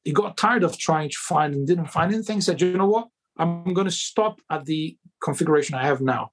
he 0.04 0.12
got 0.12 0.38
tired 0.38 0.64
of 0.64 0.78
trying 0.78 1.10
to 1.10 1.18
find 1.18 1.54
and 1.54 1.66
didn't 1.66 1.88
find 1.88 2.14
anything. 2.14 2.42
Said 2.42 2.62
you 2.62 2.78
know 2.78 2.90
what? 2.90 3.08
I'm 3.38 3.74
going 3.74 3.86
to 3.86 3.92
stop 3.92 4.42
at 4.52 4.66
the 4.66 4.96
configuration 5.24 5.76
i 5.76 5.86
have 5.86 6.02
now. 6.02 6.32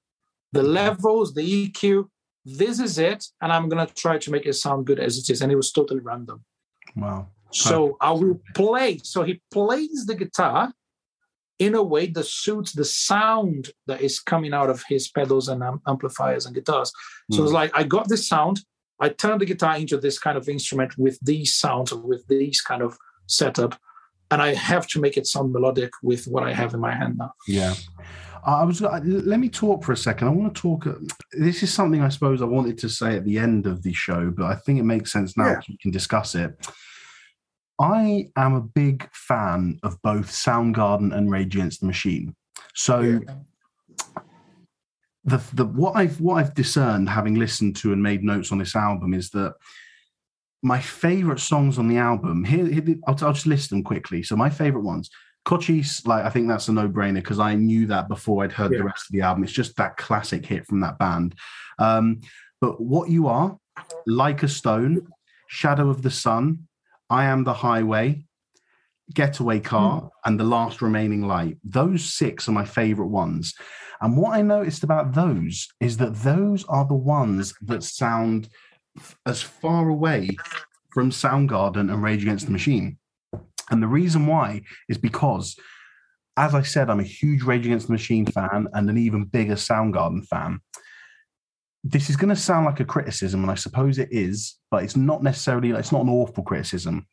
The 0.51 0.63
levels 0.63 1.33
the 1.33 1.69
eq 1.69 2.05
this 2.45 2.79
is 2.79 2.97
it, 2.97 3.25
and 3.41 3.51
I'm 3.51 3.69
gonna 3.69 3.87
try 3.87 4.17
to 4.17 4.31
make 4.31 4.45
it 4.45 4.53
sound 4.53 4.85
good 4.85 4.99
as 4.99 5.17
it 5.17 5.29
is. 5.29 5.41
And 5.41 5.51
it 5.51 5.55
was 5.55 5.71
totally 5.71 6.01
random. 6.01 6.43
Wow. 6.95 7.27
So 7.51 7.97
I 7.99 8.11
will 8.11 8.41
play. 8.55 8.99
So 9.03 9.23
he 9.23 9.41
plays 9.51 10.05
the 10.05 10.15
guitar 10.15 10.73
in 11.59 11.75
a 11.75 11.83
way 11.83 12.07
that 12.07 12.25
suits 12.25 12.71
the 12.71 12.85
sound 12.85 13.69
that 13.85 14.01
is 14.01 14.19
coming 14.19 14.53
out 14.53 14.69
of 14.69 14.83
his 14.87 15.09
pedals 15.09 15.47
and 15.47 15.61
amplifiers 15.87 16.45
and 16.45 16.55
guitars. 16.55 16.91
So 17.29 17.39
mm. 17.39 17.43
it's 17.43 17.51
hmm. 17.51 17.55
like 17.55 17.71
I 17.75 17.83
got 17.83 18.09
this 18.09 18.27
sound. 18.27 18.61
I 18.99 19.09
turned 19.09 19.41
the 19.41 19.45
guitar 19.45 19.77
into 19.77 19.97
this 19.97 20.17
kind 20.17 20.37
of 20.37 20.47
instrument 20.47 20.97
with 20.97 21.19
these 21.21 21.53
sounds, 21.53 21.93
with 21.93 22.25
these 22.27 22.61
kind 22.61 22.81
of 22.81 22.97
setup, 23.27 23.75
and 24.29 24.41
I 24.41 24.53
have 24.53 24.87
to 24.87 25.01
make 25.01 25.17
it 25.17 25.27
sound 25.27 25.51
melodic 25.51 25.91
with 26.01 26.25
what 26.25 26.43
I 26.43 26.53
have 26.53 26.73
in 26.73 26.79
my 26.79 26.93
hand 26.93 27.17
now. 27.17 27.33
Yeah. 27.47 27.73
I 28.45 28.63
was. 28.63 28.81
Let 28.81 29.39
me 29.39 29.49
talk 29.49 29.83
for 29.83 29.91
a 29.91 29.97
second. 29.97 30.27
I 30.27 30.31
want 30.31 30.53
to 30.53 30.61
talk. 30.61 30.87
Uh, 30.87 30.93
this 31.31 31.63
is 31.63 31.73
something 31.73 32.01
I 32.01 32.09
suppose 32.09 32.41
I 32.41 32.45
wanted 32.45 32.77
to 32.79 32.89
say 32.89 33.15
at 33.15 33.25
the 33.25 33.37
end 33.37 33.67
of 33.67 33.83
the 33.83 33.93
show, 33.93 34.31
but 34.31 34.45
I 34.45 34.55
think 34.55 34.79
it 34.79 34.83
makes 34.83 35.11
sense 35.11 35.37
now. 35.37 35.47
Yeah. 35.47 35.61
We 35.67 35.77
can 35.77 35.91
discuss 35.91 36.35
it. 36.35 36.55
I 37.79 38.29
am 38.35 38.53
a 38.53 38.61
big 38.61 39.09
fan 39.11 39.79
of 39.83 40.01
both 40.01 40.29
Soundgarden 40.29 41.15
and 41.15 41.31
Rage 41.31 41.55
Against 41.55 41.81
the 41.81 41.87
Machine. 41.87 42.35
So, 42.75 43.01
yeah. 43.01 43.19
the 45.23 45.41
the 45.53 45.65
what 45.65 45.95
I've 45.95 46.19
what 46.21 46.35
I've 46.35 46.53
discerned, 46.53 47.09
having 47.09 47.35
listened 47.35 47.75
to 47.77 47.93
and 47.93 48.01
made 48.01 48.23
notes 48.23 48.51
on 48.51 48.57
this 48.57 48.75
album, 48.75 49.13
is 49.13 49.29
that 49.31 49.55
my 50.63 50.79
favorite 50.79 51.39
songs 51.39 51.79
on 51.79 51.87
the 51.87 51.97
album. 51.97 52.43
Here, 52.43 52.65
here 52.65 52.97
I'll, 53.07 53.17
I'll 53.21 53.33
just 53.33 53.47
list 53.47 53.71
them 53.71 53.83
quickly. 53.83 54.23
So, 54.23 54.35
my 54.35 54.49
favorite 54.49 54.83
ones: 54.83 55.09
Cochise, 55.43 56.05
like 56.05 56.23
I 56.23 56.29
think 56.29 56.47
that's 56.47 56.67
a 56.67 56.73
no-brainer 56.73 57.15
because 57.15 57.39
I 57.39 57.55
knew 57.55 57.87
that 57.87 58.07
before 58.07 58.43
I'd 58.43 58.51
heard 58.51 58.71
yeah. 58.71 58.79
the 58.79 58.83
rest 58.83 59.07
of 59.07 59.13
the 59.13 59.21
album. 59.21 59.43
It's 59.43 59.53
just 59.53 59.75
that 59.77 59.97
classic 59.97 60.45
hit 60.45 60.67
from 60.67 60.81
that 60.81 60.99
band. 60.99 61.35
Um, 61.79 62.21
but 62.59 62.79
what 62.79 63.09
you 63.09 63.27
are, 63.27 63.57
like 64.05 64.43
a 64.43 64.47
stone, 64.47 65.07
shadow 65.47 65.89
of 65.89 66.03
the 66.03 66.11
sun, 66.11 66.67
I 67.09 67.25
am 67.25 67.43
the 67.43 67.53
highway, 67.53 68.23
getaway 69.13 69.59
car, 69.59 70.01
mm. 70.01 70.09
and 70.25 70.39
the 70.39 70.43
last 70.43 70.81
remaining 70.81 71.23
light. 71.27 71.57
Those 71.63 72.13
six 72.13 72.47
are 72.47 72.53
my 72.53 72.65
favorite 72.65 73.07
ones. 73.07 73.55
And 73.99 74.17
what 74.17 74.33
I 74.33 74.41
noticed 74.41 74.83
about 74.83 75.13
those 75.13 75.67
is 75.79 75.97
that 75.97 76.15
those 76.15 76.65
are 76.65 76.85
the 76.87 76.93
ones 76.93 77.53
that 77.63 77.83
sound 77.83 78.49
as 79.25 79.41
far 79.41 79.89
away 79.89 80.37
from 80.91 81.11
Soundgarden 81.11 81.91
and 81.91 82.03
Rage 82.03 82.23
Against 82.23 82.45
the 82.45 82.51
Machine 82.51 82.97
and 83.71 83.81
the 83.81 83.87
reason 83.87 84.27
why 84.27 84.61
is 84.89 84.97
because, 84.97 85.55
as 86.37 86.53
I 86.53 86.61
said, 86.61 86.89
I'm 86.89 86.99
a 86.99 87.03
huge 87.03 87.43
Rage 87.43 87.65
Against 87.65 87.87
the 87.87 87.93
Machine 87.93 88.25
fan 88.25 88.67
and 88.73 88.89
an 88.89 88.97
even 88.97 89.25
bigger 89.25 89.55
Soundgarden 89.55 90.25
fan. 90.27 90.59
This 91.83 92.09
is 92.09 92.15
going 92.15 92.29
to 92.29 92.35
sound 92.35 92.65
like 92.65 92.79
a 92.79 92.85
criticism, 92.85 93.41
and 93.41 93.49
I 93.49 93.55
suppose 93.55 93.97
it 93.97 94.09
is, 94.11 94.57
but 94.69 94.83
it's 94.83 94.95
not 94.95 95.23
necessarily, 95.23 95.71
it's 95.71 95.91
not 95.91 96.03
an 96.03 96.09
awful 96.09 96.43
criticism. 96.43 97.07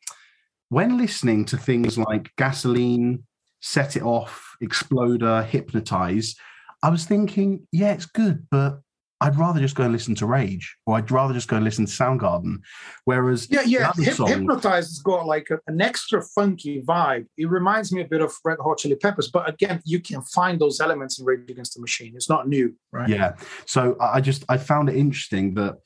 When 0.69 0.99
listening 0.99 1.47
to 1.47 1.57
things 1.57 1.97
like 1.97 2.33
Gasoline, 2.37 3.25
Set 3.61 3.97
It 3.97 4.03
Off, 4.03 4.57
Exploder, 4.61 5.43
Hypnotize, 5.43 6.35
I 6.83 6.91
was 6.91 7.07
thinking, 7.07 7.67
yeah, 7.73 7.93
it's 7.93 8.07
good, 8.07 8.47
but 8.51 8.81
I'd 9.21 9.37
rather 9.37 9.59
just 9.61 9.75
go 9.75 9.83
and 9.85 9.93
listen 9.93 10.15
to 10.17 10.27
Rage, 10.27 10.77
or 10.87 10.97
I'd 10.97 11.11
rather 11.11 11.35
just 11.35 11.49
go 11.49 11.57
and 11.57 11.65
listen 11.65 11.87
to 11.87 11.93
Soundgarden. 11.93 12.59
Whereas, 13.05 13.51
yeah, 13.51 13.63
yeah, 13.63 13.93
Hip- 13.97 14.15
song, 14.15 14.29
Hypnotize 14.29 14.87
has 14.87 15.01
got 15.01 15.27
like 15.27 15.49
a, 15.51 15.59
an 15.67 15.81
extra 15.81 16.23
funky 16.23 16.83
vibe. 16.83 17.27
It 17.37 17.49
reminds 17.49 17.93
me 17.93 18.01
a 18.03 18.07
bit 18.07 18.21
of 18.21 18.33
Red 18.45 18.59
Hot 18.61 18.79
Chili 18.79 18.95
Peppers, 18.95 19.29
but 19.29 19.49
again, 19.49 19.83
you 19.85 20.01
can 20.01 20.23
find 20.23 20.61
those 20.61 20.81
elements 20.81 21.19
in 21.19 21.27
Rage 21.27 21.51
Against 21.51 21.75
the 21.75 21.81
Machine. 21.81 22.13
It's 22.15 22.29
not 22.29 22.49
new, 22.49 22.75
right? 22.93 23.09
Yeah. 23.09 23.33
So 23.67 23.97
I 24.01 24.21
just 24.21 24.45
I 24.49 24.57
found 24.57 24.89
it 24.89 24.97
interesting 24.97 25.55
that 25.55 25.79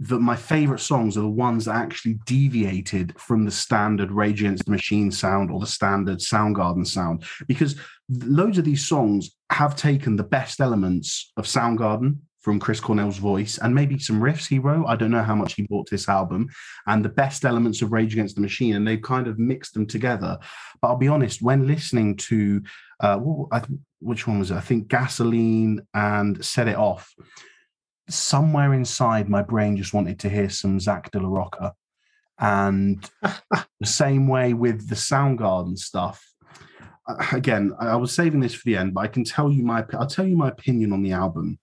that 0.00 0.20
my 0.20 0.34
favorite 0.34 0.80
songs 0.80 1.16
are 1.16 1.22
the 1.22 1.28
ones 1.28 1.66
that 1.66 1.76
actually 1.76 2.14
deviated 2.24 3.14
from 3.20 3.44
the 3.44 3.50
standard 3.50 4.10
Rage 4.10 4.40
Against 4.40 4.64
the 4.64 4.70
Machine 4.70 5.10
sound 5.10 5.50
or 5.50 5.60
the 5.60 5.66
standard 5.66 6.18
Soundgarden 6.18 6.86
sound 6.86 7.24
because 7.46 7.76
loads 8.08 8.56
of 8.56 8.64
these 8.64 8.86
songs 8.86 9.36
have 9.50 9.76
taken 9.76 10.16
the 10.16 10.24
best 10.24 10.60
elements 10.60 11.32
of 11.36 11.44
Soundgarden 11.44 12.16
from 12.40 12.58
Chris 12.58 12.80
Cornell's 12.80 13.18
voice 13.18 13.58
and 13.58 13.74
maybe 13.74 13.98
some 13.98 14.20
riffs 14.20 14.48
he 14.48 14.58
wrote. 14.58 14.86
I 14.86 14.96
don't 14.96 15.10
know 15.10 15.22
how 15.22 15.34
much 15.34 15.54
he 15.54 15.66
brought 15.66 15.86
to 15.88 15.94
this 15.94 16.08
album 16.08 16.48
and 16.86 17.04
the 17.04 17.10
best 17.10 17.44
elements 17.44 17.82
of 17.82 17.92
Rage 17.92 18.14
Against 18.14 18.34
the 18.34 18.40
Machine, 18.40 18.76
and 18.76 18.88
they've 18.88 19.02
kind 19.02 19.26
of 19.26 19.38
mixed 19.38 19.74
them 19.74 19.86
together. 19.86 20.38
But 20.80 20.88
I'll 20.88 20.96
be 20.96 21.08
honest, 21.08 21.42
when 21.42 21.66
listening 21.66 22.16
to 22.16 22.62
uh, 23.00 23.18
what, 23.18 23.66
which 23.98 24.26
one 24.26 24.38
was 24.38 24.50
it? 24.50 24.56
I 24.56 24.60
think 24.60 24.88
Gasoline 24.88 25.82
and 25.92 26.42
Set 26.42 26.68
It 26.68 26.76
Off. 26.76 27.14
Somewhere 28.10 28.74
inside 28.74 29.28
my 29.28 29.42
brain 29.42 29.76
just 29.76 29.94
wanted 29.94 30.18
to 30.20 30.28
hear 30.28 30.50
some 30.50 30.80
Zack 30.80 31.10
de 31.10 31.20
la 31.20 31.28
Rocha 31.28 31.74
And 32.38 33.08
the 33.22 33.86
same 33.86 34.26
way 34.28 34.52
with 34.52 34.88
the 34.88 34.94
Soundgarden 34.94 35.78
stuff. 35.78 36.24
Uh, 37.08 37.26
Again, 37.32 37.72
I 37.78 37.96
was 37.96 38.12
saving 38.12 38.40
this 38.40 38.54
for 38.54 38.64
the 38.64 38.76
end, 38.76 38.94
but 38.94 39.02
I 39.02 39.06
can 39.06 39.24
tell 39.24 39.50
you 39.50 39.62
my 39.62 39.84
I'll 39.94 40.06
tell 40.06 40.26
you 40.26 40.36
my 40.36 40.48
opinion 40.48 40.92
on 40.92 41.02
the 41.02 41.12
album. 41.12 41.58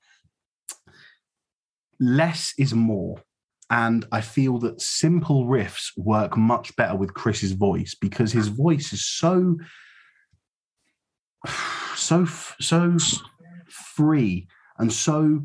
Less 1.99 2.53
is 2.57 2.73
more. 2.73 3.21
And 3.69 4.05
I 4.13 4.21
feel 4.21 4.59
that 4.59 4.81
simple 4.81 5.45
riffs 5.45 5.91
work 5.97 6.37
much 6.37 6.73
better 6.77 6.95
with 6.95 7.13
Chris's 7.13 7.51
voice 7.51 7.95
because 7.99 8.31
his 8.31 8.47
voice 8.47 8.93
is 8.93 9.05
so 9.05 9.57
so 11.95 12.25
so 12.25 12.97
free 13.67 14.47
and 14.77 14.93
so 14.93 15.43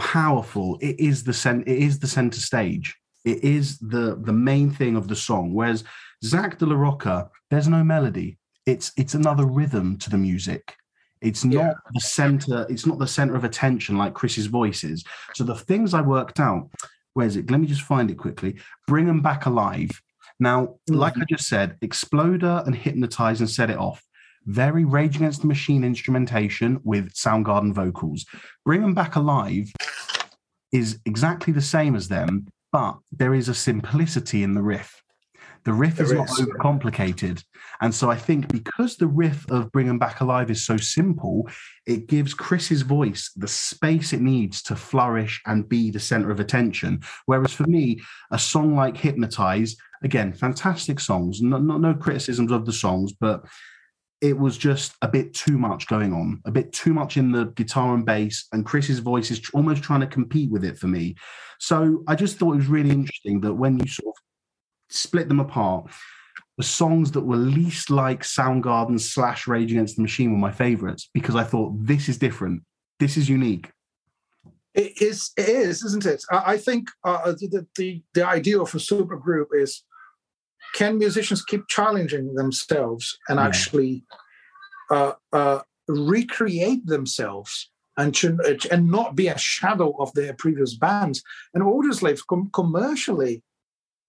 powerful. 0.00 0.78
It 0.80 0.98
is 0.98 1.22
the 1.24 1.32
cent- 1.34 1.68
it 1.68 1.78
is 1.78 1.98
the 1.98 2.08
center 2.08 2.40
stage. 2.40 2.96
It 3.24 3.44
is 3.44 3.78
the 3.78 4.18
the 4.20 4.32
main 4.32 4.70
thing 4.70 4.96
of 4.96 5.06
the 5.08 5.14
song. 5.14 5.52
Whereas 5.52 5.84
Zack 6.24 6.58
de 6.58 6.66
la 6.66 6.74
Rocha 6.74 7.30
there's 7.50 7.68
no 7.68 7.84
melody. 7.84 8.38
It's 8.66 8.92
it's 8.96 9.14
another 9.14 9.44
rhythm 9.44 9.98
to 9.98 10.10
the 10.10 10.18
music. 10.18 10.74
It's 11.20 11.44
not 11.44 11.54
Yeah. 11.54 11.72
the 11.92 12.00
center 12.00 12.66
it's 12.70 12.86
not 12.86 12.98
the 12.98 13.06
center 13.06 13.36
of 13.36 13.44
attention 13.44 13.98
like 13.98 14.14
chris's 14.14 14.46
voice 14.46 14.84
is. 14.84 15.04
So 15.34 15.44
the 15.44 15.54
things 15.54 15.92
i 15.92 16.00
worked 16.00 16.40
out 16.40 16.70
where's 17.12 17.36
it? 17.36 17.50
Let 17.50 17.60
me 17.60 17.66
just 17.66 17.82
find 17.82 18.10
it 18.10 18.16
quickly. 18.16 18.58
Bring 18.86 19.06
them 19.06 19.20
back 19.20 19.44
alive. 19.44 19.90
Now 20.38 20.76
like 20.88 21.12
mm-hmm. 21.12 21.22
i 21.22 21.26
just 21.36 21.46
said 21.46 21.76
exploder 21.82 22.62
and 22.64 22.74
hypnotize 22.74 23.40
and 23.40 23.50
set 23.50 23.68
it 23.68 23.78
off 23.78 24.02
very 24.46 24.84
Rage 24.84 25.16
Against 25.16 25.42
the 25.42 25.48
Machine 25.48 25.84
instrumentation 25.84 26.80
with 26.84 27.12
Soundgarden 27.14 27.72
vocals. 27.72 28.24
Bring 28.64 28.82
Them 28.82 28.94
Back 28.94 29.16
Alive 29.16 29.72
is 30.72 30.98
exactly 31.04 31.52
the 31.52 31.60
same 31.60 31.94
as 31.94 32.08
them, 32.08 32.46
but 32.72 32.96
there 33.12 33.34
is 33.34 33.48
a 33.48 33.54
simplicity 33.54 34.42
in 34.42 34.54
the 34.54 34.62
riff. 34.62 35.02
The 35.64 35.72
riff 35.72 36.00
is 36.00 36.12
not 36.12 36.30
is. 36.30 36.40
overcomplicated. 36.40 37.44
And 37.82 37.94
so 37.94 38.10
I 38.10 38.16
think 38.16 38.48
because 38.48 38.96
the 38.96 39.06
riff 39.06 39.44
of 39.50 39.70
Bring 39.72 39.88
Them 39.88 39.98
Back 39.98 40.20
Alive 40.20 40.50
is 40.50 40.64
so 40.64 40.78
simple, 40.78 41.48
it 41.86 42.06
gives 42.06 42.32
Chris's 42.32 42.82
voice 42.82 43.30
the 43.36 43.48
space 43.48 44.12
it 44.12 44.22
needs 44.22 44.62
to 44.64 44.76
flourish 44.76 45.42
and 45.46 45.68
be 45.68 45.90
the 45.90 46.00
center 46.00 46.30
of 46.30 46.40
attention. 46.40 47.02
Whereas 47.26 47.52
for 47.52 47.64
me, 47.64 48.00
a 48.30 48.38
song 48.38 48.74
like 48.74 48.96
Hypnotize, 48.96 49.76
again, 50.02 50.32
fantastic 50.32 50.98
songs, 50.98 51.42
no, 51.42 51.58
no, 51.58 51.76
no 51.76 51.94
criticisms 51.94 52.52
of 52.52 52.64
the 52.64 52.72
songs, 52.72 53.12
but 53.12 53.44
it 54.20 54.38
was 54.38 54.58
just 54.58 54.94
a 55.02 55.08
bit 55.08 55.32
too 55.32 55.56
much 55.56 55.86
going 55.86 56.12
on, 56.12 56.40
a 56.44 56.50
bit 56.50 56.72
too 56.72 56.92
much 56.92 57.16
in 57.16 57.32
the 57.32 57.46
guitar 57.46 57.94
and 57.94 58.04
bass, 58.04 58.46
and 58.52 58.66
Chris's 58.66 58.98
voice 58.98 59.30
is 59.30 59.40
almost 59.54 59.82
trying 59.82 60.00
to 60.00 60.06
compete 60.06 60.50
with 60.50 60.64
it 60.64 60.78
for 60.78 60.88
me. 60.88 61.16
So 61.58 62.02
I 62.06 62.14
just 62.14 62.36
thought 62.36 62.52
it 62.52 62.56
was 62.58 62.66
really 62.66 62.90
interesting 62.90 63.40
that 63.40 63.54
when 63.54 63.78
you 63.78 63.86
sort 63.86 64.14
of 64.14 64.94
split 64.94 65.28
them 65.28 65.40
apart, 65.40 65.90
the 66.58 66.64
songs 66.64 67.12
that 67.12 67.22
were 67.22 67.36
least 67.36 67.88
like 67.88 68.22
Soundgarden 68.22 69.00
slash 69.00 69.46
Rage 69.46 69.72
Against 69.72 69.96
the 69.96 70.02
Machine 70.02 70.32
were 70.32 70.38
my 70.38 70.52
favorites 70.52 71.08
because 71.14 71.34
I 71.34 71.44
thought 71.44 71.72
this 71.78 72.08
is 72.08 72.18
different, 72.18 72.62
this 72.98 73.16
is 73.16 73.28
unique. 73.28 73.70
It 74.74 75.00
is, 75.00 75.30
it 75.36 75.48
is, 75.48 75.82
isn't 75.82 76.06
it? 76.06 76.22
I, 76.30 76.52
I 76.52 76.56
think 76.58 76.90
uh, 77.02 77.32
the, 77.32 77.66
the 77.76 78.02
the 78.14 78.26
idea 78.26 78.60
of 78.60 78.74
a 78.74 78.78
super 78.78 79.16
group 79.16 79.48
is 79.52 79.82
can 80.74 80.98
musicians 80.98 81.44
keep 81.44 81.66
challenging 81.68 82.34
themselves 82.34 83.18
and 83.28 83.38
Yeah. 83.38 83.46
actually 83.46 84.04
uh, 84.90 85.12
uh, 85.32 85.60
recreate 85.88 86.84
themselves 86.86 87.70
and 87.96 88.16
and 88.70 88.90
not 88.90 89.14
be 89.14 89.28
a 89.28 89.38
shadow 89.38 89.94
of 89.98 90.12
their 90.14 90.34
previous 90.34 90.74
bands? 90.76 91.22
And 91.54 91.62
Audioslaves 91.62 92.22
com- 92.28 92.50
commercially 92.52 93.42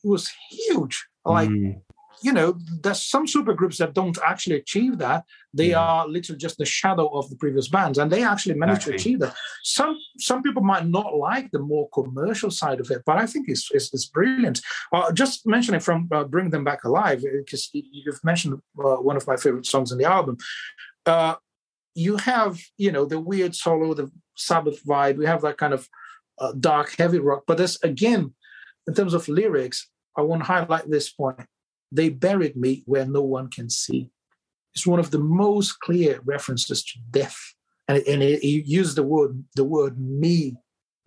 was 0.03 0.29
huge. 0.49 1.05
Like 1.25 1.49
Mm, 1.49 1.81
you 2.23 2.31
know, 2.31 2.57
there's 2.83 3.01
some 3.01 3.25
supergroups 3.25 3.77
that 3.77 3.93
don't 3.93 4.17
actually 4.25 4.57
achieve 4.57 4.97
that. 4.99 5.25
They 5.53 5.69
Yeah. 5.71 5.79
are 5.79 6.07
literally 6.07 6.37
just 6.37 6.57
the 6.57 6.65
shadow 6.65 7.07
of 7.07 7.29
the 7.29 7.35
previous 7.35 7.67
bands, 7.67 7.97
and 7.97 8.11
they 8.11 8.23
actually 8.23 8.55
managed 8.55 8.83
to 8.83 8.93
achieve 8.93 9.19
that. 9.19 9.35
Some 9.63 9.97
some 10.17 10.41
people 10.43 10.61
might 10.61 10.87
not 10.87 11.15
like 11.15 11.51
the 11.51 11.59
more 11.59 11.89
commercial 11.89 12.51
side 12.51 12.79
of 12.79 12.89
it, 12.91 13.01
but 13.05 13.17
I 13.17 13.25
think 13.25 13.49
it's 13.49 13.69
it's, 13.71 13.93
it's 13.93 14.05
brilliant. 14.05 14.61
Uh, 14.93 15.11
just 15.11 15.45
mentioning 15.45 15.81
from 15.81 16.07
uh, 16.11 16.23
"Bring 16.23 16.49
Them 16.49 16.63
Back 16.63 16.83
Alive" 16.83 17.21
because 17.45 17.69
you've 17.73 18.23
mentioned 18.23 18.53
uh, 18.79 18.97
one 18.97 19.17
of 19.17 19.27
my 19.27 19.37
favorite 19.37 19.65
songs 19.65 19.91
in 19.91 19.97
the 19.97 20.05
album. 20.05 20.37
Uh, 21.05 21.35
you 21.95 22.17
have 22.17 22.59
you 22.77 22.91
know 22.91 23.05
the 23.05 23.19
weird 23.19 23.55
solo, 23.55 23.93
the 23.93 24.09
Sabbath 24.35 24.83
vibe. 24.85 25.17
We 25.17 25.25
have 25.25 25.41
that 25.41 25.57
kind 25.57 25.73
of 25.73 25.87
uh, 26.39 26.53
dark, 26.59 26.95
heavy 26.97 27.19
rock, 27.19 27.43
but 27.47 27.57
there's 27.57 27.77
again 27.83 28.33
in 28.87 28.93
terms 28.93 29.13
of 29.13 29.27
lyrics. 29.27 29.89
I 30.17 30.21
want 30.21 30.41
to 30.41 30.45
highlight 30.45 30.89
this 30.89 31.09
point 31.11 31.39
they 31.91 32.09
buried 32.09 32.55
me 32.55 32.83
where 32.85 33.05
no 33.05 33.21
one 33.21 33.49
can 33.49 33.69
see. 33.69 34.09
It's 34.73 34.87
one 34.87 34.99
of 34.99 35.11
the 35.11 35.19
most 35.19 35.79
clear 35.79 36.21
references 36.23 36.83
to 36.83 36.99
death, 37.09 37.37
and 37.87 37.97
it, 37.97 38.07
and 38.07 38.23
it, 38.23 38.41
he 38.41 38.61
used 38.65 38.95
the 38.95 39.03
word 39.03 39.43
the 39.55 39.65
word 39.65 39.99
me. 39.99 40.55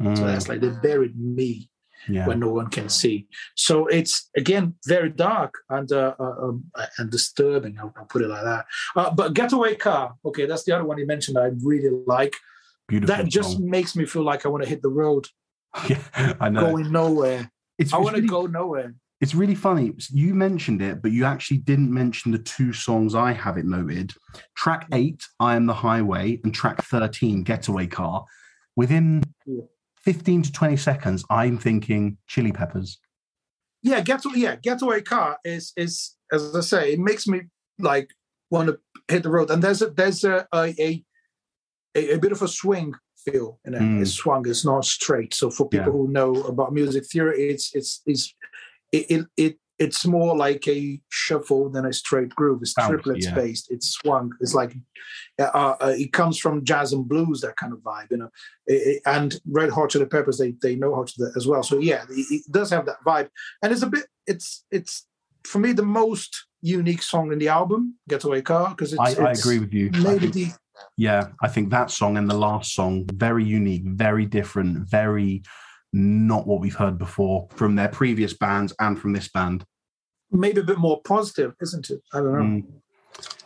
So 0.00 0.08
mm, 0.08 0.16
that's 0.16 0.48
like 0.48 0.60
they 0.60 0.70
buried 0.70 1.18
me 1.18 1.70
yeah. 2.08 2.26
where 2.26 2.36
no 2.36 2.48
one 2.48 2.68
can 2.68 2.88
see. 2.88 3.26
So 3.54 3.86
it's 3.86 4.30
again 4.36 4.74
very 4.86 5.10
dark 5.10 5.54
and 5.70 5.90
uh, 5.92 6.14
uh, 6.18 6.34
um, 6.42 6.64
and 6.98 7.10
disturbing. 7.10 7.78
I'll, 7.78 7.92
I'll 7.96 8.04
put 8.04 8.22
it 8.22 8.28
like 8.28 8.44
that. 8.44 8.66
Uh, 8.96 9.10
but 9.10 9.34
Getaway 9.34 9.76
Car, 9.76 10.14
okay, 10.24 10.46
that's 10.46 10.64
the 10.64 10.72
other 10.72 10.84
one 10.84 10.98
you 10.98 11.06
mentioned. 11.06 11.38
I 11.38 11.50
really 11.62 11.90
like. 12.06 12.36
Beautiful. 12.88 13.16
That 13.16 13.28
just 13.28 13.52
song. 13.52 13.70
makes 13.70 13.96
me 13.96 14.04
feel 14.04 14.24
like 14.24 14.44
I 14.44 14.50
want 14.50 14.62
to 14.62 14.68
hit 14.68 14.82
the 14.82 14.90
road, 14.90 15.26
yeah, 15.88 16.34
I 16.38 16.50
know. 16.50 16.72
going 16.72 16.92
nowhere. 16.92 17.50
It's, 17.78 17.92
I 17.92 17.96
want 17.96 18.16
to 18.16 18.22
really- 18.22 18.28
go 18.28 18.46
nowhere. 18.46 18.94
It's 19.24 19.34
really 19.34 19.54
funny. 19.54 19.90
You 20.10 20.34
mentioned 20.34 20.82
it, 20.82 21.00
but 21.00 21.10
you 21.10 21.24
actually 21.24 21.56
didn't 21.58 21.90
mention 21.90 22.30
the 22.30 22.38
two 22.38 22.74
songs 22.74 23.14
I 23.14 23.32
have 23.32 23.56
it 23.56 23.64
noted. 23.64 24.12
Track 24.54 24.86
eight, 24.92 25.22
I 25.40 25.56
Am 25.56 25.64
the 25.64 25.72
Highway, 25.72 26.40
and 26.44 26.54
track 26.54 26.84
13, 26.84 27.42
Getaway 27.42 27.86
Car. 27.86 28.26
Within 28.76 29.22
15 30.02 30.42
to 30.42 30.52
20 30.52 30.76
seconds, 30.76 31.24
I'm 31.30 31.56
thinking 31.56 32.18
Chili 32.26 32.52
Peppers. 32.52 32.98
yeah 33.82 34.00
get 34.02 34.20
to 34.24 34.30
yeah 34.38 34.56
getaway 34.56 35.00
car 35.00 35.38
is 35.44 35.72
is 35.76 36.16
as 36.32 36.54
i 36.56 36.60
say 36.60 36.92
it 36.94 37.00
makes 37.10 37.26
me 37.26 37.38
like 37.78 38.08
want 38.50 38.66
to 38.68 38.78
hit 39.12 39.22
the 39.22 39.30
road 39.36 39.50
and 39.50 39.62
there's 39.62 39.82
a 39.82 39.88
there's 40.00 40.22
a 40.24 40.46
a, 40.54 40.64
a, 40.86 40.90
a 42.16 42.18
bit 42.24 42.32
of 42.32 42.40
a 42.42 42.48
swing 42.48 42.92
feel 43.24 43.58
in 43.66 43.72
it 43.74 43.80
Mm. 43.80 44.00
it's 44.02 44.12
swung 44.22 44.42
it's 44.52 44.64
not 44.64 44.84
straight 44.84 45.32
so 45.40 45.50
for 45.50 45.64
people 45.68 45.92
Yeah. 45.92 45.98
who 45.98 46.08
know 46.18 46.30
about 46.52 46.72
music 46.80 47.04
theory 47.12 47.38
it's 47.52 47.66
it's 47.78 47.92
it's 48.12 48.24
it, 48.94 49.06
it, 49.10 49.26
it 49.36 49.58
it's 49.78 50.06
more 50.06 50.36
like 50.36 50.68
a 50.68 51.00
shuffle 51.08 51.68
than 51.68 51.84
a 51.84 51.92
straight 51.92 52.30
groove. 52.30 52.60
It's 52.62 52.74
triplets 52.74 53.26
yeah. 53.26 53.34
based. 53.34 53.70
It's 53.70 53.88
swung. 53.90 54.32
It's 54.40 54.54
like 54.54 54.76
uh, 55.38 55.44
uh, 55.52 55.94
it 55.98 56.12
comes 56.12 56.38
from 56.38 56.64
jazz 56.64 56.92
and 56.92 57.08
blues, 57.08 57.40
that 57.40 57.56
kind 57.56 57.72
of 57.72 57.80
vibe, 57.80 58.10
you 58.10 58.18
know. 58.18 58.30
It- 58.66 58.86
it- 58.96 59.02
and 59.04 59.34
Red 59.46 59.70
Hot 59.70 59.90
Chili 59.90 60.06
Peppers, 60.06 60.38
they 60.38 60.54
they 60.62 60.76
know 60.76 60.94
how 60.94 61.04
to 61.04 61.14
do 61.16 61.24
that 61.24 61.36
as 61.36 61.46
well. 61.46 61.62
So 61.62 61.78
yeah, 61.78 62.04
it, 62.08 62.26
it 62.30 62.42
does 62.50 62.70
have 62.70 62.86
that 62.86 63.02
vibe, 63.04 63.28
and 63.62 63.72
it's 63.72 63.82
a 63.82 63.88
bit. 63.88 64.06
It's 64.26 64.64
it's 64.70 65.06
for 65.44 65.58
me 65.58 65.72
the 65.72 65.82
most 66.02 66.46
unique 66.62 67.02
song 67.02 67.32
in 67.32 67.38
the 67.38 67.48
album, 67.48 67.96
Getaway 68.08 68.42
Car, 68.42 68.70
because 68.70 68.92
it's, 68.92 69.18
I, 69.18 69.28
I 69.28 69.32
agree 69.32 69.58
with 69.58 69.74
you. 69.74 69.90
I 69.92 69.98
Maybe 69.98 70.28
think- 70.28 70.32
the 70.32 70.52
yeah, 70.96 71.28
I 71.42 71.48
think 71.48 71.70
that 71.70 71.90
song 71.90 72.16
and 72.16 72.28
the 72.28 72.36
last 72.36 72.74
song, 72.74 73.04
very 73.12 73.44
unique, 73.44 73.84
very 73.84 74.26
different, 74.26 74.88
very 74.88 75.42
not 75.94 76.46
what 76.46 76.60
we've 76.60 76.74
heard 76.74 76.98
before 76.98 77.46
from 77.54 77.76
their 77.76 77.88
previous 77.88 78.34
bands 78.34 78.74
and 78.80 78.98
from 78.98 79.12
this 79.12 79.28
band. 79.28 79.64
maybe 80.32 80.60
a 80.60 80.64
bit 80.64 80.78
more 80.78 81.00
positive, 81.02 81.54
isn't 81.62 81.88
it? 81.90 82.00
I 82.12 82.18
don't 82.18 82.32
know. 82.32 82.40
Mm. 82.40 82.64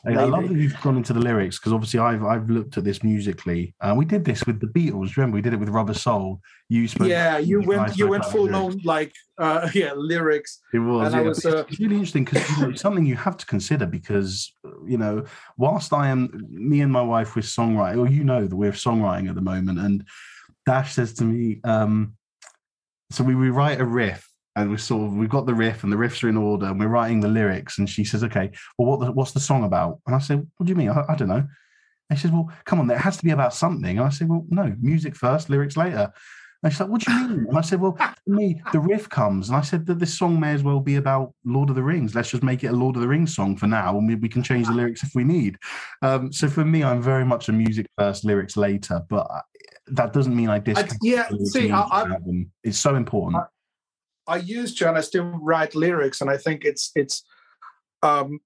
I 0.07 0.25
love 0.25 0.49
that 0.49 0.57
you've 0.57 0.81
gone 0.81 0.97
into 0.97 1.13
the 1.13 1.21
lyrics 1.21 1.59
because 1.59 1.73
obviously 1.73 2.01
I've 2.01 2.25
I've 2.25 2.49
looked 2.49 2.79
at 2.79 2.85
this 2.85 3.03
musically. 3.03 3.75
Uh, 3.81 3.95
we 3.95 4.07
did 4.07 4.25
this 4.25 4.47
with 4.47 4.61
the 4.61 4.67
Beatles. 4.67 5.17
Remember, 5.17 5.35
we 5.35 5.43
did 5.43 5.53
it 5.53 5.59
with 5.59 5.69
Rubber 5.69 5.93
Soul. 5.93 6.41
You 6.71 6.89
spoke. 6.89 7.09
Yeah, 7.09 7.37
you 7.37 7.61
went 7.61 7.97
you 7.99 8.09
went 8.09 8.25
full 8.25 8.55
on 8.55 8.81
like 8.85 9.13
uh 9.37 9.69
yeah 9.75 9.93
lyrics. 9.95 10.61
It 10.73 10.79
was. 10.79 11.09
and 11.09 11.17
I 11.17 11.23
yeah. 11.23 11.29
was, 11.29 11.45
uh, 11.45 11.65
it's, 11.69 11.79
really 11.81 11.97
interesting 11.97 12.25
because 12.25 12.49
you 12.49 12.63
know, 12.63 12.71
it's 12.71 12.81
something 12.81 13.05
you 13.05 13.17
have 13.17 13.37
to 13.37 13.45
consider 13.47 13.85
because 13.85 14.55
you 14.87 14.97
know, 14.97 15.25
whilst 15.59 15.93
I 15.93 16.09
am 16.09 16.47
me 16.49 16.81
and 16.81 16.93
my 16.93 17.03
wife 17.03 17.37
with 17.37 17.45
songwriting, 17.45 17.99
or 17.99 18.09
you 18.09 18.25
know 18.25 18.47
that 18.47 18.57
we're 18.57 18.73
songwriting 18.73 19.29
at 19.29 19.35
the 19.35 19.43
moment, 19.43 19.79
and 19.79 20.07
Dash 20.65 20.95
says 20.95 21.13
to 21.15 21.25
me, 21.25 21.61
um, 21.65 22.15
so 23.11 23.25
we, 23.25 23.35
we 23.35 23.51
write 23.51 23.81
a 23.81 23.85
riff. 23.85 24.25
And 24.57 24.71
we're 24.71 24.77
sort 24.79 25.07
of 25.07 25.13
we've 25.15 25.29
got 25.29 25.47
the 25.47 25.55
riff 25.55 25.85
and 25.85 25.93
the 25.93 25.97
riffs 25.97 26.25
are 26.25 26.29
in 26.29 26.37
order 26.37 26.67
and 26.67 26.81
we're 26.81 26.89
writing 26.89 27.21
the 27.21 27.29
lyrics 27.29 27.79
and 27.79 27.89
she 27.89 28.03
says, 28.03 28.25
"Okay, 28.25 28.51
well, 28.77 28.89
what 28.89 29.01
the, 29.01 29.13
what's 29.13 29.31
the 29.31 29.39
song 29.39 29.63
about?" 29.63 30.01
And 30.05 30.17
I 30.17 30.19
said, 30.19 30.45
"What 30.57 30.67
do 30.67 30.71
you 30.71 30.75
mean? 30.75 30.89
I, 30.89 31.05
I 31.09 31.15
don't 31.15 31.29
know." 31.29 31.47
And 32.11 32.19
she 32.19 32.23
says, 32.23 32.33
"Well, 32.33 32.51
come 32.65 32.81
on, 32.81 32.91
it 32.91 32.99
has 32.99 33.17
to 33.19 33.25
be 33.25 33.31
about 33.31 33.55
something." 33.55 33.99
And 33.99 34.05
I 34.05 34.09
said, 34.09 34.29
"Well, 34.29 34.45
no, 34.49 34.75
music 34.81 35.15
first, 35.15 35.49
lyrics 35.49 35.77
later." 35.77 36.13
And 36.65 36.73
she's 36.73 36.81
like, 36.81 36.89
"What 36.89 37.03
do 37.03 37.13
you 37.13 37.19
mean?" 37.29 37.47
And 37.49 37.57
I 37.57 37.61
said, 37.61 37.81
"Well, 37.81 37.97
for 37.97 38.15
me, 38.27 38.61
the 38.73 38.81
riff 38.81 39.09
comes." 39.09 39.49
And 39.49 39.57
I 39.57 39.61
said 39.61 39.87
that 39.87 40.01
this 40.01 40.19
song 40.19 40.41
may 40.41 40.53
as 40.53 40.65
well 40.65 40.81
be 40.81 40.97
about 40.97 41.35
Lord 41.45 41.71
of 41.71 41.77
the 41.77 41.83
Rings. 41.85 42.17
Let's 42.17 42.31
just 42.31 42.43
make 42.43 42.65
it 42.65 42.69
a 42.69 42.73
Lord 42.73 42.97
of 42.97 43.03
the 43.03 43.09
Rings 43.09 43.37
song 43.37 43.57
for 43.57 43.69
now, 43.69 43.97
and 43.97 44.09
we, 44.09 44.17
we 44.17 44.29
can 44.29 44.43
change 44.43 44.67
the 44.67 44.73
lyrics 44.73 45.05
if 45.05 45.15
we 45.15 45.23
need. 45.23 45.57
Um, 46.03 46.33
so 46.33 46.49
for 46.49 46.65
me, 46.65 46.83
I'm 46.83 47.01
very 47.01 47.25
much 47.25 47.49
a 47.49 47.53
music 47.53 47.87
first, 47.97 48.25
lyrics 48.25 48.57
later. 48.57 49.03
But 49.09 49.31
that 49.93 50.13
doesn't 50.13 50.35
mean 50.37 50.49
I 50.49 50.59
discount. 50.59 50.93
yeah, 51.03 51.29
see, 51.45 51.71
I- 51.71 52.03
I- 52.03 52.17
It's 52.63 52.79
so 52.79 52.95
important. 52.97 53.45
I 54.27 54.37
used 54.37 54.79
to, 54.79 54.89
and 54.89 54.99
I 54.99 55.01
still 55.01 55.25
write 55.25 55.75
lyrics, 55.75 56.21
and 56.21 56.31
I 56.31 56.37
think 56.37 56.65
it's 56.65 56.91
it's 56.95 57.25
um, 58.03 58.41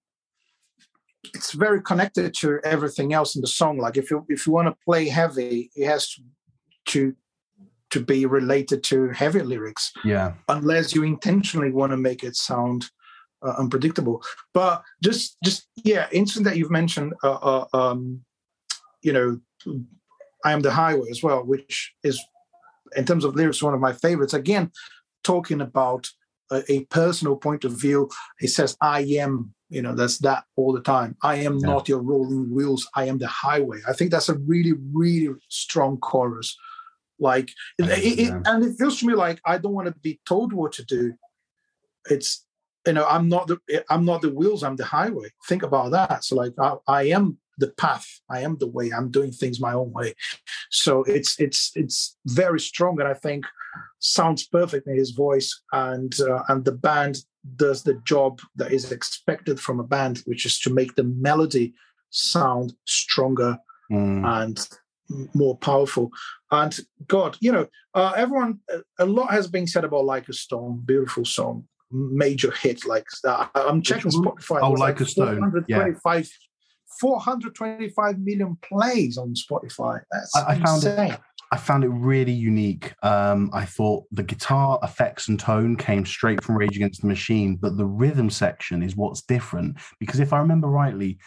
it's 1.35 1.53
very 1.53 1.81
connected 1.83 2.35
to 2.35 2.61
everything 2.65 3.13
else 3.13 3.35
in 3.37 3.41
the 3.41 3.49
song. 3.49 3.79
Like 3.79 3.97
if 3.97 4.11
you 4.11 4.25
if 4.29 4.47
you 4.47 4.53
want 4.53 4.69
to 4.69 4.77
play 4.85 5.09
heavy, 5.09 5.71
it 5.75 5.87
has 5.87 6.09
to 6.15 6.23
to 6.87 7.15
to 7.91 8.01
be 8.01 8.27
related 8.27 8.83
to 8.85 9.09
heavy 9.11 9.43
lyrics. 9.43 9.93
Yeah. 10.05 10.33
Unless 10.49 10.95
you 10.95 11.03
intentionally 11.03 11.71
want 11.71 11.91
to 11.93 11.97
make 11.99 12.25
it 12.25 12.37
sound 12.37 12.91
uh, 13.43 13.55
unpredictable. 13.59 14.23
But 14.55 14.83
just 15.03 15.37
just 15.45 15.69
yeah, 15.85 16.07
interesting 16.13 16.45
that 16.45 16.57
you've 16.57 16.71
mentioned. 16.71 17.13
Uh, 17.25 17.33
uh, 17.33 17.67
um, 17.75 18.25
you 19.03 19.13
know, 19.13 19.41
I 20.45 20.53
am 20.53 20.61
the 20.61 20.73
highway 20.73 21.09
as 21.11 21.23
well, 21.23 21.45
which 21.45 21.93
is 22.03 22.23
in 22.97 23.05
terms 23.05 23.25
of 23.25 23.35
lyrics 23.35 23.63
one 23.63 23.75
of 23.75 23.81
my 23.81 23.93
favorites. 23.93 24.35
Again, 24.35 24.71
talking 25.25 25.61
about 25.61 26.11
a, 26.51 26.63
a 26.71 26.85
personal 26.87 27.37
point 27.37 27.65
of 27.65 27.73
view, 27.73 28.11
he 28.39 28.47
says, 28.47 28.77
"I 28.81 29.01
am." 29.01 29.55
You 29.69 29.81
know, 29.81 29.95
that's 29.95 30.19
that 30.19 30.45
all 30.57 30.75
the 30.75 30.83
time. 30.83 31.17
I 31.23 31.37
am 31.37 31.59
yeah. 31.59 31.67
not 31.67 31.89
your 31.89 32.03
rolling 32.03 32.55
wheels. 32.55 32.87
I 32.95 33.05
am 33.07 33.17
the 33.17 33.27
highway. 33.27 33.79
I 33.89 33.95
think 33.95 34.11
that's 34.11 34.29
a 34.29 34.37
really, 34.37 34.75
really 34.93 35.35
strong 35.49 35.97
chorus. 35.97 36.59
Like, 37.19 37.51
it, 37.79 37.87
it, 37.87 38.19
it, 38.19 38.35
and 38.45 38.65
it 38.65 38.77
feels 38.79 39.01
to 39.01 39.07
me 39.07 39.15
like 39.15 39.41
I 39.47 39.57
don't 39.57 39.73
want 39.73 39.89
to 39.89 39.95
be 40.03 40.21
told 40.27 40.53
what 40.53 40.73
to 40.73 40.85
do. 40.85 41.15
It's 42.11 42.45
you 42.87 42.93
know 42.93 43.07
i'm 43.07 43.29
not 43.29 43.47
the 43.47 43.59
i'm 43.91 44.05
not 44.05 44.23
the 44.23 44.31
wheels 44.31 44.63
i'm 44.63 44.77
the 44.77 44.85
highway 44.85 45.29
think 45.49 45.63
about 45.63 45.91
that 45.93 46.25
so 46.25 46.37
like 46.37 46.53
I, 46.59 46.75
I, 46.87 47.03
am 47.05 47.39
the 47.59 47.69
path 47.69 48.07
i 48.31 48.41
am 48.41 48.57
the 48.59 48.67
way 48.67 48.91
i'm 48.91 49.11
doing 49.11 49.31
things 49.31 49.61
my 49.61 49.73
own 49.73 49.91
way 49.93 50.15
so 50.71 51.03
it's 51.05 51.39
it's 51.41 51.73
it's 51.75 52.17
very 52.27 52.61
strong 52.61 52.99
and 53.01 53.09
i 53.09 53.15
think 53.15 53.45
sounds 53.99 54.47
perfect 54.47 54.87
in 54.87 54.97
his 54.97 55.11
voice 55.11 55.63
and 55.73 56.21
uh, 56.21 56.43
and 56.49 56.65
the 56.65 56.73
band 56.73 57.19
does 57.57 57.83
the 57.83 57.95
job 58.05 58.41
that 58.57 58.73
is 58.73 58.93
expected 58.93 59.59
from 59.59 59.81
a 59.81 59.85
band 59.85 60.19
which 60.27 60.47
is 60.47 60.59
to 60.59 60.73
make 60.73 60.95
the 60.95 61.05
melody 61.05 61.75
sound 62.11 62.75
stronger 62.87 63.59
mm. 63.91 64.43
and 64.43 64.69
more 65.35 65.57
powerful 65.59 66.11
and 66.53 66.81
god 67.07 67.37
you 67.41 67.53
know 67.53 67.67
uh, 67.95 68.13
everyone 68.17 68.61
a 68.99 69.05
lot 69.05 69.31
has 69.31 69.47
been 69.47 69.67
said 69.67 69.85
about 69.85 70.05
like 70.05 70.29
a 70.29 70.33
stone 70.33 70.81
beautiful 70.85 71.25
song 71.25 71.67
major 71.93 72.51
hit 72.51 72.87
like 72.87 73.07
that. 73.23 73.51
I'm 73.55 73.83
checking 73.83 74.11
Spotify. 74.11 74.61
Oh, 74.63 74.71
like, 74.71 74.79
like 74.79 75.01
a 75.01 75.07
stone. 75.07 75.39
425, 75.39 75.69
yeah. 75.69 76.52
425 77.01 78.19
million 78.19 78.57
plays 78.63 79.19
on 79.19 79.35
Spotify. 79.35 80.01
That's 80.11 80.37
I, 80.37 80.53
I 80.53 80.59
found 80.59 80.85
it. 80.85 81.21
I 81.53 81.57
found 81.59 81.85
it 81.85 81.89
really 81.89 82.33
unique. 82.33 82.95
Um, 83.03 83.51
I 83.53 83.67
thought 83.67 84.05
the 84.11 84.23
guitar 84.23 84.79
effects 84.83 85.29
and 85.29 85.39
tone 85.39 85.77
came 85.77 86.07
straight 86.07 86.43
from 86.43 86.57
Rage 86.57 86.77
Against 86.77 87.03
the 87.03 87.09
Machine, 87.09 87.57
but 87.57 87.77
the 87.77 87.85
rhythm 87.85 88.31
section 88.31 88.83
is 88.83 88.97
what's 88.97 89.21
different. 89.21 89.77
Because 90.01 90.19
if 90.19 90.33
I 90.33 90.39
remember 90.39 90.69
rightly, 90.69 91.19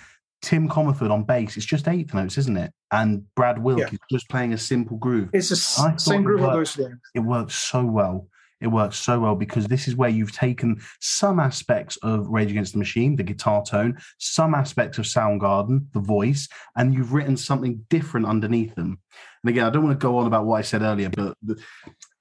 Tim 0.41 0.68
Commerford 0.68 1.11
on 1.11 1.26
bass, 1.26 1.57
it's 1.57 1.66
just 1.66 1.88
eighth 1.88 2.16
notes, 2.16 2.39
isn't 2.39 2.57
it? 2.57 2.72
And 2.91 3.24
Brad 3.36 3.61
Wilk 3.61 3.80
yeah. 3.80 3.89
is 3.91 3.99
just 4.11 4.28
playing 4.30 4.53
a 4.53 4.57
simple 4.57 4.97
groove. 4.97 5.30
It's 5.32 5.49
the 5.49 5.55
same 5.55 6.24
groove 6.24 6.41
those 6.41 6.76
things. 6.76 6.97
It 7.13 7.20
works 7.20 7.53
so 7.53 7.86
well. 7.86 8.28
It 8.66 8.72
works 8.72 8.97
so 8.97 9.20
well 9.20 9.36
because 9.36 9.68
this 9.68 9.88
is 9.88 9.95
where 9.95 10.09
you've 10.09 10.32
taken 10.32 10.82
some 10.99 11.39
aspects 11.39 11.97
of 11.97 12.28
Rage 12.28 12.49
Against 12.49 12.74
the 12.74 12.80
Machine, 12.80 13.16
the 13.16 13.22
guitar 13.22 13.63
tone, 13.63 13.95
some 14.18 14.55
aspects 14.55 14.97
of 14.97 15.05
Soundgarden, 15.05 15.86
the 15.93 15.99
voice, 15.99 16.49
and 16.76 16.91
you've 16.91 17.13
written 17.13 17.38
something 17.38 17.86
different 17.91 18.26
underneath 18.26 18.74
them. 18.74 18.97
And 19.43 19.49
again, 19.51 19.66
I 19.66 19.70
don't 19.70 19.84
want 19.84 19.99
to 19.99 20.03
go 20.03 20.18
on 20.18 20.26
about 20.26 20.47
what 20.47 20.57
I 20.57 20.63
said 20.63 20.82
earlier, 20.82 21.11
but 21.11 21.38
the, 21.43 21.61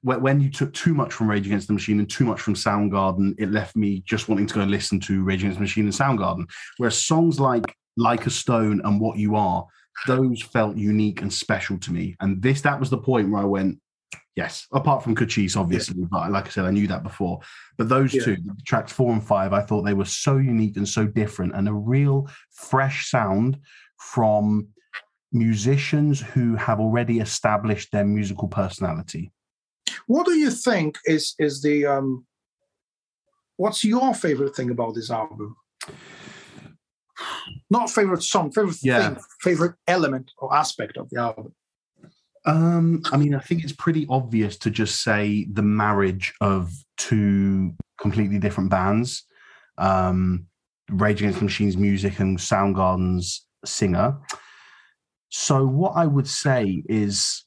when 0.02 0.38
you 0.38 0.50
took 0.50 0.74
too 0.74 0.92
much 0.92 1.14
from 1.14 1.30
Rage 1.30 1.46
Against 1.46 1.68
the 1.68 1.72
Machine 1.72 1.98
and 1.98 2.10
too 2.10 2.26
much 2.26 2.42
from 2.42 2.52
Soundgarden, 2.52 3.34
it 3.38 3.50
left 3.50 3.74
me 3.74 4.02
just 4.06 4.28
wanting 4.28 4.46
to 4.46 4.54
go 4.54 4.60
and 4.60 4.70
listen 4.70 5.00
to 5.00 5.24
Rage 5.24 5.40
Against 5.40 5.56
the 5.56 5.62
Machine 5.62 5.86
and 5.86 5.94
Soundgarden. 5.94 6.44
Whereas 6.76 7.02
songs 7.02 7.40
like 7.40 7.74
Like 7.96 8.26
a 8.26 8.30
Stone 8.30 8.82
and 8.84 9.00
What 9.00 9.16
You 9.16 9.34
Are, 9.34 9.64
those 10.06 10.42
felt 10.42 10.76
unique 10.76 11.22
and 11.22 11.32
special 11.32 11.78
to 11.78 11.90
me. 11.90 12.16
And 12.20 12.42
this, 12.42 12.60
that 12.60 12.78
was 12.78 12.90
the 12.90 12.98
point 12.98 13.30
where 13.30 13.40
I 13.40 13.46
went, 13.46 13.78
Yes, 14.36 14.66
apart 14.72 15.04
from 15.04 15.14
Cochise, 15.14 15.54
obviously, 15.54 16.00
yeah. 16.00 16.06
but 16.10 16.30
like 16.32 16.46
I 16.46 16.50
said, 16.50 16.64
I 16.64 16.72
knew 16.72 16.88
that 16.88 17.04
before. 17.04 17.38
But 17.78 17.88
those 17.88 18.12
yeah. 18.12 18.24
two, 18.24 18.36
tracks 18.66 18.92
four 18.92 19.12
and 19.12 19.22
five, 19.22 19.52
I 19.52 19.60
thought 19.60 19.82
they 19.82 19.94
were 19.94 20.04
so 20.04 20.38
unique 20.38 20.76
and 20.76 20.88
so 20.88 21.06
different, 21.06 21.54
and 21.54 21.68
a 21.68 21.72
real 21.72 22.28
fresh 22.50 23.10
sound 23.10 23.58
from 23.98 24.68
musicians 25.30 26.20
who 26.20 26.56
have 26.56 26.80
already 26.80 27.20
established 27.20 27.92
their 27.92 28.04
musical 28.04 28.48
personality. 28.48 29.32
What 30.06 30.26
do 30.26 30.32
you 30.32 30.50
think 30.50 30.98
is 31.04 31.34
is 31.38 31.62
the 31.62 31.86
um, 31.86 32.26
what's 33.56 33.84
your 33.84 34.14
favorite 34.14 34.56
thing 34.56 34.70
about 34.70 34.94
this 34.94 35.10
album? 35.10 35.56
Not 37.70 37.90
favorite 37.90 38.22
song, 38.22 38.50
favorite 38.50 38.78
yeah. 38.82 39.10
thing, 39.10 39.24
favorite 39.40 39.76
element 39.86 40.32
or 40.38 40.54
aspect 40.54 40.96
of 40.96 41.08
the 41.10 41.20
album. 41.20 41.54
Um, 42.46 43.02
I 43.10 43.16
mean, 43.16 43.34
I 43.34 43.40
think 43.40 43.64
it's 43.64 43.72
pretty 43.72 44.06
obvious 44.08 44.56
to 44.58 44.70
just 44.70 45.02
say 45.02 45.46
the 45.50 45.62
marriage 45.62 46.34
of 46.40 46.72
two 46.96 47.74
completely 47.98 48.38
different 48.38 48.70
bands, 48.70 49.24
um, 49.78 50.46
Rage 50.90 51.20
Against 51.20 51.38
the 51.38 51.44
Machine's 51.44 51.76
music 51.76 52.20
and 52.20 52.38
Soundgarden's 52.38 53.46
singer. 53.64 54.18
So, 55.30 55.66
what 55.66 55.92
I 55.96 56.06
would 56.06 56.28
say 56.28 56.82
is, 56.88 57.44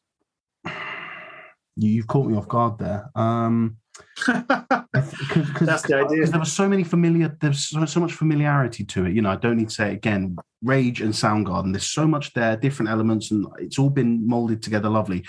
you've 1.76 2.08
caught 2.08 2.28
me 2.28 2.36
off 2.36 2.48
guard 2.48 2.80
there. 2.80 3.12
Um, 3.16 3.78
Cause, 4.18 5.60
That's 5.62 5.84
the 5.84 5.96
idea. 5.96 6.18
Because 6.18 6.32
there 6.32 6.40
was 6.40 6.52
so 6.52 6.68
many 6.68 6.84
familiar, 6.84 7.36
there's 7.40 7.70
so, 7.70 7.86
so 7.86 8.00
much 8.00 8.14
familiarity 8.14 8.84
to 8.86 9.06
it. 9.06 9.14
You 9.14 9.22
know, 9.22 9.30
I 9.30 9.36
don't 9.36 9.58
need 9.58 9.70
to 9.70 9.76
say 9.76 9.92
it 9.92 9.96
again. 9.96 10.38
Rage 10.64 11.02
and 11.02 11.14
Soundgarden, 11.14 11.72
there's 11.72 11.90
so 11.90 12.08
much 12.08 12.34
there, 12.34 12.58
different 12.58 12.90
elements, 12.90 13.32
and 13.32 13.46
it's 13.60 13.78
all 13.78 13.90
been 13.90 14.28
molded 14.28 14.62
together 14.62 14.90
lovely. 14.90 15.26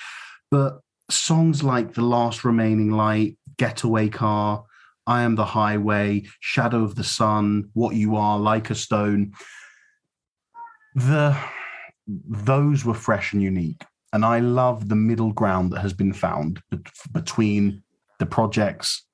But 0.50 0.80
songs 1.10 1.62
like 1.62 1.94
The 1.94 2.02
Last 2.02 2.44
Remaining 2.44 2.90
Light, 2.90 3.36
Getaway 3.58 4.08
Car, 4.08 4.64
I 5.06 5.22
Am 5.22 5.34
the 5.34 5.44
Highway, 5.44 6.24
Shadow 6.40 6.82
of 6.82 6.94
the 6.94 7.04
Sun, 7.04 7.70
What 7.74 7.94
You 7.94 8.16
Are, 8.16 8.38
Like 8.38 8.70
a 8.70 8.74
Stone, 8.74 9.32
the 10.94 11.36
those 12.06 12.84
were 12.84 12.94
fresh 12.94 13.32
and 13.32 13.42
unique. 13.42 13.84
And 14.12 14.24
I 14.24 14.38
love 14.38 14.88
the 14.88 14.96
middle 14.96 15.32
ground 15.32 15.72
that 15.72 15.80
has 15.80 15.92
been 15.92 16.14
found 16.14 16.62
between 17.12 17.82
the 18.18 18.26
projects 18.26 19.04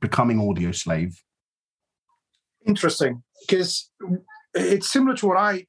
becoming 0.00 0.38
Audioslave? 0.38 1.14
Interesting, 2.66 3.22
because 3.40 3.90
it's 4.54 4.90
similar 4.90 5.16
to 5.16 5.26
what 5.26 5.38
I 5.38 5.66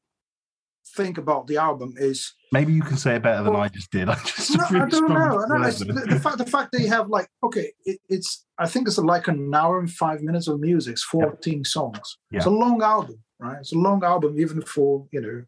think 0.95 1.17
about 1.17 1.47
the 1.47 1.57
album. 1.57 1.93
Is 1.97 2.33
maybe 2.51 2.73
you 2.73 2.81
can 2.81 2.97
say 2.97 3.15
it 3.15 3.23
better 3.23 3.43
than 3.43 3.53
well, 3.53 3.63
I 3.63 3.69
just 3.69 3.91
did. 3.91 4.09
I 4.09 4.15
just 4.15 4.57
no, 4.57 4.65
really 4.69 4.85
I 4.85 4.89
don't 4.89 5.09
know. 5.09 5.45
No, 5.57 5.71
the, 5.71 6.05
the, 6.09 6.19
fact 6.19 6.37
the 6.37 6.45
fact 6.45 6.71
they 6.73 6.85
have 6.87 7.09
like 7.09 7.27
okay, 7.43 7.71
it, 7.85 7.99
it's 8.09 8.45
I 8.57 8.67
think 8.67 8.87
it's 8.87 8.97
like 8.97 9.27
an 9.27 9.53
hour 9.53 9.79
and 9.79 9.89
five 9.89 10.21
minutes 10.21 10.47
of 10.47 10.59
music. 10.59 10.93
It's 10.93 11.03
fourteen 11.03 11.63
songs. 11.63 12.17
It's 12.31 12.45
a 12.45 12.49
long 12.49 12.81
album, 12.81 13.23
right? 13.39 13.59
It's 13.59 13.73
a 13.73 13.77
long 13.77 14.03
album, 14.03 14.39
even 14.39 14.61
for 14.61 15.07
you 15.11 15.21
know 15.21 15.43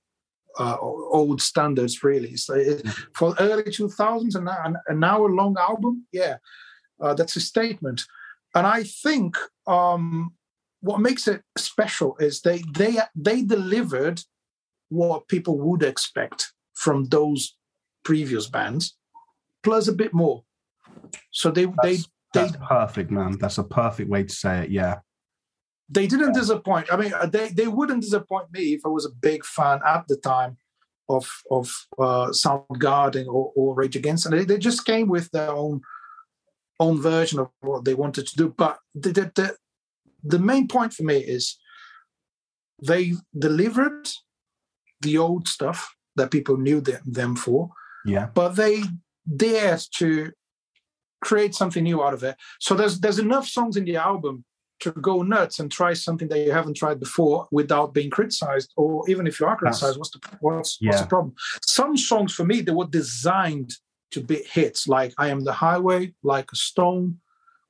uh, 0.59 0.77
old 0.79 1.41
standards, 1.41 2.03
really. 2.03 2.35
So 2.35 2.53
it, 2.55 2.83
mm-hmm. 2.83 3.03
for 3.15 3.35
early 3.39 3.63
2000s, 3.63 4.35
and 4.35 4.49
an, 4.49 4.77
an 4.87 5.03
hour 5.03 5.29
long 5.29 5.55
album, 5.59 6.05
yeah, 6.11 6.37
uh, 7.01 7.13
that's 7.13 7.35
a 7.35 7.41
statement. 7.41 8.03
And 8.55 8.67
I 8.67 8.83
think 8.83 9.35
um, 9.67 10.33
what 10.81 11.01
makes 11.01 11.27
it 11.27 11.41
special 11.57 12.15
is 12.19 12.41
they 12.41 12.63
they 12.73 12.97
they 13.15 13.41
delivered 13.41 14.21
what 14.89 15.27
people 15.27 15.57
would 15.57 15.81
expect 15.81 16.53
from 16.73 17.05
those 17.05 17.57
previous 18.03 18.47
bands, 18.47 18.95
plus 19.63 19.87
a 19.87 19.93
bit 19.93 20.13
more. 20.13 20.43
So 21.31 21.49
they 21.49 21.65
that's, 21.65 21.77
they 21.83 21.97
that's 22.33 22.51
they, 22.51 22.57
perfect, 22.67 23.11
man. 23.11 23.37
That's 23.39 23.57
a 23.57 23.63
perfect 23.63 24.09
way 24.09 24.23
to 24.23 24.33
say 24.33 24.65
it. 24.65 24.69
Yeah 24.69 24.99
they 25.89 26.07
didn't 26.07 26.33
disappoint. 26.33 26.91
I 26.91 26.97
mean, 26.97 27.13
uh, 27.13 27.25
they 27.25 27.49
they 27.49 27.67
wouldn't 27.67 28.01
disappoint 28.01 28.51
me 28.51 28.73
if 28.73 28.85
I 28.85 28.89
was 28.89 29.05
a 29.05 29.11
big 29.11 29.45
fan 29.45 29.79
at 29.85 30.07
the 30.07 30.17
time 30.17 30.57
of 31.09 31.29
of 31.51 31.71
uh, 31.99 32.27
Soundgarden 32.27 33.27
or, 33.27 33.51
or 33.55 33.75
Rage 33.75 33.95
Against, 33.95 34.25
and 34.25 34.37
they, 34.37 34.45
they 34.45 34.57
just 34.57 34.85
came 34.85 35.07
with 35.07 35.29
their 35.31 35.51
own 35.51 35.81
own 36.79 37.01
version 37.01 37.39
of 37.39 37.49
what 37.61 37.85
they 37.85 37.93
wanted 37.93 38.27
to 38.27 38.35
do. 38.35 38.49
But 38.49 38.79
the 38.95 39.11
the, 39.11 39.31
the, 39.35 39.55
the 40.23 40.39
main 40.39 40.67
point 40.67 40.93
for 40.93 41.03
me 41.03 41.17
is 41.17 41.57
they 42.81 43.13
delivered 43.37 44.09
the 45.01 45.17
old 45.17 45.47
stuff 45.47 45.95
that 46.15 46.31
people 46.31 46.57
knew 46.57 46.81
them, 46.81 47.01
them 47.05 47.35
for. 47.35 47.69
Yeah. 48.05 48.27
But 48.33 48.55
they 48.55 48.83
dared 49.35 49.81
to 49.97 50.31
create 51.21 51.55
something 51.55 51.83
new 51.83 52.03
out 52.03 52.13
of 52.13 52.23
it. 52.23 52.35
So 52.59 52.75
there's 52.75 52.99
there's 52.99 53.19
enough 53.19 53.47
songs 53.47 53.77
in 53.77 53.85
the 53.85 53.97
album 53.97 54.45
to 54.79 54.91
go 54.91 55.21
nuts 55.21 55.59
and 55.59 55.71
try 55.71 55.93
something 55.93 56.27
that 56.27 56.39
you 56.39 56.51
haven't 56.51 56.75
tried 56.75 56.99
before 56.99 57.47
without 57.51 57.93
being 57.93 58.09
criticized 58.09 58.73
or 58.75 59.09
even 59.09 59.27
if 59.27 59.39
you 59.39 59.45
are 59.45 59.55
criticized 59.55 59.97
what's 59.97 60.11
the 60.11 60.19
what's, 60.41 60.77
yeah. 60.81 60.89
what's 60.89 61.01
the 61.01 61.07
problem 61.07 61.33
some 61.61 61.95
songs 61.95 62.33
for 62.33 62.43
me 62.43 62.61
they 62.61 62.71
were 62.71 62.87
designed 62.87 63.71
to 64.11 64.21
be 64.21 64.43
hits 64.51 64.87
like 64.87 65.13
i 65.17 65.29
am 65.29 65.43
the 65.43 65.53
highway 65.53 66.13
like 66.23 66.51
a 66.51 66.55
stone 66.55 67.19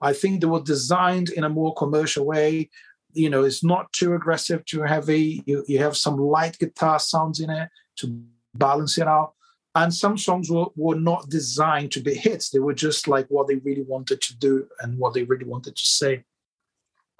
I 0.03 0.11
think 0.11 0.41
they 0.41 0.47
were 0.47 0.61
designed 0.61 1.29
in 1.29 1.45
a 1.45 1.49
more 1.49 1.73
commercial 1.73 2.25
way. 2.25 2.69
You 3.13 3.29
know, 3.29 3.43
it's 3.43 3.63
not 3.63 3.91
too 3.93 4.13
aggressive, 4.13 4.65
too 4.65 4.81
heavy. 4.81 5.41
You, 5.45 5.63
you 5.67 5.79
have 5.79 5.95
some 5.95 6.17
light 6.17 6.59
guitar 6.59 6.99
sounds 6.99 7.39
in 7.39 7.49
it 7.49 7.69
to 7.97 8.21
balance 8.53 8.97
it 8.97 9.07
out. 9.07 9.33
And 9.75 9.93
some 9.93 10.17
songs 10.17 10.51
were, 10.51 10.65
were 10.75 10.99
not 10.99 11.29
designed 11.29 11.93
to 11.93 12.01
be 12.01 12.13
hits. 12.13 12.49
They 12.49 12.59
were 12.59 12.73
just 12.73 13.07
like 13.07 13.27
what 13.29 13.47
they 13.47 13.55
really 13.55 13.83
wanted 13.83 14.21
to 14.21 14.37
do 14.37 14.67
and 14.81 14.99
what 14.99 15.13
they 15.13 15.23
really 15.23 15.45
wanted 15.45 15.77
to 15.77 15.85
say. 15.85 16.25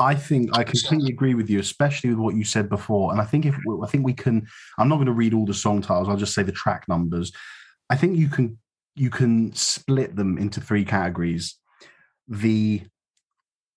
I 0.03 0.15
think 0.15 0.57
I 0.57 0.63
completely 0.63 1.11
agree 1.11 1.33
with 1.33 1.49
you, 1.49 1.59
especially 1.59 2.09
with 2.09 2.19
what 2.19 2.35
you 2.35 2.43
said 2.43 2.67
before. 2.69 3.11
And 3.11 3.21
I 3.21 3.25
think 3.25 3.45
if 3.45 3.55
I 3.81 3.87
think 3.87 4.05
we 4.05 4.13
can, 4.13 4.45
I'm 4.77 4.89
not 4.89 4.95
going 4.95 5.07
to 5.07 5.13
read 5.13 5.33
all 5.33 5.45
the 5.45 5.53
song 5.53 5.81
titles. 5.81 6.09
I'll 6.09 6.17
just 6.17 6.33
say 6.33 6.43
the 6.43 6.51
track 6.51 6.87
numbers. 6.87 7.31
I 7.89 7.95
think 7.95 8.17
you 8.17 8.27
can 8.27 8.57
you 8.95 9.09
can 9.09 9.53
split 9.53 10.15
them 10.15 10.37
into 10.37 10.59
three 10.61 10.85
categories. 10.85 11.57
The 12.27 12.81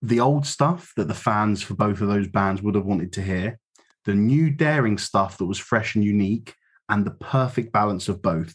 the 0.03 0.21
old 0.21 0.47
stuff 0.47 0.93
that 0.97 1.09
the 1.09 1.15
fans 1.15 1.63
for 1.63 1.75
both 1.75 2.01
of 2.01 2.09
those 2.09 2.29
bands 2.29 2.61
would 2.61 2.75
have 2.75 2.85
wanted 2.85 3.13
to 3.15 3.23
hear, 3.23 3.59
the 4.05 4.15
new 4.15 4.51
daring 4.51 4.99
stuff 4.99 5.39
that 5.39 5.47
was 5.47 5.59
fresh 5.59 5.95
and 5.95 6.05
unique, 6.05 6.55
and 6.89 7.05
the 7.05 7.13
perfect 7.13 7.73
balance 7.73 8.09
of 8.09 8.21
both. 8.21 8.55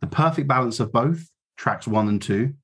The 0.00 0.08
perfect 0.08 0.48
balance 0.48 0.80
of 0.80 0.92
both 0.92 1.24
tracks 1.56 1.86
one 1.86 2.08
and 2.08 2.20
two. 2.20 2.54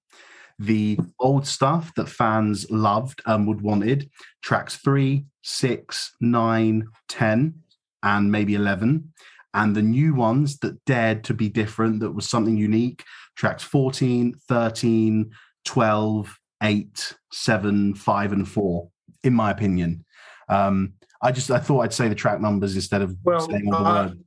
The 0.61 0.99
old 1.19 1.47
stuff 1.47 1.93
that 1.97 2.09
fans 2.09 2.71
loved 2.71 3.21
and 3.27 3.49
would 3.49 3.63
wanted 3.63 4.11
tracks 4.43 4.77
three, 4.77 5.25
six, 5.43 6.15
nine, 6.21 6.87
ten, 7.09 7.55
and 8.03 8.31
maybe 8.31 8.55
11 8.55 9.13
and 9.55 9.75
the 9.75 9.83
new 9.83 10.15
ones 10.15 10.59
that 10.59 10.85
dared 10.85 11.25
to 11.25 11.35
be 11.35 11.49
different, 11.49 12.01
that 12.01 12.13
was 12.13 12.29
something 12.29 12.57
unique, 12.57 13.05
tracks 13.37 13.63
14, 13.63 14.35
13, 14.49 15.31
12, 15.65 16.39
8, 16.63 17.15
7, 17.33 17.95
5, 17.95 18.33
and 18.33 18.49
4, 18.49 18.89
in 19.25 19.35
my 19.35 19.51
opinion. 19.51 20.05
Um, 20.49 20.95
I 21.23 21.33
just 21.33 21.51
I 21.51 21.59
thought 21.59 21.81
I'd 21.81 21.93
say 21.93 22.09
the 22.09 22.15
track 22.15 22.41
numbers 22.41 22.75
instead 22.75 23.03
of 23.03 23.15
well, 23.23 23.41
saying 23.41 23.73
all 23.73 23.85
the 23.85 23.91
uh, 23.91 24.07
words. 24.07 24.21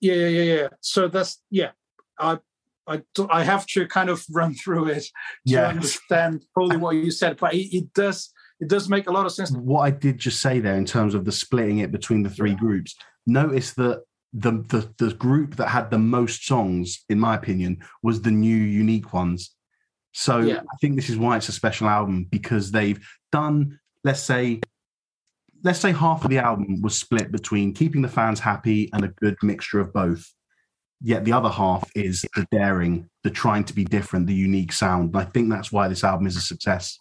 Yeah, 0.00 0.14
yeah, 0.14 0.28
yeah, 0.28 0.54
yeah. 0.54 0.68
So 0.80 1.08
that's 1.08 1.42
yeah. 1.50 1.72
I 2.18 2.38
I 2.86 3.02
I 3.30 3.44
have 3.44 3.66
to 3.68 3.86
kind 3.86 4.08
of 4.08 4.24
run 4.30 4.54
through 4.62 4.88
it 4.88 5.06
to 5.48 5.66
understand 5.66 6.44
fully 6.54 6.76
what 6.76 6.96
you 6.96 7.10
said, 7.10 7.36
but 7.38 7.54
it, 7.54 7.76
it, 7.76 7.92
does 7.94 8.32
it 8.60 8.68
does 8.68 8.88
make 8.88 9.08
a 9.08 9.12
lot 9.12 9.26
of 9.26 9.32
sense. 9.32 9.50
What 9.52 9.82
I 9.82 9.90
did 9.90 10.18
just 10.18 10.40
say 10.40 10.60
there 10.60 10.76
in 10.76 10.84
terms 10.84 11.14
of 11.14 11.24
the 11.24 11.32
splitting 11.32 11.78
it 11.78 11.92
between 11.92 12.22
the 12.22 12.30
three 12.30 12.54
groups, 12.54 12.94
notice 13.26 13.72
that 13.74 14.02
the, 14.32 14.52
the 14.68 14.92
the 14.98 15.14
group 15.14 15.56
that 15.56 15.68
had 15.68 15.90
the 15.90 15.98
most 15.98 16.46
songs, 16.46 17.04
in 17.08 17.18
my 17.18 17.34
opinion, 17.34 17.82
was 18.02 18.22
the 18.22 18.30
new 18.30 18.56
unique 18.56 19.12
ones. 19.12 19.54
So 20.12 20.38
yeah. 20.40 20.60
I 20.60 20.76
think 20.80 20.96
this 20.96 21.08
is 21.08 21.16
why 21.16 21.36
it's 21.36 21.48
a 21.48 21.52
special 21.52 21.88
album 21.88 22.26
because 22.30 22.70
they've 22.70 23.04
done, 23.30 23.78
let's 24.04 24.20
say, 24.20 24.60
let's 25.64 25.78
say 25.80 25.92
half 25.92 26.24
of 26.24 26.30
the 26.30 26.38
album 26.38 26.82
was 26.82 26.98
split 26.98 27.32
between 27.32 27.72
keeping 27.72 28.02
the 28.02 28.08
fans 28.08 28.40
happy 28.40 28.90
and 28.92 29.04
a 29.04 29.08
good 29.08 29.36
mixture 29.42 29.80
of 29.80 29.92
both. 29.92 30.30
Yet 31.04 31.24
the 31.24 31.32
other 31.32 31.48
half 31.48 31.90
is 31.94 32.24
the 32.36 32.46
daring, 32.52 33.08
the 33.24 33.30
trying 33.30 33.64
to 33.64 33.74
be 33.74 33.84
different, 33.84 34.26
the 34.26 34.34
unique 34.34 34.72
sound. 34.72 35.14
And 35.14 35.16
I 35.16 35.24
think 35.24 35.50
that's 35.50 35.72
why 35.72 35.88
this 35.88 36.04
album 36.04 36.26
is 36.26 36.36
a 36.36 36.40
success. 36.40 36.98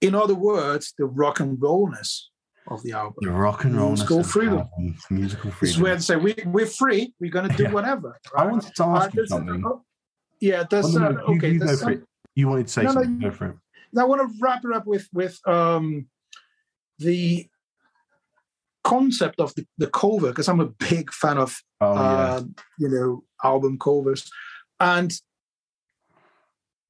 In 0.00 0.14
other 0.14 0.34
words, 0.34 0.94
the 0.98 1.06
rock 1.06 1.40
and 1.40 1.60
rollness 1.60 2.30
of 2.68 2.82
the 2.82 2.92
album. 2.92 3.14
The 3.20 3.30
rock 3.30 3.64
and 3.64 3.76
roll 3.76 3.88
musical 3.88 4.22
freedom. 4.22 4.58
Album, 4.58 4.96
musical 5.10 5.50
freedom. 5.50 5.74
It's 5.74 5.82
where 5.82 5.94
they 5.94 6.00
say 6.00 6.16
we 6.16 6.34
we're 6.46 6.66
free. 6.66 7.12
We're 7.20 7.30
going 7.30 7.48
to 7.48 7.56
do 7.56 7.64
yeah. 7.64 7.72
whatever. 7.72 8.18
Right? 8.32 8.46
I 8.46 8.50
wanted 8.50 8.74
to 8.74 8.84
ask 8.84 9.08
uh, 9.08 9.10
you 9.14 9.26
something. 9.26 9.64
Uh, 9.66 9.70
yeah, 10.40 10.64
that's 10.70 10.92
well, 10.94 11.12
no, 11.12 11.20
uh, 11.20 11.34
okay. 11.34 11.50
You, 11.50 11.76
for. 11.76 12.04
You 12.34 12.48
wanted 12.48 12.66
to 12.66 12.72
say 12.72 12.82
no, 12.82 12.92
something. 12.92 13.18
No, 13.18 13.30
go. 13.30 13.54
I 13.98 14.04
want 14.04 14.20
to 14.20 14.36
wrap 14.40 14.62
it 14.64 14.72
up 14.74 14.86
with 14.86 15.08
with 15.12 15.38
um, 15.46 16.06
the 16.98 17.48
concept 18.84 19.40
of 19.40 19.54
the, 19.54 19.66
the 19.78 19.88
cover 19.88 20.28
because 20.28 20.48
I'm 20.48 20.60
a 20.60 20.66
big 20.66 21.12
fan 21.12 21.38
of 21.38 21.56
oh, 21.80 21.94
uh, 21.94 22.42
you 22.78 22.88
know 22.88 23.24
album 23.42 23.78
covers, 23.78 24.30
and 24.78 25.12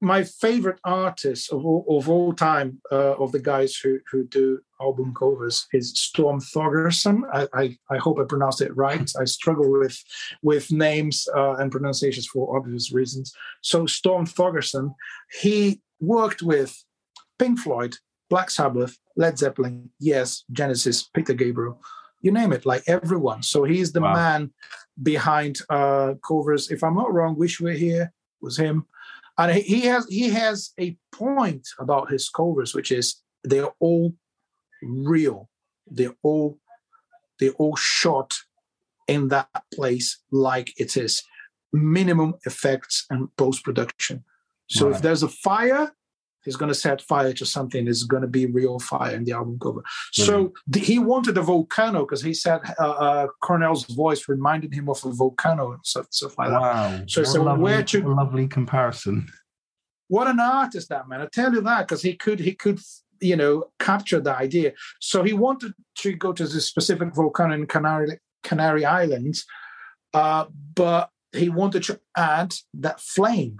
my 0.01 0.23
favorite 0.23 0.79
artist 0.83 1.51
of 1.51 1.65
all, 1.65 1.85
of 1.89 2.09
all 2.09 2.33
time 2.33 2.79
uh, 2.91 3.15
of 3.15 3.31
the 3.31 3.39
guys 3.39 3.75
who 3.75 3.99
who 4.11 4.25
do 4.27 4.59
album 4.79 5.13
covers 5.17 5.67
is 5.73 5.97
Storm 5.99 6.39
Thorgerson. 6.39 7.21
I, 7.33 7.47
I, 7.53 7.77
I 7.89 7.97
hope 7.97 8.19
I 8.19 8.25
pronounced 8.25 8.61
it 8.61 8.75
right. 8.75 9.09
I 9.19 9.25
struggle 9.25 9.71
with 9.71 9.97
with 10.43 10.71
names 10.71 11.27
uh, 11.35 11.55
and 11.55 11.71
pronunciations 11.71 12.27
for 12.27 12.55
obvious 12.57 12.91
reasons. 12.91 13.33
So 13.61 13.85
Storm 13.85 14.25
Thorgerson, 14.25 14.93
he 15.41 15.81
worked 15.99 16.41
with 16.41 16.83
Pink 17.39 17.59
Floyd, 17.59 17.95
Black 18.29 18.49
Sabbath, 18.49 18.97
Led 19.15 19.37
Zeppelin, 19.37 19.89
Yes, 19.99 20.43
Genesis, 20.51 21.03
Peter 21.03 21.33
Gabriel, 21.33 21.81
you 22.21 22.31
name 22.31 22.53
it, 22.53 22.65
like 22.65 22.83
everyone. 22.87 23.43
So 23.43 23.63
he's 23.63 23.91
the 23.91 24.01
wow. 24.01 24.13
man 24.13 24.51
behind 25.03 25.59
uh, 25.69 26.15
covers. 26.27 26.71
If 26.71 26.83
I'm 26.83 26.95
not 26.95 27.13
wrong, 27.13 27.37
Wish 27.37 27.61
We're 27.61 27.73
Here 27.73 28.11
was 28.41 28.57
him 28.57 28.85
and 29.37 29.51
he 29.51 29.81
has 29.81 30.07
he 30.07 30.29
has 30.29 30.71
a 30.79 30.97
point 31.11 31.67
about 31.79 32.11
his 32.11 32.29
covers, 32.29 32.73
which 32.73 32.91
is 32.91 33.21
they're 33.43 33.71
all 33.79 34.13
real. 34.81 35.49
They're 35.87 36.15
all 36.23 36.57
they're 37.39 37.51
all 37.51 37.75
shot 37.75 38.33
in 39.07 39.27
that 39.29 39.49
place 39.73 40.19
like 40.31 40.73
it 40.79 40.97
is 40.97 41.21
minimum 41.73 42.35
effects 42.45 43.05
and 43.09 43.27
post 43.35 43.63
production. 43.63 44.23
So 44.67 44.87
right. 44.87 44.95
if 44.95 45.01
there's 45.01 45.21
a 45.21 45.27
fire, 45.27 45.91
he's 46.45 46.55
going 46.55 46.69
to 46.69 46.75
set 46.75 47.01
fire 47.01 47.33
to 47.33 47.45
something. 47.45 47.87
It's 47.87 48.03
going 48.03 48.21
to 48.21 48.27
be 48.27 48.45
real 48.45 48.79
fire 48.79 49.15
in 49.15 49.25
the 49.25 49.33
album 49.33 49.59
cover. 49.59 49.81
Mm-hmm. 49.81 50.23
So 50.23 50.53
the, 50.67 50.79
he 50.79 50.99
wanted 50.99 51.37
a 51.37 51.41
volcano 51.41 52.05
because 52.05 52.21
he 52.21 52.33
said 52.33 52.61
uh, 52.79 52.89
uh, 52.89 53.27
Cornell's 53.41 53.85
voice 53.85 54.29
reminded 54.29 54.73
him 54.73 54.87
of 54.87 55.03
a 55.03 55.11
volcano 55.11 55.73
and 55.73 55.85
stuff, 55.85 56.07
stuff 56.11 56.37
like 56.37 56.51
wow. 56.51 56.89
that. 56.89 57.09
So, 57.09 57.23
so 57.23 57.43
lovely, 57.43 57.63
where 57.63 57.83
to 57.83 58.13
lovely 58.13 58.47
comparison. 58.47 59.27
What 60.07 60.27
an 60.27 60.39
artist 60.39 60.89
that 60.89 61.09
man! 61.09 61.21
I 61.21 61.27
tell 61.31 61.53
you 61.53 61.61
that 61.61 61.87
because 61.87 62.03
he 62.03 62.13
could 62.13 62.39
he 62.39 62.53
could 62.53 62.79
you 63.19 63.35
know 63.35 63.71
capture 63.79 64.19
the 64.19 64.37
idea. 64.37 64.73
So 65.01 65.23
he 65.23 65.33
wanted 65.33 65.73
to 65.99 66.13
go 66.13 66.31
to 66.31 66.47
this 66.47 66.67
specific 66.67 67.15
volcano 67.15 67.55
in 67.55 67.65
Canary 67.65 68.19
Canary 68.43 68.85
Islands, 68.85 69.45
uh, 70.13 70.45
but 70.75 71.09
he 71.31 71.49
wanted 71.49 71.83
to 71.83 71.99
add 72.15 72.53
that 72.75 73.01
flame 73.01 73.57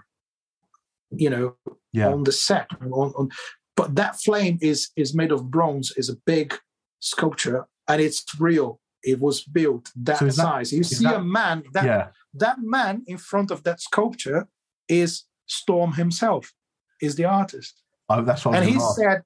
you 1.18 1.30
know, 1.30 1.56
yeah. 1.96 2.10
on 2.10 2.24
the 2.24 2.32
set. 2.32 2.68
On, 2.82 2.92
on, 2.92 3.30
but 3.76 3.96
that 3.96 4.20
flame 4.20 4.58
is 4.62 4.90
is 4.96 5.14
made 5.14 5.32
of 5.32 5.50
bronze, 5.50 5.92
is 5.98 6.10
a 6.10 6.16
big 6.26 6.56
sculpture, 7.00 7.66
and 7.88 8.02
it's 8.02 8.24
real. 8.40 8.80
It 9.04 9.20
was 9.20 9.44
built 9.44 9.92
that 9.98 10.20
so 10.20 10.30
size. 10.30 10.74
You 10.74 10.84
see 10.84 11.06
that, 11.06 11.18
a 11.18 11.24
man 11.24 11.64
that 11.74 11.86
yeah. 11.86 12.08
that 12.36 12.58
man 12.62 13.04
in 13.08 13.18
front 13.18 13.52
of 13.52 13.64
that 13.64 13.80
sculpture 13.82 14.48
is 14.88 15.24
Storm 15.48 15.94
himself, 15.94 16.54
is 17.02 17.16
the 17.16 17.26
artist. 17.26 17.82
Oh, 18.10 18.24
that's 18.24 18.46
what. 18.46 18.56
And 18.56 18.66
he 18.66 18.76
ask. 18.76 18.96
said 18.96 19.22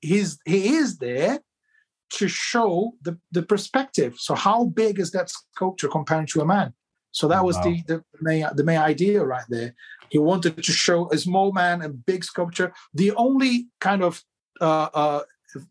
he's 0.00 0.38
he 0.44 0.76
is 0.76 0.98
there 0.98 1.40
to 2.10 2.28
show 2.28 2.92
the 3.02 3.18
the 3.32 3.42
perspective. 3.42 4.16
So 4.18 4.34
how 4.34 4.66
big 4.66 4.98
is 4.98 5.10
that 5.12 5.30
sculpture 5.30 5.88
compared 5.88 6.28
to 6.28 6.40
a 6.40 6.44
man? 6.44 6.74
So 7.14 7.28
that 7.28 7.44
was 7.44 7.56
wow. 7.56 7.62
the, 7.62 7.82
the 7.86 8.04
main 8.20 8.46
the 8.54 8.64
main 8.64 8.78
idea 8.78 9.24
right 9.24 9.46
there. 9.48 9.74
He 10.10 10.18
wanted 10.18 10.56
to 10.56 10.72
show 10.72 11.08
a 11.10 11.18
small 11.18 11.52
man 11.52 11.80
and 11.80 12.04
big 12.04 12.24
sculpture. 12.24 12.72
The 12.92 13.12
only 13.12 13.68
kind 13.80 14.02
of 14.02 14.22
uh, 14.60 14.88
uh, 14.92 15.22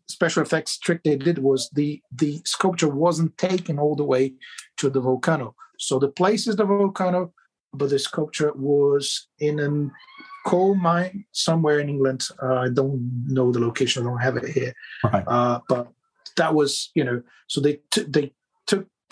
special 0.08 0.42
effects 0.42 0.78
trick 0.78 1.02
they 1.02 1.16
did 1.16 1.38
was 1.38 1.68
the 1.74 2.00
the 2.10 2.40
sculpture 2.46 2.88
wasn't 2.88 3.36
taken 3.36 3.78
all 3.78 3.94
the 3.94 4.08
way 4.14 4.34
to 4.78 4.88
the 4.88 5.00
volcano. 5.00 5.54
So 5.78 5.98
the 5.98 6.08
place 6.20 6.46
is 6.48 6.56
the 6.56 6.64
volcano, 6.64 7.34
but 7.74 7.90
the 7.90 7.98
sculpture 7.98 8.52
was 8.54 9.28
in 9.38 9.60
a 9.60 10.48
coal 10.48 10.74
mine 10.74 11.26
somewhere 11.32 11.78
in 11.78 11.90
England. 11.90 12.26
Uh, 12.42 12.60
I 12.66 12.68
don't 12.70 13.26
know 13.26 13.52
the 13.52 13.60
location. 13.60 14.02
I 14.02 14.06
don't 14.06 14.26
have 14.28 14.38
it 14.38 14.48
here. 14.48 14.72
Right. 15.02 15.24
Uh, 15.26 15.60
but 15.68 15.88
that 16.36 16.54
was, 16.54 16.90
you 16.94 17.04
know, 17.04 17.22
so 17.48 17.60
they 17.60 17.80
t- 17.90 18.08
they 18.08 18.32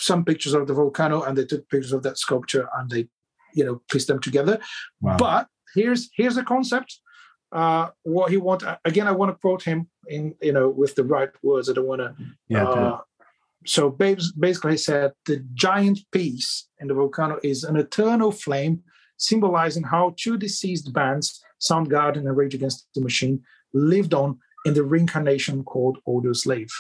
some 0.02 0.24
pictures 0.24 0.54
of 0.54 0.66
the 0.66 0.74
volcano 0.74 1.22
and 1.22 1.38
they 1.38 1.44
took 1.44 1.68
pictures 1.68 1.92
of 1.92 2.02
that 2.02 2.18
sculpture 2.18 2.68
and 2.76 2.90
they 2.90 3.08
you 3.54 3.64
know 3.64 3.80
piece 3.90 4.06
them 4.06 4.20
together. 4.20 4.58
Wow. 5.00 5.16
but 5.16 5.48
here's 5.74 6.10
here's 6.16 6.34
the 6.34 6.44
concept. 6.44 6.98
Uh 7.52 7.88
what 8.02 8.30
he 8.30 8.38
want 8.38 8.62
again 8.86 9.06
i 9.06 9.12
want 9.12 9.30
to 9.30 9.38
quote 9.38 9.62
him 9.62 9.86
in 10.08 10.34
you 10.40 10.52
know 10.52 10.68
with 10.68 10.94
the 10.94 11.04
right 11.04 11.30
words. 11.42 11.68
I 11.68 11.74
don't 11.74 11.86
want 11.86 12.00
to 12.00 12.14
yeah 12.48 12.64
uh, 12.64 13.00
so 13.66 13.90
basically 13.90 14.72
he 14.72 14.78
said 14.78 15.12
the 15.26 15.44
giant 15.54 15.98
piece 16.10 16.68
in 16.80 16.88
the 16.88 16.94
volcano 16.94 17.38
is 17.42 17.62
an 17.62 17.76
eternal 17.76 18.32
flame 18.32 18.82
symbolizing 19.18 19.84
how 19.84 20.14
two 20.16 20.36
deceased 20.36 20.92
bands 20.92 21.40
soundgarden 21.60 22.26
and 22.26 22.36
rage 22.36 22.54
against 22.54 22.88
the 22.94 23.00
machine 23.00 23.40
lived 23.72 24.14
on 24.14 24.38
in 24.64 24.74
the 24.74 24.82
reincarnation 24.82 25.62
called 25.62 25.98
Audioslave 26.08 26.72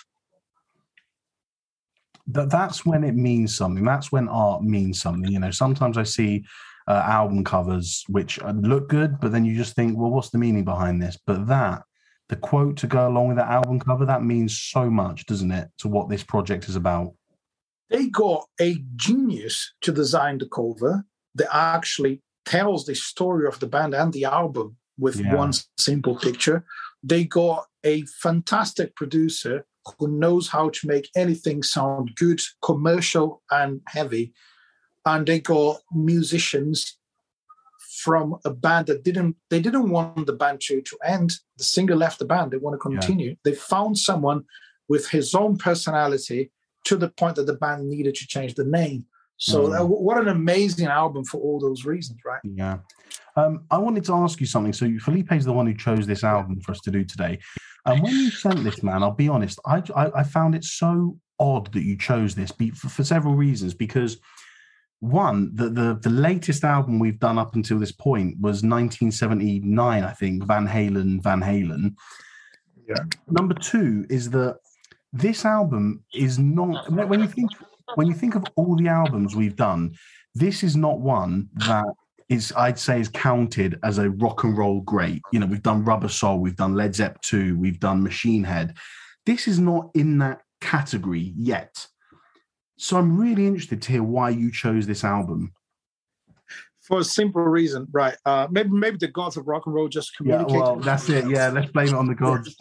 that 2.28 2.50
that's 2.50 2.86
when 2.86 3.04
it 3.04 3.14
means 3.14 3.56
something. 3.56 3.84
That's 3.84 4.12
when 4.12 4.28
art 4.28 4.62
means 4.62 5.00
something. 5.00 5.30
You 5.30 5.40
know, 5.40 5.50
sometimes 5.50 5.98
I 5.98 6.04
see 6.04 6.44
uh, 6.86 7.02
album 7.04 7.44
covers 7.44 8.04
which 8.08 8.40
uh, 8.40 8.52
look 8.52 8.88
good, 8.88 9.20
but 9.20 9.32
then 9.32 9.44
you 9.44 9.56
just 9.56 9.74
think, 9.74 9.96
well, 9.96 10.10
what's 10.10 10.30
the 10.30 10.38
meaning 10.38 10.64
behind 10.64 11.02
this? 11.02 11.18
But 11.26 11.46
that 11.48 11.82
the 12.28 12.36
quote 12.36 12.76
to 12.78 12.86
go 12.86 13.08
along 13.08 13.28
with 13.28 13.36
that 13.36 13.50
album 13.50 13.78
cover, 13.78 14.06
that 14.06 14.24
means 14.24 14.58
so 14.58 14.88
much, 14.88 15.26
doesn't 15.26 15.50
it, 15.50 15.68
to 15.78 15.88
what 15.88 16.08
this 16.08 16.22
project 16.22 16.68
is 16.68 16.76
about? 16.76 17.12
They 17.90 18.08
got 18.08 18.46
a 18.58 18.76
genius 18.96 19.74
to 19.82 19.92
design 19.92 20.38
the 20.38 20.48
cover 20.48 21.04
that 21.34 21.54
actually 21.54 22.22
tells 22.46 22.86
the 22.86 22.94
story 22.94 23.46
of 23.46 23.60
the 23.60 23.66
band 23.66 23.94
and 23.94 24.12
the 24.12 24.24
album 24.24 24.76
with 24.98 25.20
yeah. 25.20 25.34
one 25.34 25.52
simple 25.76 26.16
picture. 26.16 26.64
They 27.02 27.24
got 27.24 27.66
a 27.84 28.04
fantastic 28.22 28.96
producer 28.96 29.66
who 29.98 30.08
knows 30.08 30.48
how 30.48 30.70
to 30.70 30.86
make 30.86 31.10
anything 31.16 31.62
sound 31.62 32.12
good, 32.16 32.40
commercial, 32.62 33.42
and 33.50 33.80
heavy. 33.88 34.32
And 35.04 35.26
they 35.26 35.40
got 35.40 35.78
musicians 35.92 36.98
from 38.02 38.36
a 38.44 38.50
band 38.50 38.86
that 38.86 39.04
didn't 39.04 39.36
they 39.50 39.60
didn't 39.60 39.90
want 39.90 40.26
the 40.26 40.32
band 40.32 40.60
to, 40.62 40.80
to 40.80 40.98
end. 41.04 41.32
The 41.58 41.64
singer 41.64 41.96
left 41.96 42.18
the 42.18 42.24
band. 42.24 42.50
They 42.50 42.56
want 42.56 42.74
to 42.74 42.78
continue. 42.78 43.30
Yeah. 43.30 43.36
They 43.44 43.54
found 43.54 43.98
someone 43.98 44.44
with 44.88 45.08
his 45.08 45.34
own 45.34 45.56
personality 45.56 46.50
to 46.84 46.96
the 46.96 47.08
point 47.08 47.36
that 47.36 47.46
the 47.46 47.54
band 47.54 47.88
needed 47.88 48.14
to 48.16 48.26
change 48.26 48.54
the 48.54 48.64
name. 48.64 49.06
So 49.36 49.68
mm. 49.68 49.88
what 49.88 50.18
an 50.18 50.28
amazing 50.28 50.86
album 50.86 51.24
for 51.24 51.40
all 51.40 51.58
those 51.58 51.84
reasons, 51.84 52.20
right? 52.24 52.40
Yeah. 52.44 52.78
Um, 53.34 53.64
I 53.70 53.78
wanted 53.78 54.04
to 54.04 54.14
ask 54.14 54.40
you 54.40 54.46
something. 54.46 54.72
So 54.72 54.88
Felipe 55.00 55.32
is 55.32 55.44
the 55.44 55.52
one 55.52 55.66
who 55.66 55.74
chose 55.74 56.06
this 56.06 56.22
album 56.22 56.60
for 56.60 56.72
us 56.72 56.80
to 56.80 56.90
do 56.90 57.04
today. 57.04 57.38
And 57.84 58.02
when 58.02 58.12
you 58.12 58.30
sent 58.30 58.62
this, 58.62 58.82
man, 58.82 59.02
I'll 59.02 59.10
be 59.10 59.28
honest, 59.28 59.58
I, 59.66 59.82
I, 59.94 60.20
I 60.20 60.22
found 60.22 60.54
it 60.54 60.64
so 60.64 61.18
odd 61.38 61.72
that 61.72 61.82
you 61.82 61.96
chose 61.96 62.34
this 62.34 62.52
for, 62.52 62.88
for 62.88 63.04
several 63.04 63.34
reasons. 63.34 63.74
Because 63.74 64.18
one, 65.00 65.50
the, 65.54 65.68
the 65.68 65.98
the 66.00 66.10
latest 66.10 66.62
album 66.62 67.00
we've 67.00 67.18
done 67.18 67.38
up 67.38 67.56
until 67.56 67.78
this 67.78 67.90
point 67.90 68.36
was 68.40 68.62
1979, 68.62 70.04
I 70.04 70.12
think, 70.12 70.44
Van 70.44 70.66
Halen, 70.66 71.20
Van 71.22 71.40
Halen. 71.40 71.94
Yeah. 72.88 73.02
Number 73.28 73.54
two 73.54 74.06
is 74.08 74.30
that 74.30 74.58
this 75.12 75.44
album 75.44 76.04
is 76.14 76.38
not 76.38 76.90
when 76.90 77.20
you 77.20 77.26
think 77.26 77.50
when 77.96 78.06
you 78.06 78.14
think 78.14 78.36
of 78.36 78.44
all 78.54 78.76
the 78.76 78.88
albums 78.88 79.34
we've 79.34 79.56
done, 79.56 79.94
this 80.34 80.62
is 80.62 80.76
not 80.76 81.00
one 81.00 81.48
that 81.56 81.84
is 82.28 82.52
I'd 82.56 82.78
say 82.78 83.00
is 83.00 83.08
counted 83.08 83.78
as 83.82 83.98
a 83.98 84.10
rock 84.10 84.44
and 84.44 84.56
roll 84.56 84.80
great. 84.80 85.22
You 85.32 85.40
know, 85.40 85.46
we've 85.46 85.62
done 85.62 85.84
Rubber 85.84 86.08
Soul, 86.08 86.38
we've 86.38 86.56
done 86.56 86.74
Led 86.74 86.94
Zepp 86.94 87.20
2, 87.22 87.58
we've 87.58 87.80
done 87.80 88.02
Machine 88.02 88.44
Head. 88.44 88.76
This 89.26 89.46
is 89.46 89.58
not 89.58 89.90
in 89.94 90.18
that 90.18 90.42
category 90.60 91.32
yet. 91.36 91.86
So 92.78 92.96
I'm 92.96 93.16
really 93.16 93.46
interested 93.46 93.82
to 93.82 93.92
hear 93.92 94.02
why 94.02 94.30
you 94.30 94.50
chose 94.50 94.86
this 94.86 95.04
album. 95.04 95.52
For 96.80 96.98
a 96.98 97.04
simple 97.04 97.42
reason, 97.42 97.86
right? 97.92 98.16
Uh, 98.26 98.48
maybe 98.50 98.70
maybe 98.70 98.96
the 98.96 99.08
gods 99.08 99.36
of 99.36 99.46
rock 99.46 99.66
and 99.66 99.74
roll 99.74 99.88
just 99.88 100.16
communicate. 100.16 100.54
Yeah, 100.54 100.60
well, 100.60 100.76
that's 100.76 101.08
it. 101.08 101.30
Yeah, 101.30 101.50
let's 101.50 101.70
blame 101.70 101.88
it 101.88 101.94
on 101.94 102.08
the 102.08 102.14
gods. 102.14 102.56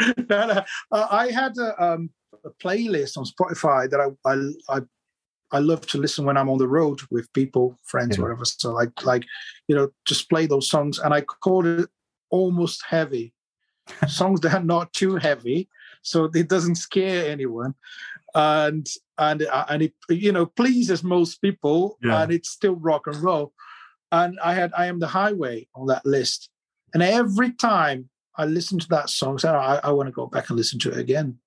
no, 0.28 0.46
no. 0.46 0.64
Uh, 0.90 1.06
I 1.08 1.30
had 1.30 1.56
a, 1.58 1.82
um, 1.82 2.10
a, 2.44 2.50
playlist 2.50 3.16
on 3.16 3.24
Spotify 3.24 3.88
that 3.88 4.00
I, 4.00 4.08
I, 4.28 4.76
I 4.76 4.80
I 5.52 5.58
love 5.58 5.86
to 5.88 5.98
listen 5.98 6.24
when 6.24 6.36
I'm 6.36 6.48
on 6.48 6.58
the 6.58 6.68
road 6.68 7.00
with 7.10 7.32
people, 7.32 7.78
friends, 7.82 8.16
yeah. 8.16 8.22
whatever. 8.22 8.44
So 8.44 8.72
like 8.72 9.04
like 9.04 9.24
you 9.68 9.74
know, 9.74 9.90
just 10.06 10.28
play 10.28 10.46
those 10.46 10.68
songs, 10.68 10.98
and 10.98 11.12
I 11.12 11.22
call 11.22 11.66
it 11.66 11.88
almost 12.30 12.84
heavy 12.88 13.32
songs 14.08 14.40
that 14.40 14.54
are 14.54 14.62
not 14.62 14.92
too 14.92 15.16
heavy, 15.16 15.68
so 16.02 16.30
it 16.34 16.48
doesn't 16.48 16.76
scare 16.76 17.30
anyone, 17.30 17.74
and 18.34 18.86
and 19.18 19.42
uh, 19.42 19.66
and 19.68 19.82
it 19.82 19.94
you 20.08 20.32
know 20.32 20.46
pleases 20.46 21.02
most 21.02 21.40
people, 21.42 21.98
yeah. 22.02 22.22
and 22.22 22.32
it's 22.32 22.50
still 22.50 22.76
rock 22.76 23.06
and 23.06 23.16
roll. 23.16 23.52
And 24.12 24.38
I 24.42 24.54
had 24.54 24.72
I 24.76 24.86
am 24.86 24.98
the 24.98 25.06
highway 25.08 25.66
on 25.74 25.86
that 25.86 26.06
list, 26.06 26.50
and 26.94 27.02
every 27.02 27.52
time 27.52 28.08
I 28.36 28.44
listen 28.46 28.78
to 28.78 28.88
that 28.88 29.10
song, 29.10 29.38
so 29.38 29.54
I, 29.54 29.80
I 29.82 29.90
want 29.90 30.06
to 30.08 30.12
go 30.12 30.26
back 30.26 30.48
and 30.48 30.56
listen 30.56 30.78
to 30.80 30.90
it 30.90 30.98
again 30.98 31.38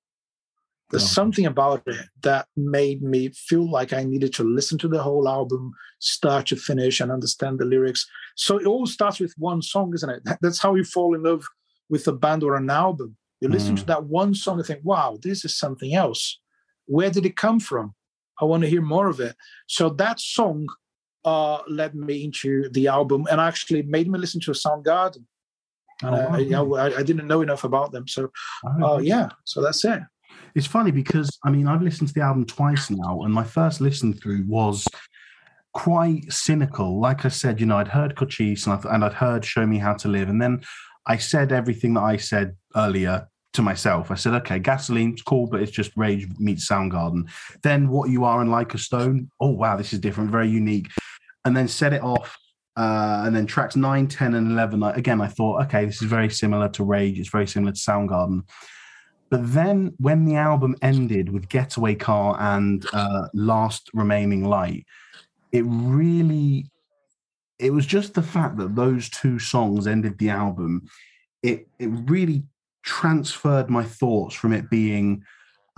there's 0.94 1.12
something 1.12 1.46
about 1.46 1.82
it 1.88 2.06
that 2.22 2.48
made 2.56 3.02
me 3.02 3.30
feel 3.30 3.70
like 3.70 3.94
I 3.94 4.04
needed 4.04 4.34
to 4.36 4.44
listen 4.44 4.78
to 4.80 4.88
the 4.88 5.02
whole 5.02 5.28
album, 5.28 5.74
start 6.00 6.48
to 6.48 6.56
finish, 6.56 7.00
and 7.00 7.12
understand 7.12 7.60
the 7.60 7.66
lyrics. 7.66 8.06
So 8.36 8.58
it 8.58 8.68
all 8.68 8.86
starts 8.86 9.20
with 9.20 9.34
one 9.38 9.62
song, 9.62 9.94
isn't 9.94 10.10
it? 10.10 10.24
That's 10.42 10.60
how 10.60 10.76
you 10.76 10.84
fall 10.84 11.16
in 11.16 11.24
love 11.24 11.46
with 11.90 12.08
a 12.08 12.14
band 12.14 12.44
or 12.44 12.56
an 12.56 12.70
album. 12.70 13.18
You 13.42 13.50
listen 13.50 13.76
mm. 13.76 13.80
to 13.80 13.86
that 13.88 14.06
one 14.06 14.34
song 14.36 14.60
and 14.60 14.66
think, 14.66 14.82
wow, 14.84 15.18
this 15.22 15.44
is 15.44 15.58
something 15.58 15.94
else. 15.94 16.40
Where 16.86 17.10
did 17.10 17.26
it 17.26 17.36
come 17.36 17.60
from? 17.60 17.96
I 18.40 18.46
want 18.46 18.64
to 18.64 18.70
hear 18.70 18.82
more 18.82 19.08
of 19.08 19.20
it. 19.20 19.36
So 19.68 19.90
that 19.90 20.20
song 20.20 20.68
uh, 21.26 21.60
led 21.68 21.96
me 21.96 22.24
into 22.24 22.70
the 22.70 22.88
album 22.88 23.26
and 23.32 23.42
actually 23.42 23.82
made 23.82 24.10
me 24.10 24.20
listen 24.20 24.42
to 24.42 24.52
Soundgarden. 24.52 25.26
And 26.02 26.16
oh, 26.56 26.76
I, 26.76 26.88
I, 26.88 26.98
I, 27.00 27.04
didn't 27.04 27.28
know 27.28 27.42
enough 27.42 27.64
about 27.64 27.92
them. 27.92 28.08
So, 28.08 28.32
uh, 28.84 29.00
yeah, 29.02 29.30
so 29.46 29.62
that's 29.62 29.86
it. 29.86 30.02
It's 30.56 30.68
funny 30.68 30.92
because 30.92 31.38
I 31.44 31.50
mean 31.50 31.68
I've 31.68 31.82
listened 31.82 32.10
to 32.10 32.14
the 32.14 32.22
album 32.22 32.46
twice 32.46 32.90
now, 32.90 33.22
and 33.22 33.34
my 33.34 33.44
first 33.44 33.82
listen 33.82 34.14
through 34.14 34.46
was 34.48 34.88
quite 35.74 36.32
cynical. 36.32 37.00
Like 37.00 37.26
I 37.26 37.30
said, 37.30 37.60
you 37.60 37.66
know, 37.66 37.78
I'd 37.78 37.88
heard 37.88 38.16
Cochise 38.16 38.68
and, 38.68 38.80
I, 38.86 38.94
and 38.94 39.04
I'd 39.04 39.14
heard 39.14 39.44
Show 39.44 39.66
Me 39.66 39.80
How 39.80 39.94
to 39.96 40.08
Live, 40.08 40.30
and 40.30 40.42
then 40.42 40.62
I 41.06 41.18
said 41.18 41.52
everything 41.52 41.96
that 41.96 42.04
I 42.04 42.18
said 42.18 42.56
earlier 42.76 43.28
to 43.54 43.62
myself. 43.62 44.12
I 44.12 44.16
said, 44.16 44.34
okay, 44.36 44.60
gasoline's 44.60 45.22
cool, 45.22 45.48
but 45.48 45.62
it's 45.62 45.72
just 45.72 45.92
Rage 45.96 46.28
meets 46.40 46.68
Soundgarden. 46.68 47.30
Then 47.62 47.88
What 47.90 48.10
You 48.10 48.26
Are 48.26 48.42
and 48.42 48.52
Like 48.52 48.74
a 48.74 48.78
Stone. 48.78 49.30
Oh 49.40 49.52
wow, 49.52 49.78
this 49.78 49.94
is 49.94 50.00
different, 50.00 50.32
very 50.32 50.50
unique. 50.50 50.90
And 51.46 51.56
then 51.56 51.68
set 51.68 51.94
it 51.94 52.02
off. 52.02 52.38
Uh, 52.76 53.24
and 53.26 53.36
then 53.36 53.46
tracks 53.46 53.76
9, 53.76 54.08
10, 54.08 54.34
and 54.34 54.52
11. 54.52 54.82
Again, 54.82 55.22
I 55.22 55.28
thought, 55.28 55.64
okay, 55.66 55.86
this 55.86 56.02
is 56.02 56.08
very 56.08 56.30
similar 56.30 56.70
to 56.70 56.84
Rage. 56.84 57.20
It's 57.20 57.30
very 57.30 57.46
similar 57.46 57.72
to 57.72 57.80
Soundgarden. 57.80 58.42
But 59.34 59.52
then 59.52 59.96
when 59.98 60.26
the 60.26 60.36
album 60.36 60.76
ended 60.84 61.34
with 61.34 61.50
Getaway 61.50 61.96
Car 61.96 62.38
and 62.40 62.86
uh, 62.94 63.30
Last 63.34 63.90
Remaining 63.92 64.46
Light, 64.46 64.86
it 65.52 65.64
really, 65.66 66.70
it 67.58 67.74
was 67.74 67.88
just 67.88 68.14
the 68.14 68.22
fact 68.22 68.58
that 68.58 68.76
those 68.76 69.10
two 69.10 69.40
songs 69.40 69.88
ended 69.88 70.20
the 70.20 70.30
album. 70.30 70.84
It 71.42 71.68
it 71.80 71.88
really 71.88 72.44
transferred 72.84 73.72
my 73.72 73.84
thoughts 73.84 74.36
from 74.36 74.54
it 74.54 74.70
being, 74.70 75.24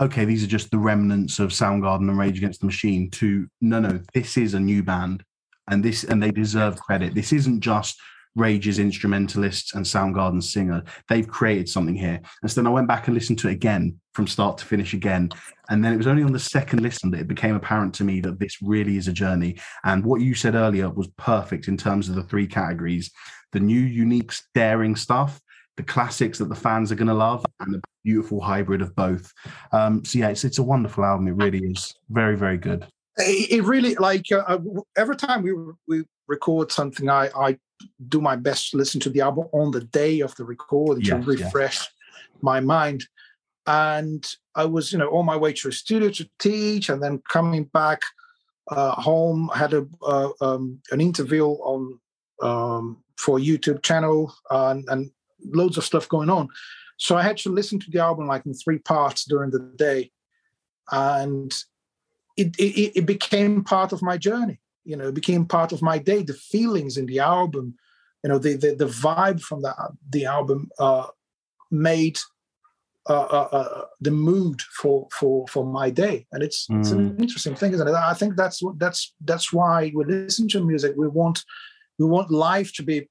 okay, 0.02 0.26
these 0.26 0.44
are 0.44 0.48
just 0.48 0.70
the 0.70 0.78
remnants 0.78 1.40
of 1.40 1.52
Soundgarden 1.52 2.10
and 2.10 2.20
Rage 2.20 2.40
Against 2.40 2.60
the 2.60 2.66
Machine 2.66 3.10
to 3.12 3.48
no, 3.62 3.80
no, 3.80 4.02
this 4.14 4.36
is 4.36 4.54
a 4.54 4.60
new 4.60 4.84
band, 4.84 5.24
and 5.70 5.82
this 5.82 6.04
and 6.04 6.22
they 6.22 6.32
deserve 6.32 6.76
credit. 6.76 7.16
This 7.16 7.32
isn't 7.32 7.62
just 7.62 7.98
Rage's 8.36 8.80
instrumentalists 8.80 9.74
and 9.74 9.86
Soundgarden 9.86 10.44
singer. 10.44 10.84
They've 11.08 11.28
created 11.28 11.70
something 11.70 11.96
here. 11.96 12.20
And 12.42 12.52
so 12.52 12.62
then 12.62 12.68
I 12.68 12.74
went 12.74 12.88
back 12.88 13.08
and 13.08 13.16
listened 13.16 13.40
to 13.40 13.48
it 13.48 13.54
again 13.54 14.00
from 14.14 14.28
start 14.28 14.58
to 14.58 14.66
finish 14.66 14.94
again. 14.94 15.30
And 15.70 15.84
then 15.84 15.94
it 15.94 15.98
was 15.98 16.08
only 16.08 16.24
on 16.24 16.34
the 16.34 16.40
second 16.40 16.82
listen 16.82 17.12
that 17.12 17.22
it 17.22 17.28
became 17.28 17.56
apparent 17.56 17.94
to 17.96 18.04
me 18.04 18.20
that 18.22 18.40
this 18.40 18.62
really 18.62 18.98
is 18.98 19.08
a 19.08 19.14
journey. 19.14 19.58
And 19.84 20.06
what 20.06 20.22
you 20.22 20.36
said 20.36 20.56
earlier 20.56 20.90
was 20.90 21.08
perfect 21.18 21.68
in 21.68 21.78
terms 21.78 22.10
of 22.10 22.16
the 22.16 22.24
three 22.24 22.48
categories 22.48 23.12
the 23.52 23.60
new, 23.62 23.80
unique, 23.80 24.34
daring 24.54 24.98
stuff, 24.98 25.40
the 25.78 25.84
classics 25.84 26.40
that 26.40 26.50
the 26.50 26.56
fans 26.56 26.92
are 26.92 26.96
going 26.96 27.08
to 27.08 27.14
love, 27.14 27.46
and 27.62 27.74
the 27.74 27.82
beautiful 28.04 28.42
hybrid 28.42 28.82
of 28.82 28.94
both. 28.96 29.32
Um, 29.72 30.04
so, 30.04 30.20
yeah, 30.20 30.28
it's, 30.28 30.44
it's 30.44 30.58
a 30.58 30.64
wonderful 30.64 31.06
album. 31.06 31.30
It 31.30 31.36
really 31.36 31.60
is. 31.60 31.94
Very, 32.10 32.36
very 32.36 32.58
good. 32.58 32.86
It 33.18 33.64
really, 33.64 33.96
like, 33.96 34.26
uh, 34.30 34.58
every 34.98 35.16
time 35.16 35.42
we, 35.42 35.54
we 35.88 36.04
record 36.28 36.70
something, 36.70 37.10
I, 37.10 37.30
I 37.34 37.58
do 38.08 38.22
my 38.22 38.36
best 38.36 38.72
to 38.72 38.78
listen 38.78 39.00
to 39.02 39.10
the 39.10 39.22
album 39.22 39.48
on 39.52 39.72
the 39.72 39.82
day 39.82 40.20
of 40.22 40.36
the 40.36 40.46
recording 40.46 41.04
to 41.04 41.18
refresh 41.18 41.88
my 42.42 42.60
mind. 42.60 43.06
And 43.68 44.26
I 44.56 44.66
was, 44.66 44.92
you 44.92 45.00
know, 45.00 45.10
on 45.10 45.26
my 45.26 45.36
way 45.36 45.54
to 45.54 45.70
a 45.70 45.72
studio 45.72 46.10
to 46.10 46.30
teach, 46.40 46.90
and 46.90 47.02
then 47.02 47.22
coming 47.30 47.64
back 47.66 48.02
uh, 48.70 48.92
home, 48.92 49.50
I 49.54 49.58
had 49.58 49.74
a 49.74 49.88
uh, 50.04 50.30
um, 50.42 50.80
an 50.92 51.02
interview 51.02 51.46
on 51.46 52.00
um, 52.42 53.04
for 53.18 53.40
YouTube 53.40 53.82
channel 53.82 54.34
uh, 54.52 54.68
and, 54.70 54.86
and 54.90 55.12
loads 55.46 55.78
of 55.78 55.86
stuff 55.86 56.08
going 56.10 56.30
on. 56.30 56.48
So 56.98 57.18
I 57.18 57.24
had 57.24 57.38
to 57.38 57.50
listen 57.50 57.80
to 57.80 57.92
the 57.92 58.00
album 58.00 58.28
like 58.28 58.46
in 58.46 58.54
three 58.54 58.80
parts 58.80 59.26
during 59.26 59.52
the 59.52 59.60
day, 59.76 60.12
and 60.92 61.52
it, 62.38 62.56
it, 62.58 63.00
it 63.00 63.06
became 63.06 63.64
part 63.64 63.94
of 63.94 64.02
my 64.02 64.18
journey 64.18 64.60
you 64.86 64.96
know, 64.96 65.08
it 65.08 65.16
became 65.16 65.46
part 65.46 65.72
of 65.72 65.82
my 65.82 65.98
day. 65.98 66.24
The 66.24 66.34
feelings 66.34 66.98
in 66.98 67.06
the 67.08 67.20
album, 67.20 67.76
you 68.24 68.30
know, 68.30 68.38
the 68.38 68.56
the, 68.56 68.76
the 68.76 68.86
vibe 68.86 69.42
from 69.42 69.62
the 69.62 69.74
the 70.10 70.26
album 70.26 70.70
uh, 70.80 71.08
made 71.72 72.18
uh, 73.10 73.14
uh, 73.14 73.50
uh, 73.52 73.86
the 74.02 74.12
mood 74.12 74.62
for 74.80 75.08
for 75.12 75.46
for 75.48 75.66
my 75.66 75.90
day, 75.90 76.26
and 76.32 76.42
it's 76.42 76.68
mm. 76.68 76.80
it's 76.80 76.92
an 76.92 77.12
mm. 77.12 77.22
interesting 77.22 77.56
thing, 77.56 77.74
isn't 77.74 77.88
it? 77.88 77.94
I 77.94 78.14
think 78.14 78.36
that's 78.36 78.62
what 78.64 78.80
that's 78.80 79.14
that's 79.22 79.52
why 79.52 79.92
we 79.94 80.06
listen 80.06 80.48
to 80.50 80.64
music. 80.64 80.94
We 80.96 81.08
want 81.08 81.44
we 82.00 82.06
want 82.06 82.32
life 82.32 82.74
to 82.76 82.84
be 82.84 83.10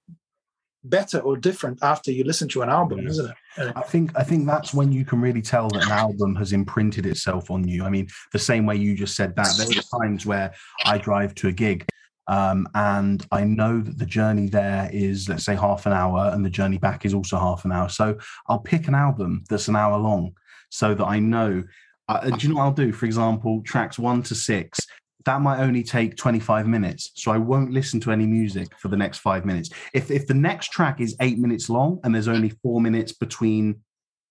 better 0.85 1.19
or 1.21 1.37
different 1.37 1.79
after 1.83 2.13
you 2.13 2.25
listen 2.25 2.49
to 2.49 2.63
an 2.63 2.69
album, 2.69 3.01
yeah. 3.01 3.09
isn't 3.09 3.31
it? 3.31 3.73
I 3.77 3.83
think 3.83 4.13
I 4.17 4.23
think 4.23 4.47
that's 4.47 4.75
when 4.75 4.93
you 4.93 5.05
can 5.05 5.21
really 5.21 5.43
tell 5.43 5.69
that 5.69 5.85
an 5.85 5.93
album 5.93 6.35
has 6.37 6.53
imprinted 6.53 7.07
itself 7.07 7.51
on 7.51 7.67
you. 7.67 7.85
I 7.85 7.91
mean, 7.91 8.09
the 8.33 8.39
same 8.39 8.67
way 8.67 8.77
you 8.77 8.95
just 8.95 9.17
said 9.17 9.35
that, 9.37 9.49
there 9.57 9.69
are 9.69 10.01
times 10.01 10.27
where 10.27 10.53
I 10.85 10.99
drive 10.99 11.35
to 11.37 11.49
a 11.49 11.53
gig 11.53 11.87
um, 12.27 12.69
and 12.75 13.27
I 13.31 13.45
know 13.45 13.81
that 13.81 13.99
the 13.99 14.07
journey 14.07 14.49
there 14.49 14.89
is, 14.93 15.29
let's 15.29 15.45
say, 15.45 15.55
half 15.55 15.87
an 15.87 15.93
hour, 15.93 16.31
and 16.33 16.45
the 16.45 16.51
journey 16.51 16.79
back 16.79 17.05
is 17.05 17.15
also 17.15 17.39
half 17.39 17.65
an 17.65 17.73
hour. 17.73 17.89
So 17.89 18.17
I'll 18.49 18.61
pick 18.61 18.89
an 18.89 18.95
album 18.95 19.45
that's 19.49 19.69
an 19.69 19.77
hour 19.77 19.99
long, 19.99 20.35
so 20.71 20.95
that 20.95 21.05
I 21.05 21.19
know. 21.19 21.65
Uh, 22.09 22.31
do 22.31 22.37
you 22.47 22.49
know 22.51 22.61
what 22.61 22.65
I'll 22.65 22.73
do? 22.73 22.93
For 22.93 23.07
example, 23.07 23.63
tracks 23.63 23.99
one 23.99 24.23
to 24.25 24.35
six. 24.35 24.81
That 25.25 25.41
might 25.41 25.61
only 25.61 25.83
take 25.83 26.17
25 26.17 26.67
minutes. 26.67 27.13
So 27.15 27.33
I 27.33 27.39
won't 27.39 27.73
listen 27.73 28.01
to 28.01 28.13
any 28.13 28.27
music 28.27 28.69
for 28.79 28.89
the 28.89 28.97
next 28.97 29.19
five 29.19 29.45
minutes. 29.45 29.71
If 29.93 30.11
if 30.11 30.27
the 30.27 30.35
next 30.35 30.71
track 30.71 31.01
is 31.01 31.17
eight 31.21 31.39
minutes 31.39 31.71
long 31.71 32.01
and 32.05 32.15
there's 32.15 32.29
only 32.29 32.51
four 32.63 32.81
minutes 32.81 33.13
between 33.13 33.81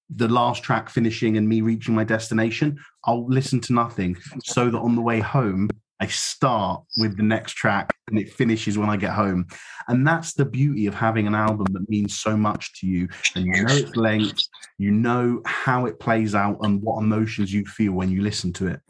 the 0.09 0.27
last 0.27 0.63
track 0.63 0.89
finishing 0.89 1.37
and 1.37 1.47
me 1.47 1.61
reaching 1.61 1.95
my 1.95 2.03
destination, 2.03 2.77
I'll 3.05 3.27
listen 3.27 3.59
to 3.61 3.73
nothing 3.73 4.17
so 4.43 4.69
that 4.69 4.77
on 4.77 4.95
the 4.95 5.01
way 5.01 5.19
home, 5.19 5.69
I 5.99 6.07
start 6.07 6.83
with 6.97 7.15
the 7.17 7.23
next 7.23 7.53
track 7.53 7.89
and 8.09 8.19
it 8.19 8.33
finishes 8.33 8.77
when 8.77 8.89
I 8.89 8.97
get 8.97 9.13
home. 9.13 9.47
And 9.87 10.05
that's 10.05 10.33
the 10.33 10.45
beauty 10.45 10.85
of 10.85 10.93
having 10.93 11.27
an 11.27 11.35
album 11.35 11.67
that 11.71 11.89
means 11.89 12.19
so 12.19 12.35
much 12.35 12.79
to 12.81 12.87
you. 12.87 13.07
And 13.35 13.45
you 13.45 13.63
know 13.63 13.73
its 13.73 13.95
length, 13.95 14.41
you 14.77 14.91
know 14.91 15.41
how 15.45 15.85
it 15.85 15.99
plays 15.99 16.35
out 16.35 16.57
and 16.61 16.81
what 16.81 17.01
emotions 17.01 17.53
you 17.53 17.65
feel 17.65 17.93
when 17.93 18.11
you 18.11 18.21
listen 18.21 18.51
to 18.53 18.67
it. 18.67 18.81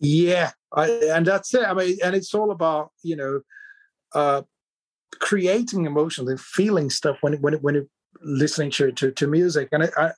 Yeah. 0.00 0.52
I, 0.74 0.90
and 1.14 1.26
that's 1.26 1.52
it. 1.54 1.64
I 1.64 1.74
mean, 1.74 1.98
and 2.02 2.14
it's 2.14 2.34
all 2.34 2.50
about, 2.50 2.90
you 3.02 3.16
know, 3.16 3.40
uh, 4.14 4.42
creating 5.20 5.84
emotions 5.84 6.28
and 6.28 6.40
feeling 6.40 6.90
stuff 6.90 7.18
when 7.20 7.34
it, 7.34 7.40
when 7.40 7.54
it, 7.54 7.62
when 7.62 7.76
it, 7.76 7.88
listening 8.22 8.70
to, 8.70 8.92
to, 8.92 9.10
to 9.10 9.26
music. 9.26 9.68
And 9.72 9.90
I, 9.96 10.12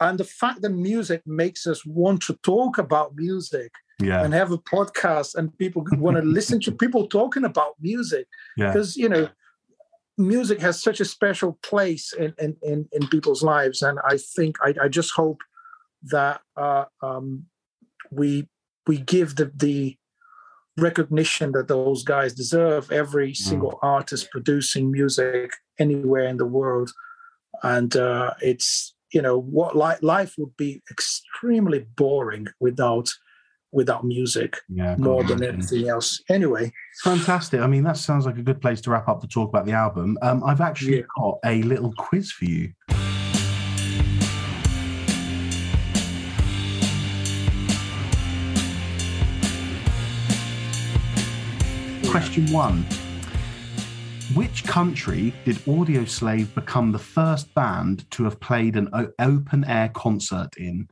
and 0.00 0.18
the 0.18 0.24
fact 0.24 0.62
that 0.62 0.70
music 0.70 1.22
makes 1.26 1.66
us 1.66 1.84
want 1.86 2.22
to 2.22 2.34
talk 2.42 2.78
about 2.78 3.14
music 3.14 3.72
yeah. 4.00 4.24
and 4.24 4.34
have 4.34 4.50
a 4.50 4.58
podcast 4.58 5.34
and 5.34 5.56
people 5.58 5.84
want 5.92 6.16
to 6.16 6.22
listen 6.22 6.60
to 6.60 6.72
people 6.72 7.06
talking 7.06 7.44
about 7.44 7.74
music 7.80 8.26
because 8.56 8.96
yeah. 8.96 9.02
you 9.02 9.08
know 9.08 9.28
music 10.18 10.60
has 10.60 10.82
such 10.82 11.00
a 11.00 11.04
special 11.04 11.58
place 11.62 12.12
in 12.12 12.34
in, 12.38 12.56
in, 12.62 12.88
in 12.92 13.08
people's 13.08 13.42
lives 13.42 13.80
and 13.82 13.98
i 14.08 14.18
think 14.18 14.56
i, 14.62 14.74
I 14.82 14.88
just 14.88 15.12
hope 15.12 15.40
that 16.10 16.40
uh, 16.56 16.84
um, 17.02 17.46
we 18.10 18.48
we 18.86 18.98
give 18.98 19.36
the 19.36 19.52
the 19.54 19.96
recognition 20.78 21.52
that 21.52 21.68
those 21.68 22.02
guys 22.02 22.32
deserve 22.32 22.90
every 22.90 23.34
single 23.34 23.72
mm. 23.72 23.78
artist 23.82 24.30
producing 24.30 24.90
music 24.90 25.50
anywhere 25.78 26.26
in 26.26 26.38
the 26.38 26.46
world. 26.46 26.90
And 27.62 27.94
uh, 27.94 28.32
it's 28.40 28.94
you 29.12 29.20
know 29.20 29.38
what 29.38 29.76
li- 29.76 30.00
life 30.00 30.34
would 30.38 30.56
be 30.56 30.82
extremely 30.90 31.86
boring 31.96 32.46
without 32.60 33.10
without 33.70 34.04
music 34.04 34.58
yeah, 34.68 34.96
more 34.96 35.24
than 35.24 35.42
anything 35.42 35.88
else. 35.88 36.22
Anyway. 36.28 36.70
Fantastic. 37.02 37.60
I 37.60 37.66
mean 37.66 37.84
that 37.84 37.96
sounds 37.96 38.26
like 38.26 38.38
a 38.38 38.42
good 38.42 38.60
place 38.60 38.80
to 38.82 38.90
wrap 38.90 39.08
up 39.08 39.20
the 39.20 39.26
talk 39.26 39.48
about 39.48 39.66
the 39.66 39.72
album. 39.72 40.18
Um, 40.22 40.42
i've 40.44 40.60
actually 40.60 40.98
yeah. 40.98 41.04
got 41.18 41.38
a 41.44 41.62
little 41.62 41.92
quiz 41.96 42.30
for 42.30 42.44
you 42.44 42.72
question 52.12 52.44
one 52.52 52.84
which 54.34 54.64
country 54.64 55.32
did 55.46 55.56
Audioslave 55.64 56.54
become 56.54 56.92
the 56.92 56.98
first 56.98 57.54
band 57.54 58.10
to 58.10 58.24
have 58.24 58.38
played 58.38 58.76
an 58.76 58.90
open 59.18 59.64
air 59.64 59.88
concert 59.88 60.54
in? 60.58 60.90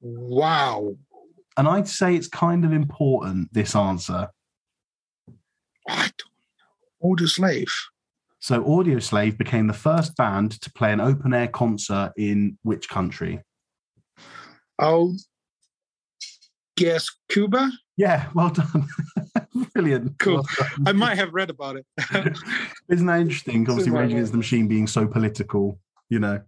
Wow. 0.00 0.96
And 1.58 1.68
I'd 1.68 1.88
say 1.88 2.16
it's 2.16 2.26
kind 2.26 2.64
of 2.64 2.72
important, 2.72 3.52
this 3.52 3.76
answer. 3.76 4.30
I 5.86 6.10
don't 6.16 7.02
know. 7.02 7.10
Audioslave. 7.10 7.70
So 8.38 8.62
Audioslave 8.64 9.36
became 9.36 9.66
the 9.66 9.74
first 9.74 10.16
band 10.16 10.58
to 10.62 10.72
play 10.72 10.90
an 10.90 11.02
open 11.02 11.34
air 11.34 11.48
concert 11.48 12.12
in 12.16 12.56
which 12.62 12.88
country? 12.88 13.42
I'll 14.78 15.14
guess 16.80 17.10
Cuba. 17.28 17.70
Yeah, 17.96 18.28
well 18.34 18.50
done. 18.50 18.88
Brilliant. 19.74 20.18
Cool. 20.18 20.36
Well 20.36 20.44
done. 20.58 20.88
I 20.88 20.92
might 20.92 21.16
have 21.16 21.34
read 21.34 21.50
about 21.50 21.76
it. 21.76 21.86
Isn't 22.88 23.06
that 23.06 23.20
interesting? 23.20 23.68
Obviously, 23.68 23.92
Rage 23.92 24.12
Against 24.12 24.32
the 24.32 24.38
Machine 24.38 24.66
being 24.66 24.86
so 24.86 25.06
political, 25.06 25.78
you 26.08 26.18
know. 26.18 26.40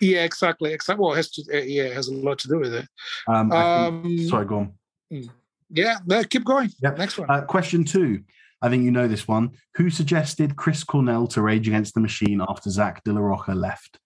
Yeah, 0.00 0.24
exactly. 0.24 0.72
Exactly. 0.72 1.02
Well, 1.02 1.12
it 1.12 1.16
has 1.16 1.30
to. 1.32 1.42
Yeah, 1.50 1.84
it 1.84 1.94
has 1.94 2.08
a 2.08 2.14
lot 2.14 2.38
to 2.40 2.48
do 2.48 2.58
with 2.58 2.74
it. 2.74 2.88
Um, 3.28 3.52
um 3.52 4.02
think, 4.02 4.28
sorry, 4.28 4.46
go 4.46 4.58
on. 4.58 4.72
Hmm. 5.10 5.28
Yeah, 5.70 5.98
no, 6.06 6.24
keep 6.24 6.44
going. 6.44 6.70
Yep. 6.82 6.98
Next 6.98 7.18
one. 7.18 7.30
Uh, 7.30 7.42
question 7.42 7.84
two. 7.84 8.24
I 8.62 8.68
think 8.68 8.82
you 8.82 8.90
know 8.90 9.08
this 9.08 9.28
one. 9.28 9.52
Who 9.76 9.88
suggested 9.88 10.56
Chris 10.56 10.84
Cornell 10.84 11.26
to 11.28 11.42
Rage 11.42 11.68
Against 11.68 11.94
the 11.94 12.00
Machine 12.00 12.42
after 12.46 12.68
Zack 12.70 13.04
de 13.04 13.12
la 13.12 13.20
Rocha 13.20 13.52
left? 13.52 13.98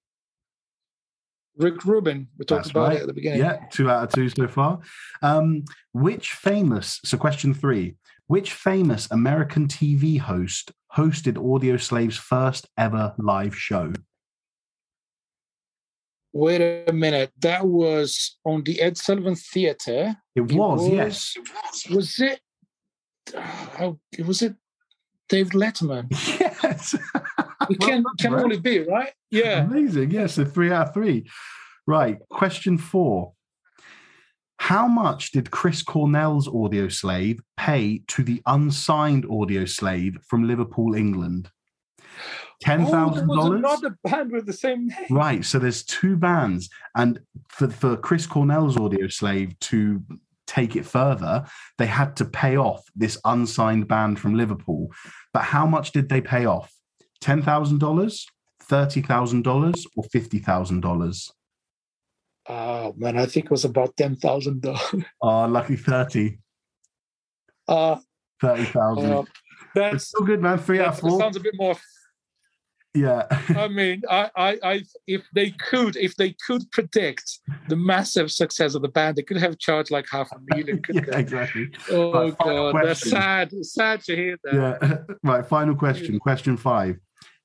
Rick 1.57 1.85
Rubin. 1.85 2.29
We 2.39 2.45
talked 2.45 2.65
That's 2.65 2.71
about 2.71 2.89
right. 2.89 2.97
it 2.99 3.03
at 3.03 3.07
the 3.07 3.13
beginning. 3.13 3.41
Yeah, 3.41 3.59
two 3.71 3.91
out 3.91 4.05
of 4.05 4.13
two 4.13 4.29
so 4.29 4.49
far. 4.49 4.81
Um, 5.23 5.65
which 5.93 6.31
famous, 6.31 7.01
so 7.05 7.17
question 7.17 7.55
three, 7.55 7.95
which 8.27 8.53
famous 8.53 9.09
American 9.11 9.69
TV 9.69 10.19
host 10.19 10.73
hosted 10.97 11.37
Audioslave's 11.37 12.17
first 12.17 12.69
ever 12.79 13.15
live 13.19 13.57
show? 13.57 13.93
Wait 16.33 16.89
a 16.89 16.93
minute. 16.93 17.31
That 17.41 17.65
was 17.67 18.39
on 18.45 18.65
the 18.65 18.81
Ed 18.81 18.97
Sullivan 18.97 19.37
Theater. 19.37 20.17
It 20.35 20.41
was, 20.41 20.53
it 20.53 20.57
was 20.57 20.89
yes. 20.89 21.37
Was 21.91 22.19
it? 22.19 22.41
Oh, 23.79 24.01
was 24.27 24.43
it 24.43 24.55
Dave 25.29 25.51
Letterman? 25.51 26.09
Yes. 26.65 26.97
Can 27.81 28.03
well, 28.03 28.15
can 28.19 28.35
only 28.35 28.59
be 28.59 28.81
right. 28.81 29.13
Yeah. 29.31 29.65
Amazing. 29.65 30.11
Yes, 30.11 30.39
a 30.39 30.45
three 30.45 30.71
out 30.71 30.89
of 30.89 30.95
three. 30.95 31.29
Right. 31.87 32.19
Question 32.31 32.79
four. 32.79 33.33
How 34.59 34.87
much 34.87 35.33
did 35.33 35.51
Chris 35.51 35.83
Cornell's 35.83 36.49
Audioslave 36.49 37.41
pay 37.57 38.03
to 38.09 38.23
the 38.23 38.41
unsigned 38.47 39.25
Audioslave 39.25 40.25
from 40.25 40.47
Liverpool, 40.47 40.95
England? 40.95 41.51
Oh, 42.01 42.17
Ten 42.61 42.87
thousand 42.87 43.29
oh, 43.31 43.37
dollars. 43.37 43.59
Another 43.59 43.99
band 44.05 44.33
with 44.33 44.47
the 44.47 44.53
same 44.53 44.87
name. 44.87 45.07
Right. 45.11 45.45
So 45.45 45.59
there's 45.59 45.85
two 45.85 46.17
bands, 46.17 46.71
and 46.95 47.21
for 47.49 47.69
for 47.69 47.97
Chris 47.97 48.27
Cornell's 48.27 48.77
Audioslave 48.77 49.59
to 49.61 50.03
take 50.47 50.77
it 50.77 50.87
further, 50.87 51.45
they 51.79 51.87
had 51.87 52.17
to 52.17 52.25
pay 52.25 52.57
off 52.57 52.83
this 52.95 53.19
unsigned 53.25 53.89
band 53.89 54.19
from 54.19 54.35
Liverpool. 54.35 54.91
But 55.33 55.43
how 55.43 55.67
much 55.67 55.93
did 55.93 56.09
they 56.09 56.21
pay 56.21 56.47
off? 56.47 56.73
Ten 57.21 57.43
thousand 57.43 57.79
dollars, 57.79 58.27
thirty 58.63 59.03
thousand 59.03 59.43
dollars, 59.43 59.87
or 59.97 60.05
fifty 60.05 60.39
thousand 60.39 60.81
dollars? 60.81 61.33
Oh 62.47 62.95
man, 62.97 63.17
I 63.17 63.27
think 63.27 63.47
it 63.47 63.51
was 63.51 63.65
about 63.65 63.97
ten 63.97 64.17
thousand 64.17 64.63
dollars. 64.63 65.05
Oh, 65.23 65.47
lucky 65.47 65.77
thirty. 65.77 66.39
Uh 67.67 67.97
thirty 68.41 68.65
thousand. 68.65 69.13
Uh, 69.13 69.23
that's 69.75 70.09
still 70.09 70.25
good, 70.25 70.43
man. 70.43 70.59
Three 70.59 70.81
out 70.81 70.89
of 70.89 71.01
four. 71.01 71.19
Sounds 71.19 71.37
a 71.37 71.41
bit 71.41 71.55
more. 71.57 71.77
Yeah. 72.95 73.27
I 73.57 73.67
mean, 73.67 74.03
I, 74.09 74.31
I, 74.37 74.59
I, 74.63 74.83
if 75.09 75.23
they 75.35 75.51
could, 75.51 75.97
if 75.97 76.15
they 76.17 76.35
could 76.47 76.71
predict 76.71 77.41
the 77.69 77.75
massive 77.75 78.31
success 78.31 78.77
of 78.77 78.83
the 78.83 78.89
band, 78.89 79.17
they 79.17 79.23
could 79.23 79.37
have 79.37 79.59
charged 79.59 79.91
like 79.91 80.07
half 80.09 80.31
a 80.31 80.39
million. 80.55 80.81
yeah, 80.91 81.03
exactly. 81.19 81.71
Oh 81.91 82.13
right, 82.13 82.39
god, 82.39 82.71
question. 82.71 82.89
that's 82.89 83.11
sad. 83.11 83.65
sad 83.65 84.01
to 84.05 84.15
hear 84.15 84.37
that. 84.45 84.79
Yeah. 84.81 85.15
right. 85.25 85.45
Final 85.45 85.75
question. 85.75 86.17
Mm. 86.17 86.21
Question 86.21 86.57
five. 86.57 86.97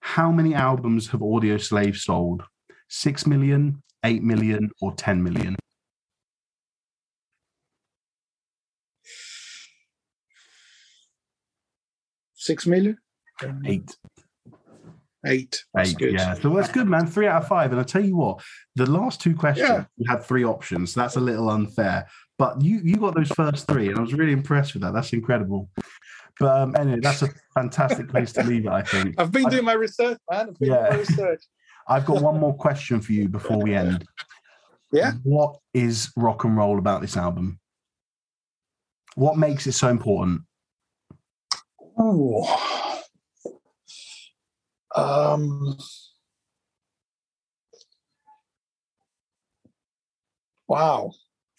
How 0.01 0.31
many 0.31 0.53
albums 0.53 1.07
have 1.09 1.21
Audioslave 1.21 1.97
sold? 1.97 2.43
Six 2.87 3.27
million, 3.27 3.81
8 4.03 4.23
million, 4.23 4.71
or 4.81 4.93
10 4.93 5.21
million? 5.21 5.55
Six 12.35 12.65
million? 12.65 12.97
Eight. 13.65 13.95
Eight. 15.25 15.63
Eight. 15.77 15.95
Good. 15.97 16.13
Yeah. 16.13 16.33
So 16.35 16.49
that's 16.55 16.71
good, 16.71 16.87
man. 16.87 17.05
Three 17.05 17.27
out 17.27 17.43
of 17.43 17.47
five. 17.47 17.71
And 17.71 17.79
I 17.79 17.83
tell 17.83 18.03
you 18.03 18.15
what, 18.15 18.41
the 18.75 18.89
last 18.89 19.21
two 19.21 19.35
questions 19.35 19.69
yeah. 19.69 19.83
you 19.97 20.09
had 20.09 20.23
three 20.23 20.45
options. 20.45 20.93
That's 20.93 21.17
a 21.17 21.19
little 21.19 21.49
unfair. 21.49 22.07
But 22.37 22.61
you 22.61 22.79
you 22.83 22.95
got 22.95 23.15
those 23.15 23.29
first 23.29 23.67
three, 23.67 23.89
and 23.89 23.97
I 23.97 24.01
was 24.01 24.13
really 24.13 24.31
impressed 24.31 24.73
with 24.73 24.83
that. 24.83 24.93
That's 24.93 25.11
incredible. 25.11 25.69
But 26.39 26.57
um, 26.57 26.75
anyway, 26.77 26.99
that's 27.01 27.21
a 27.21 27.29
fantastic 27.53 28.07
place 28.07 28.31
to 28.33 28.43
leave 28.43 28.65
it. 28.65 28.71
I 28.71 28.81
think 28.81 29.15
I've 29.17 29.31
been 29.31 29.49
doing 29.49 29.65
my 29.65 29.73
research, 29.73 30.17
man. 30.31 30.49
I've 30.49 30.55
yeah. 30.61 30.95
research. 30.95 31.43
I've 31.87 32.05
got 32.05 32.21
one 32.21 32.39
more 32.39 32.53
question 32.53 33.01
for 33.01 33.11
you 33.13 33.27
before 33.27 33.61
we 33.61 33.73
end. 33.73 34.05
Yeah. 34.93 35.13
What 35.23 35.57
is 35.73 36.11
rock 36.15 36.43
and 36.43 36.55
roll 36.55 36.77
about 36.77 37.01
this 37.01 37.17
album? 37.17 37.59
What 39.15 39.37
makes 39.37 39.67
it 39.67 39.73
so 39.73 39.89
important? 39.89 40.41
Oh. 41.97 42.88
Um. 44.95 45.77
Wow. 50.67 51.11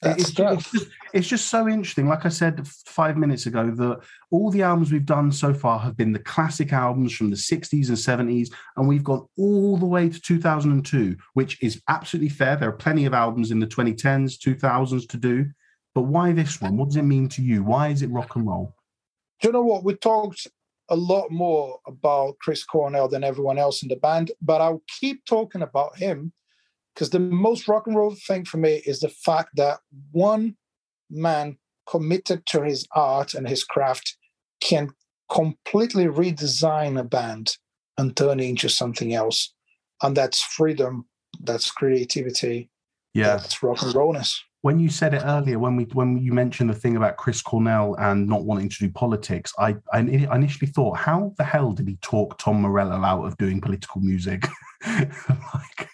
That's 0.03 0.31
it's, 0.31 0.41
it's, 0.41 0.71
just, 0.71 0.87
it's 1.13 1.29
just 1.29 1.49
so 1.49 1.69
interesting. 1.69 2.09
Like 2.09 2.25
I 2.25 2.31
said 2.31 2.67
five 2.67 3.19
minutes 3.19 3.45
ago, 3.45 3.71
that 3.71 4.01
all 4.31 4.51
the 4.51 4.63
albums 4.63 4.91
we've 4.91 5.05
done 5.05 5.31
so 5.31 5.53
far 5.53 5.79
have 5.79 5.97
been 5.97 6.13
the 6.13 6.21
classic 6.21 6.73
albums 6.73 7.15
from 7.15 7.29
the 7.29 7.37
60s 7.37 7.89
and 7.89 8.31
70s, 8.31 8.49
and 8.77 8.89
we've 8.89 9.05
gone 9.05 9.27
all 9.37 9.77
the 9.77 9.85
way 9.85 10.09
to 10.09 10.21
2002, 10.21 11.17
which 11.35 11.63
is 11.63 11.83
absolutely 11.89 12.31
fair. 12.31 12.57
There 12.57 12.71
are 12.71 12.73
plenty 12.73 13.05
of 13.05 13.13
albums 13.13 13.51
in 13.51 13.61
the 13.61 13.67
2010s, 13.67 14.39
2000s 14.39 15.07
to 15.09 15.17
do. 15.19 15.47
But 15.95 16.03
why 16.03 16.33
this 16.33 16.61
one? 16.61 16.77
What 16.77 16.89
does 16.89 16.97
it 16.97 17.03
mean 17.03 17.29
to 17.31 17.43
you? 17.43 17.63
Why 17.63 17.89
is 17.89 18.03
it 18.03 18.11
rock 18.11 18.37
and 18.37 18.47
roll? 18.47 18.75
Do 19.41 19.49
you 19.49 19.53
know 19.53 19.63
what? 19.63 19.85
We 19.85 19.97
talked 19.97 20.47
a 20.91 20.97
lot 20.97 21.31
more 21.31 21.79
about 21.87 22.39
Chris 22.41 22.65
Cornell 22.65 23.09
than 23.09 23.25
everyone 23.25 23.59
else 23.59 23.83
in 23.83 23.89
the 23.89 23.97
band, 23.97 24.33
but 24.43 24.61
I'll 24.61 24.83
keep 25.01 25.25
talking 25.25 25.63
about 25.63 25.97
him 25.97 26.33
because 26.95 27.11
the 27.11 27.21
most 27.21 27.69
rock 27.69 27.87
and 27.87 27.97
roll 27.97 28.15
thing 28.15 28.45
for 28.45 28.59
me 28.59 28.83
is 28.85 29.01
the 29.01 29.09
fact 29.09 29.51
that 29.57 29.79
one 30.11 30.57
man 31.09 31.57
committed 31.89 32.45
to 32.47 32.63
his 32.63 32.87
art 32.95 33.35
and 33.35 33.49
his 33.49 33.65
craft 33.65 34.17
can 34.61 34.91
completely 35.31 36.07
redesign 36.07 36.99
a 36.99 37.05
band 37.05 37.57
and 37.97 38.17
turn 38.17 38.41
it 38.41 38.49
into 38.49 38.69
something 38.69 39.15
else. 39.15 39.55
And 40.03 40.17
that's 40.17 40.43
freedom, 40.43 41.07
that's 41.41 41.71
creativity, 41.71 42.71
yeah, 43.15 43.37
that's 43.37 43.63
rock 43.63 43.83
and 43.83 43.95
rollness 43.95 44.43
when 44.63 44.79
you 44.79 44.91
said 44.91 45.15
it 45.15 45.23
earlier, 45.25 45.59
when 45.59 45.75
we 45.75 45.85
when 45.85 46.19
you 46.19 46.33
mentioned 46.33 46.69
the 46.69 46.75
thing 46.75 46.97
about 46.97 47.17
Chris 47.17 47.41
Cornell 47.41 47.95
and 47.99 48.29
not 48.29 48.45
wanting 48.45 48.69
to 48.69 48.79
do 48.79 48.91
politics, 48.91 49.53
I, 49.59 49.77
I 49.93 50.01
initially 50.01 50.71
thought, 50.71 50.99
how 50.99 51.33
the 51.39 51.45
hell 51.45 51.73
did 51.73 51.89
he 51.89 51.97
talk 52.03 52.39
Tom 52.39 52.61
Morello 52.61 53.03
out 53.03 53.25
of 53.25 53.37
doing 53.39 53.61
political 53.61 54.03
music? 54.03 54.47
like, 54.87 55.89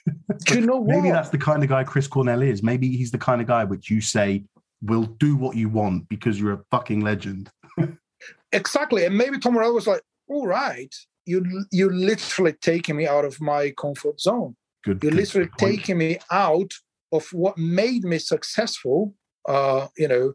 do 0.45 0.55
you 0.59 0.67
know 0.67 0.79
what? 0.79 0.97
Maybe 0.97 1.11
that's 1.11 1.31
the 1.31 1.39
kind 1.39 1.63
of 1.63 1.69
guy 1.69 1.85
Chris 1.85 2.09
Cornell 2.09 2.43
is. 2.43 2.63
Maybe 2.63 2.97
he's 2.97 3.13
the 3.13 3.19
kind 3.19 3.41
of 3.41 3.47
guy 3.47 3.63
which 3.63 3.89
you 3.89 4.01
say 4.01 4.45
will 4.83 5.05
do 5.05 5.37
what 5.37 5.57
you 5.57 5.69
want 5.69 6.09
because 6.09 6.41
you're 6.41 6.53
a 6.53 6.65
fucking 6.73 7.01
legend. 7.01 7.51
exactly, 8.53 9.05
and 9.05 9.17
maybe 9.17 9.39
Tom 9.39 9.55
Morello 9.55 9.75
was 9.75 9.87
like, 9.87 10.03
"All 10.27 10.47
right, 10.47 10.93
you 11.25 11.65
you 11.71 11.89
literally 11.89 12.55
taking 12.55 12.97
me 12.97 13.07
out 13.07 13.25
of 13.25 13.41
my 13.41 13.73
comfort 13.79 14.21
zone. 14.21 14.57
Good, 14.85 15.05
you're 15.05 15.13
good, 15.13 15.21
literally 15.21 15.51
good 15.57 15.69
taking 15.69 15.99
me 15.99 16.19
out." 16.33 16.73
Of 17.17 17.27
what 17.33 17.59
made 17.59 18.05
me 18.05 18.19
successful, 18.19 19.15
uh, 19.49 19.89
you 19.97 20.09
know, 20.09 20.35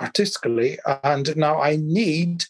artistically. 0.00 0.78
And 1.04 1.36
now 1.36 1.60
I 1.60 1.76
need 1.76 2.44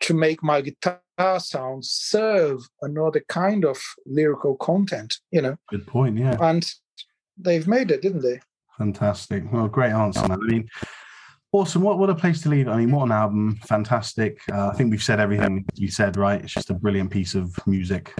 to 0.00 0.14
make 0.14 0.42
my 0.42 0.60
guitar 0.60 1.00
sound 1.38 1.84
serve 1.84 2.68
another 2.82 3.22
kind 3.28 3.64
of 3.64 3.80
lyrical 4.06 4.56
content, 4.56 5.18
you 5.30 5.40
know. 5.40 5.56
Good 5.68 5.86
point, 5.86 6.18
yeah. 6.18 6.36
And 6.40 6.68
they've 7.38 7.66
made 7.66 7.90
it, 7.90 8.02
didn't 8.02 8.22
they? 8.22 8.40
Fantastic. 8.78 9.44
Well, 9.52 9.68
great 9.68 9.92
answer, 9.92 10.26
man. 10.26 10.40
I 10.42 10.46
mean, 10.46 10.68
awesome. 11.52 11.82
What, 11.82 11.98
what 11.98 12.10
a 12.10 12.14
place 12.14 12.42
to 12.42 12.48
leave. 12.48 12.68
I 12.68 12.76
mean, 12.76 12.90
what 12.90 13.04
an 13.04 13.12
album. 13.12 13.60
Fantastic. 13.66 14.40
Uh, 14.52 14.68
I 14.68 14.74
think 14.74 14.90
we've 14.90 15.02
said 15.02 15.20
everything 15.20 15.64
you 15.74 15.88
said, 15.88 16.16
right? 16.16 16.42
It's 16.42 16.54
just 16.54 16.70
a 16.70 16.74
brilliant 16.74 17.10
piece 17.10 17.34
of 17.34 17.56
music. 17.66 18.12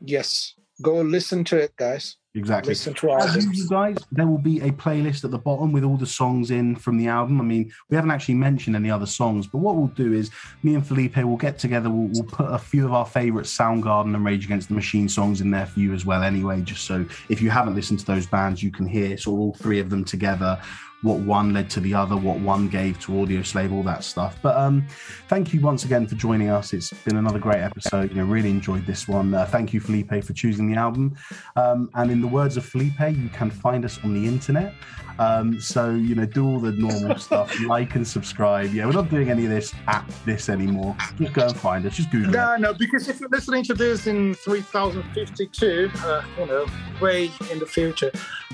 Yes. 0.00 0.54
Go 0.82 1.00
listen 1.00 1.44
to 1.44 1.56
it, 1.56 1.76
guys. 1.76 2.16
Exactly. 2.34 2.70
Listen 2.70 2.94
to 2.94 3.12
As 3.12 3.44
you 3.44 3.68
guys, 3.68 3.98
there 4.10 4.26
will 4.26 4.38
be 4.38 4.60
a 4.60 4.70
playlist 4.70 5.22
at 5.24 5.30
the 5.30 5.38
bottom 5.38 5.70
with 5.70 5.84
all 5.84 5.98
the 5.98 6.06
songs 6.06 6.50
in 6.50 6.74
from 6.74 6.96
the 6.96 7.06
album. 7.06 7.40
I 7.42 7.44
mean, 7.44 7.70
we 7.90 7.94
haven't 7.94 8.10
actually 8.10 8.36
mentioned 8.36 8.74
any 8.74 8.90
other 8.90 9.04
songs, 9.04 9.46
but 9.46 9.58
what 9.58 9.76
we'll 9.76 9.88
do 9.88 10.14
is 10.14 10.30
me 10.62 10.74
and 10.74 10.86
Felipe 10.86 11.18
will 11.18 11.36
get 11.36 11.58
together. 11.58 11.90
We'll, 11.90 12.08
we'll 12.08 12.24
put 12.24 12.46
a 12.46 12.58
few 12.58 12.86
of 12.86 12.92
our 12.94 13.04
favorite 13.04 13.44
Soundgarden 13.44 14.14
and 14.14 14.24
Rage 14.24 14.46
Against 14.46 14.68
the 14.68 14.74
Machine 14.74 15.10
songs 15.10 15.42
in 15.42 15.50
there 15.50 15.66
for 15.66 15.80
you 15.80 15.92
as 15.92 16.06
well. 16.06 16.22
Anyway, 16.22 16.62
just 16.62 16.84
so 16.84 17.04
if 17.28 17.42
you 17.42 17.50
haven't 17.50 17.74
listened 17.74 17.98
to 17.98 18.06
those 18.06 18.26
bands, 18.26 18.62
you 18.62 18.70
can 18.70 18.86
hear 18.86 19.18
sort 19.18 19.34
of 19.34 19.40
all 19.40 19.54
three 19.54 19.78
of 19.78 19.90
them 19.90 20.02
together 20.02 20.58
what 21.02 21.18
one 21.18 21.52
led 21.52 21.68
to 21.70 21.80
the 21.80 21.94
other, 21.94 22.16
what 22.16 22.38
one 22.40 22.68
gave 22.68 22.98
to 23.00 23.12
Audioslave, 23.12 23.72
all 23.72 23.82
that 23.82 24.04
stuff. 24.04 24.38
But 24.40 24.56
um, 24.56 24.86
thank 25.28 25.52
you 25.52 25.60
once 25.60 25.84
again 25.84 26.06
for 26.06 26.14
joining 26.14 26.48
us. 26.48 26.72
It's 26.72 26.92
been 26.92 27.16
another 27.16 27.38
great 27.38 27.60
episode. 27.60 28.10
You 28.10 28.16
know, 28.16 28.24
really 28.24 28.50
enjoyed 28.50 28.86
this 28.86 29.08
one. 29.08 29.34
Uh, 29.34 29.44
thank 29.44 29.72
you, 29.72 29.80
Felipe, 29.80 30.24
for 30.24 30.32
choosing 30.32 30.70
the 30.70 30.78
album. 30.78 31.16
Um, 31.56 31.90
and 31.94 32.10
in 32.10 32.20
the 32.20 32.28
words 32.28 32.56
of 32.56 32.64
Felipe, 32.64 33.00
you 33.00 33.28
can 33.30 33.50
find 33.50 33.84
us 33.84 33.98
on 34.04 34.14
the 34.14 34.26
internet. 34.26 34.74
Um, 35.18 35.60
so 35.60 35.90
you 35.90 36.14
know, 36.14 36.24
do 36.24 36.46
all 36.46 36.58
the 36.58 36.72
normal 36.72 37.18
stuff, 37.18 37.58
like 37.66 37.94
and 37.94 38.06
subscribe. 38.06 38.72
Yeah, 38.72 38.86
we're 38.86 38.92
not 38.92 39.10
doing 39.10 39.30
any 39.30 39.44
of 39.44 39.50
this 39.50 39.74
at 39.86 40.08
this 40.24 40.48
anymore. 40.48 40.96
Just 41.18 41.32
go 41.32 41.46
and 41.46 41.56
find 41.56 41.84
us. 41.86 41.96
Just 41.96 42.10
Google. 42.10 42.32
No, 42.32 42.54
it. 42.54 42.60
no, 42.60 42.74
because 42.74 43.08
if 43.08 43.20
you're 43.20 43.28
listening 43.28 43.64
to 43.64 43.74
this 43.74 44.06
in 44.06 44.34
3052, 44.34 45.90
uh, 45.96 46.22
you 46.38 46.46
know, 46.46 46.66
way 47.00 47.30
in 47.50 47.58
the 47.58 47.66
future, 47.66 48.10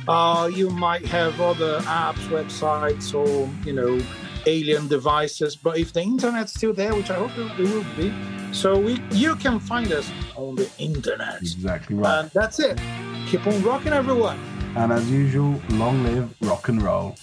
uh, 0.09 0.51
you 0.53 0.70
might 0.70 1.05
have 1.07 1.40
other 1.40 1.80
apps, 1.80 2.30
websites, 2.39 3.14
or 3.14 3.49
you 3.66 3.72
know, 3.72 3.99
alien 4.47 4.89
devices. 4.89 5.57
But 5.57 5.78
if 5.78 5.93
the 5.93 6.03
internet's 6.03 6.55
still 6.55 6.72
there, 6.72 6.95
which 6.95 7.11
I 7.11 7.14
hope 7.14 7.32
it 7.36 7.59
will 7.59 7.84
be, 7.97 8.12
so 8.53 8.78
we 8.78 9.01
you 9.12 9.36
can 9.36 9.61
find 9.61 9.93
us 9.93 10.11
on 10.36 10.55
the 10.57 10.68
internet. 10.78 11.43
Exactly 11.43 11.97
right. 11.97 12.20
And 12.20 12.30
that's 12.30 12.59
it. 12.59 12.78
Keep 13.28 13.47
on 13.47 13.62
rocking, 13.62 13.93
everyone. 13.93 14.39
And 14.76 14.93
as 14.93 15.11
usual, 15.11 15.61
long 15.70 16.03
live 16.05 16.34
rock 16.43 16.68
and 16.68 16.80
roll. 16.80 17.16